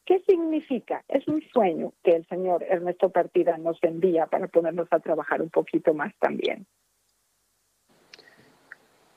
¿Qué 0.05 0.19
significa? 0.27 1.03
Es 1.07 1.27
un 1.27 1.41
sueño 1.51 1.93
que 2.03 2.11
el 2.15 2.25
señor 2.27 2.63
Ernesto 2.63 3.09
Partida 3.09 3.57
nos 3.57 3.77
envía 3.83 4.25
para 4.27 4.47
ponernos 4.47 4.87
a 4.91 4.99
trabajar 4.99 5.41
un 5.41 5.49
poquito 5.49 5.93
más 5.93 6.13
también. 6.19 6.65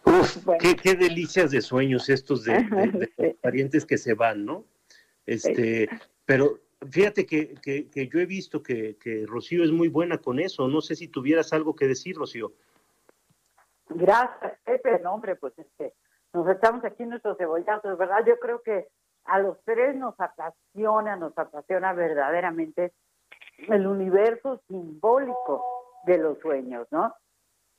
Uf, 0.05 0.45
Bueno. 0.45 0.59
qué, 0.61 0.75
qué 0.77 0.95
delicias 0.97 1.51
de 1.51 1.61
sueños 1.61 2.09
estos 2.09 2.45
de, 2.45 2.55
de- 2.55 2.87
de 2.91 3.07
Sí. 3.17 3.23
los 3.23 3.35
parientes 3.37 3.87
que 3.87 3.99
se 3.99 4.15
van, 4.15 4.45
¿no? 4.45 4.65
Este, 5.27 5.89
pero 6.25 6.59
fíjate 6.91 7.27
que, 7.27 7.55
que- 7.63 7.89
que 7.89 8.09
yo 8.09 8.19
he 8.19 8.27
visto 8.27 8.63
que, 8.63 8.97
que 8.97 9.25
Rocío 9.27 9.63
es 9.63 9.71
muy 9.71 9.89
buena 9.89 10.19
con 10.19 10.41
eso. 10.41 10.67
No 10.69 10.81
sé 10.81 10.97
si 10.97 11.07
tuvieras 11.09 11.53
algo 11.53 11.77
que 11.77 11.87
decir, 11.87 12.17
Rocío. 12.17 12.53
Gracias, 13.91 14.59
Pepe. 14.65 14.99
No, 15.03 15.15
hombre, 15.15 15.37
pues 15.37 15.53
este, 15.59 15.95
nos 16.33 16.49
echamos 16.49 16.85
aquí 16.85 17.05
nuestros 17.05 17.37
cebollazos, 17.39 17.99
¿verdad? 17.99 18.25
Yo 18.27 18.39
creo 18.39 18.63
que 18.63 18.89
a 19.25 19.39
los 19.39 19.63
tres 19.65 19.97
nos 19.97 20.15
apasiona, 20.19 21.17
nos 21.17 21.37
apasiona 21.37 21.93
verdaderamente 21.93 22.93
el 23.69 23.87
universo 23.87 24.61
simbólico 24.69 25.65
de 26.05 26.19
los 26.19 26.39
sueños, 26.39 26.87
¿no? 26.91 27.15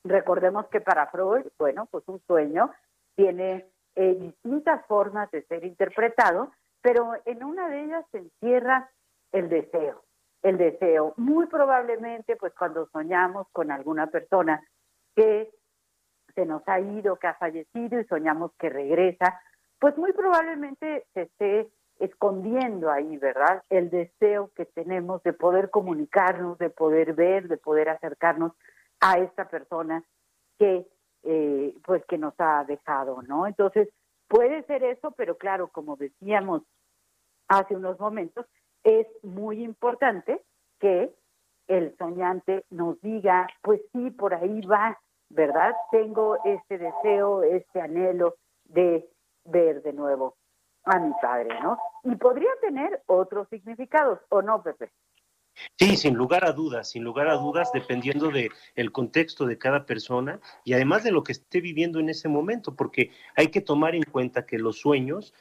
Recordemos 0.04 0.68
que 0.68 0.82
para 0.82 1.08
Freud, 1.08 1.46
bueno, 1.58 1.88
pues 1.90 2.04
un 2.08 2.20
sueño 2.28 2.72
tiene 3.16 3.68
eh, 3.96 4.16
distintas 4.16 4.86
formas 4.88 5.30
de 5.32 5.44
ser 5.44 5.64
interpretado, 5.64 6.52
pero 6.82 7.14
en 7.26 7.44
una 7.44 7.70
de 7.70 7.84
ellas 7.84 8.06
se 8.12 8.20
encierra 8.20 8.90
el 9.32 9.50
deseo, 9.50 10.04
el 10.42 10.58
deseo. 10.58 11.14
Muy 11.18 11.48
probablemente, 11.48 12.36
pues 12.36 12.54
cuando 12.58 12.88
soñamos 12.88 13.48
con 13.52 13.72
alguna 13.72 14.08
persona 14.08 14.62
que 15.16 15.52
se 16.32 16.46
nos 16.46 16.62
ha 16.68 16.80
ido, 16.80 17.18
que 17.18 17.28
ha 17.28 17.36
fallecido 17.36 18.00
y 18.00 18.06
soñamos 18.06 18.52
que 18.60 18.70
regresa, 18.70 19.42
pues 19.80 19.98
muy 19.98 20.14
probablemente 20.14 21.06
se 21.14 21.24
esté 21.24 21.70
escondiendo 22.00 22.92
ahí, 22.92 23.18
¿verdad? 23.18 23.64
El 23.70 23.90
deseo 23.90 24.52
que 24.56 24.66
tenemos 24.66 25.22
de 25.24 25.34
poder 25.34 25.70
comunicarnos, 25.70 26.58
de 26.58 26.70
poder 26.70 27.14
ver, 27.14 27.48
de 27.48 27.58
poder 27.58 27.90
acercarnos 27.90 28.54
a 29.00 29.20
esta 29.20 29.50
persona 29.50 30.04
que, 30.58 30.88
eh, 31.24 31.76
pues, 31.86 32.04
que 32.06 32.18
nos 32.18 32.34
ha 32.40 32.64
dejado, 32.66 33.22
¿no? 33.24 33.46
Entonces, 33.48 33.90
puede 34.28 34.64
ser 34.64 34.84
eso, 34.84 35.12
pero 35.12 35.38
claro, 35.38 35.68
como 35.68 35.96
decíamos 35.96 36.64
hace 37.48 37.76
unos 37.76 38.00
momentos, 38.00 38.46
es 38.84 39.08
muy 39.24 39.64
importante 39.64 40.42
que 40.80 41.14
el 41.68 41.96
soñante 41.98 42.66
nos 42.70 43.00
diga, 43.02 43.48
pues 43.62 43.82
sí, 43.94 44.12
por 44.12 44.34
ahí 44.34 44.62
va, 44.62 45.00
¿verdad? 45.34 45.76
Tengo 45.92 46.38
este 46.44 46.78
deseo, 46.78 47.44
este 47.44 47.82
anhelo 47.82 48.36
de 48.66 49.10
ver 49.46 49.82
de 49.82 49.94
nuevo 49.94 50.36
a 50.86 51.00
mi 51.00 51.14
padre, 51.22 51.50
¿no? 51.62 51.78
Y 52.04 52.16
podría 52.16 52.50
tener 52.62 53.02
otros 53.06 53.48
significados, 53.50 54.20
¿o 54.30 54.42
no, 54.42 54.64
Pepe? 54.64 54.90
Sí, 55.78 55.98
sin 55.98 56.16
lugar 56.16 56.46
a 56.46 56.54
dudas, 56.54 56.90
sin 56.92 57.04
lugar 57.04 57.28
a 57.28 57.36
dudas, 57.36 57.72
dependiendo 57.74 58.30
de 58.30 58.50
el 58.76 58.92
contexto 58.92 59.46
de 59.46 59.58
cada 59.58 59.86
persona 59.86 60.40
y 60.64 60.74
además 60.74 61.04
de 61.04 61.12
lo 61.12 61.24
que 61.24 61.32
esté 61.32 61.62
viviendo 61.62 62.00
en 62.00 62.10
ese 62.10 62.30
momento, 62.30 62.76
porque 62.76 63.12
hay 63.36 63.48
que 63.48 63.62
tomar 63.62 63.96
en 63.96 64.04
cuenta 64.04 64.46
que 64.46 64.58
los 64.58 64.80
sueños 64.80 65.34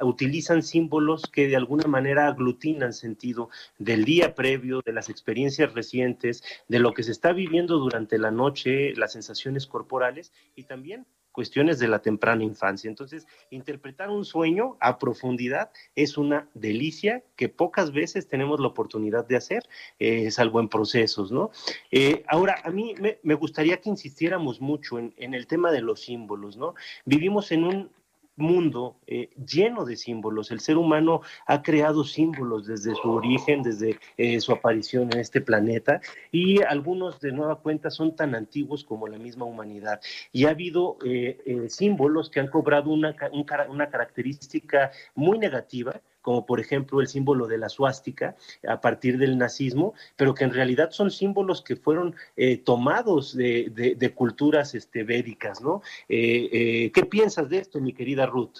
utilizan 0.00 0.62
símbolos 0.62 1.24
que 1.30 1.48
de 1.48 1.56
alguna 1.56 1.86
manera 1.86 2.28
aglutinan 2.28 2.92
sentido 2.92 3.50
del 3.78 4.04
día 4.04 4.34
previo, 4.34 4.80
de 4.84 4.92
las 4.92 5.08
experiencias 5.08 5.72
recientes, 5.74 6.42
de 6.68 6.78
lo 6.78 6.92
que 6.92 7.02
se 7.02 7.12
está 7.12 7.32
viviendo 7.32 7.78
durante 7.78 8.18
la 8.18 8.30
noche, 8.30 8.94
las 8.94 9.12
sensaciones 9.12 9.66
corporales 9.66 10.32
y 10.54 10.64
también 10.64 11.06
cuestiones 11.38 11.78
de 11.78 11.86
la 11.86 12.00
temprana 12.00 12.42
infancia. 12.42 12.88
Entonces, 12.88 13.28
interpretar 13.50 14.10
un 14.10 14.24
sueño 14.24 14.76
a 14.80 14.98
profundidad 14.98 15.70
es 15.94 16.18
una 16.18 16.48
delicia 16.54 17.22
que 17.36 17.48
pocas 17.48 17.92
veces 17.92 18.26
tenemos 18.26 18.58
la 18.58 18.66
oportunidad 18.66 19.24
de 19.24 19.36
hacer, 19.36 19.62
eh, 20.00 20.32
salvo 20.32 20.58
en 20.58 20.68
procesos, 20.68 21.30
¿no? 21.30 21.52
Eh, 21.92 22.24
ahora, 22.26 22.56
a 22.64 22.70
mí 22.70 22.92
me, 23.22 23.34
gustaría 23.34 23.80
que 23.80 23.88
insistiéramos 23.88 24.60
mucho 24.60 24.98
en 24.98 25.32
el 25.34 25.46
tema 25.46 25.70
de 25.70 25.80
los 25.80 26.00
símbolos, 26.00 26.56
¿no? 26.56 26.74
Vivimos 27.04 27.52
en 27.52 27.62
un 27.62 27.90
mundo 28.38 28.96
eh, 29.06 29.30
lleno 29.36 29.84
de 29.84 29.96
símbolos. 29.96 30.50
El 30.50 30.60
ser 30.60 30.78
humano 30.78 31.20
ha 31.46 31.62
creado 31.62 32.04
símbolos 32.04 32.66
desde 32.66 32.94
su 32.94 33.10
origen, 33.10 33.62
desde 33.62 33.98
eh, 34.16 34.40
su 34.40 34.52
aparición 34.52 35.10
en 35.12 35.20
este 35.20 35.40
planeta, 35.40 36.00
y 36.32 36.62
algunos 36.62 37.20
de 37.20 37.32
nueva 37.32 37.56
cuenta 37.60 37.90
son 37.90 38.16
tan 38.16 38.34
antiguos 38.34 38.84
como 38.84 39.08
la 39.08 39.18
misma 39.18 39.44
humanidad. 39.44 40.00
Y 40.32 40.46
ha 40.46 40.50
habido 40.50 40.98
eh, 41.04 41.38
eh, 41.44 41.68
símbolos 41.68 42.30
que 42.30 42.40
han 42.40 42.48
cobrado 42.48 42.90
una, 42.90 43.14
un 43.32 43.46
una 43.68 43.88
característica 43.88 44.90
muy 45.14 45.38
negativa, 45.38 46.00
como 46.22 46.44
por 46.46 46.60
ejemplo 46.60 47.00
el 47.00 47.08
símbolo 47.08 47.46
de 47.46 47.58
la 47.58 47.68
suástica 47.68 48.36
a 48.66 48.80
partir 48.80 49.18
del 49.18 49.38
nazismo, 49.38 49.94
pero 50.16 50.34
que 50.34 50.44
en 50.44 50.52
realidad 50.52 50.90
son 50.90 51.10
símbolos 51.10 51.62
que 51.62 51.76
fueron 51.76 52.14
eh, 52.36 52.58
tomados 52.58 53.36
de, 53.36 53.70
de- 53.74 54.10
culturas 54.14 54.74
este, 54.74 55.04
védicas, 55.04 55.60
¿no? 55.62 55.82
Eh, 56.08 56.48
eh, 56.52 56.92
¿Qué 56.92 57.04
piensas 57.04 57.48
de 57.48 57.58
esto, 57.58 57.80
mi 57.80 57.92
querida 57.92 58.26
Ruth? 58.26 58.58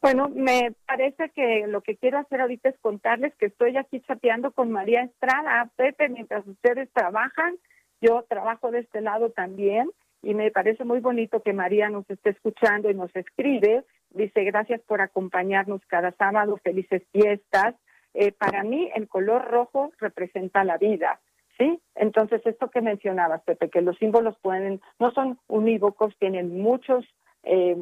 Bueno, 0.00 0.28
me 0.28 0.72
parece 0.86 1.30
que 1.30 1.66
lo 1.68 1.80
que 1.80 1.96
quiero 1.96 2.18
hacer 2.18 2.40
ahorita 2.40 2.70
es 2.70 2.78
contarles 2.80 3.32
que 3.36 3.46
estoy 3.46 3.76
aquí 3.76 4.00
chateando 4.00 4.50
con 4.50 4.72
María 4.72 5.04
Estrada, 5.04 5.70
Pepe, 5.76 6.08
mientras 6.08 6.46
ustedes 6.46 6.90
trabajan. 6.92 7.56
Yo 8.00 8.24
trabajo 8.28 8.72
de 8.72 8.80
este 8.80 9.00
lado 9.00 9.30
también 9.30 9.88
y 10.22 10.34
me 10.34 10.50
parece 10.50 10.84
muy 10.84 10.98
bonito 10.98 11.40
que 11.42 11.52
María 11.52 11.88
nos 11.88 12.08
esté 12.10 12.30
escuchando 12.30 12.90
y 12.90 12.94
nos 12.94 13.14
escribe. 13.14 13.84
Dice, 14.14 14.44
gracias 14.44 14.80
por 14.82 15.00
acompañarnos 15.00 15.80
cada 15.86 16.12
sábado, 16.12 16.58
felices 16.62 17.02
fiestas. 17.12 17.74
Eh, 18.14 18.32
para 18.32 18.62
mí 18.62 18.90
el 18.94 19.08
color 19.08 19.50
rojo 19.50 19.90
representa 19.98 20.64
la 20.64 20.76
vida, 20.76 21.20
¿sí? 21.58 21.80
Entonces, 21.94 22.42
esto 22.44 22.68
que 22.70 22.82
mencionabas, 22.82 23.42
Pepe, 23.42 23.70
que 23.70 23.80
los 23.80 23.96
símbolos 23.98 24.36
pueden, 24.42 24.80
no 24.98 25.12
son 25.12 25.38
unívocos, 25.48 26.14
tienen 26.18 26.60
muchos 26.60 27.06
eh, 27.44 27.76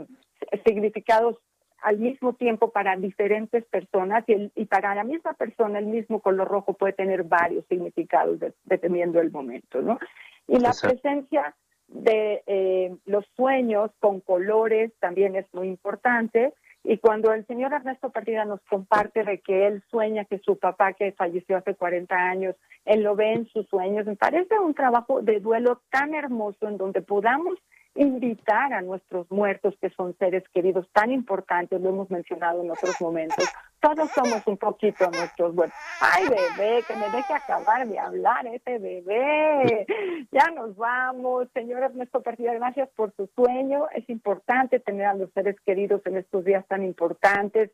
significados 0.65 1.37
al 1.83 1.99
mismo 1.99 2.35
tiempo 2.35 2.71
para 2.71 2.97
diferentes 2.97 3.65
personas 3.67 4.23
y, 4.29 4.33
el- 4.35 4.53
y 4.55 4.67
para 4.67 4.95
la 4.95 5.03
misma 5.05 5.33
persona 5.33 5.79
el 5.79 5.87
mismo 5.87 6.21
color 6.21 6.47
rojo 6.49 6.75
puede 6.75 6.93
tener 6.93 7.25
varios 7.25 7.65
significados 7.67 8.39
de- 8.39 8.53
dependiendo 8.65 9.19
del 9.19 9.31
momento, 9.31 9.81
¿no? 9.83 9.99
Y 10.47 10.59
la 10.61 10.69
Exacto. 10.69 10.95
presencia 11.01 11.55
de 11.91 12.43
eh, 12.47 12.97
los 13.05 13.25
sueños 13.37 13.91
con 13.99 14.21
colores 14.21 14.93
también 15.01 15.37
es 15.37 15.47
muy 15.53 15.69
importante. 15.69 16.55
Y 16.83 16.97
cuando 16.99 17.33
el 17.33 17.47
señor 17.47 17.73
Ernesto 17.75 18.11
Partida 18.11 18.45
nos 18.45 18.61
comparte 18.63 19.23
de 19.23 19.41
que 19.41 19.67
él 19.67 19.83
sueña 19.91 20.25
que 20.25 20.39
su 20.39 20.59
papá, 20.59 20.95
que 20.95 21.13
falleció 21.13 21.59
hace 21.59 21.75
40 21.75 22.15
años, 22.15 22.55
él 22.87 23.03
lo 23.03 23.17
ve 23.17 23.33
en 23.33 23.47
sus 23.49 23.69
sueños, 23.69 24.07
me 24.07 24.17
parece 24.17 24.59
un 24.59 24.73
trabajo 24.73 25.21
de 25.21 25.41
duelo 25.41 25.83
tan 25.91 26.15
hermoso 26.15 26.69
en 26.69 26.79
donde 26.79 27.03
podamos 27.03 27.59
invitar 27.95 28.73
a 28.73 28.83
nuestros 28.83 29.31
muertos, 29.31 29.75
que 29.81 29.91
son 29.91 30.17
seres 30.19 30.45
queridos 30.55 30.89
tan 30.93 31.11
importantes, 31.11 31.81
lo 31.81 31.91
hemos 31.91 32.11
mencionado 32.11 32.63
en 32.63 32.71
otros 32.71 32.95
momentos. 33.01 33.45
Todos 33.81 34.11
somos 34.11 34.47
un 34.47 34.59
poquito 34.59 35.11
nuestros 35.11 35.55
muertos. 35.55 35.79
Ay, 36.01 36.25
bebé, 36.29 36.83
que 36.87 36.95
me 36.95 37.09
deje 37.11 37.33
acabar 37.33 37.89
de 37.89 37.99
hablar 37.99 38.47
ese 38.47 38.79
bebé. 38.79 39.87
Ya 40.31 40.51
nos 40.55 40.77
vamos. 40.77 41.49
Señor 41.55 41.83
Ernesto 41.83 42.23
Partida, 42.23 42.55
gracias 42.55 42.89
por 42.91 43.11
tu 43.13 43.29
sueño. 43.35 43.89
Es 43.95 44.09
importante 44.09 44.79
tener 44.81 45.07
a 45.07 45.15
los 45.15 45.31
seres 45.33 45.57
queridos 45.65 46.03
en 46.05 46.19
estos 46.19 46.45
días 46.45 46.67
tan 46.69 46.85
importantes. 46.85 47.71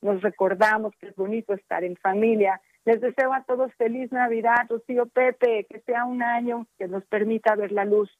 Nos 0.00 0.22
recordamos 0.22 0.94
que 0.96 1.08
es 1.08 1.14
bonito 1.14 1.52
estar 1.52 1.84
en 1.84 1.96
familia. 1.96 2.60
Les 2.86 3.00
deseo 3.00 3.34
a 3.34 3.44
todos 3.44 3.72
feliz 3.74 4.10
Navidad, 4.10 4.66
Rocío 4.68 5.06
Pepe, 5.06 5.66
que 5.68 5.80
sea 5.80 6.06
un 6.06 6.22
año 6.22 6.66
que 6.78 6.88
nos 6.88 7.04
permita 7.04 7.54
ver 7.54 7.70
la 7.70 7.84
luz 7.84 8.10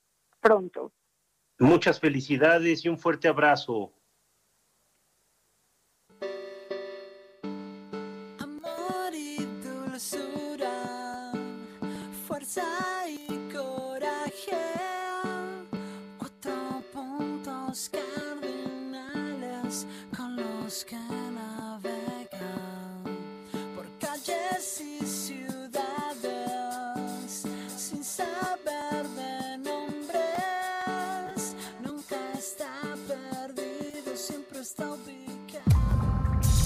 pronto. 0.41 0.93
Muchas 1.61 2.01
felicidades 2.01 2.87
y 2.87 2.89
un 2.89 2.97
fuerte 2.97 3.29
abrazo. 3.29 3.93
Amor 8.39 9.13
y 9.13 9.37
dulzura, 9.63 11.33
fuerza 12.27 12.65
y 13.07 13.53
coraje, 13.53 14.57
cuatro 16.17 16.83
puntos 16.95 17.91
cardinales 17.91 19.87
con 20.17 20.37
los 20.37 20.87
que 20.87 21.20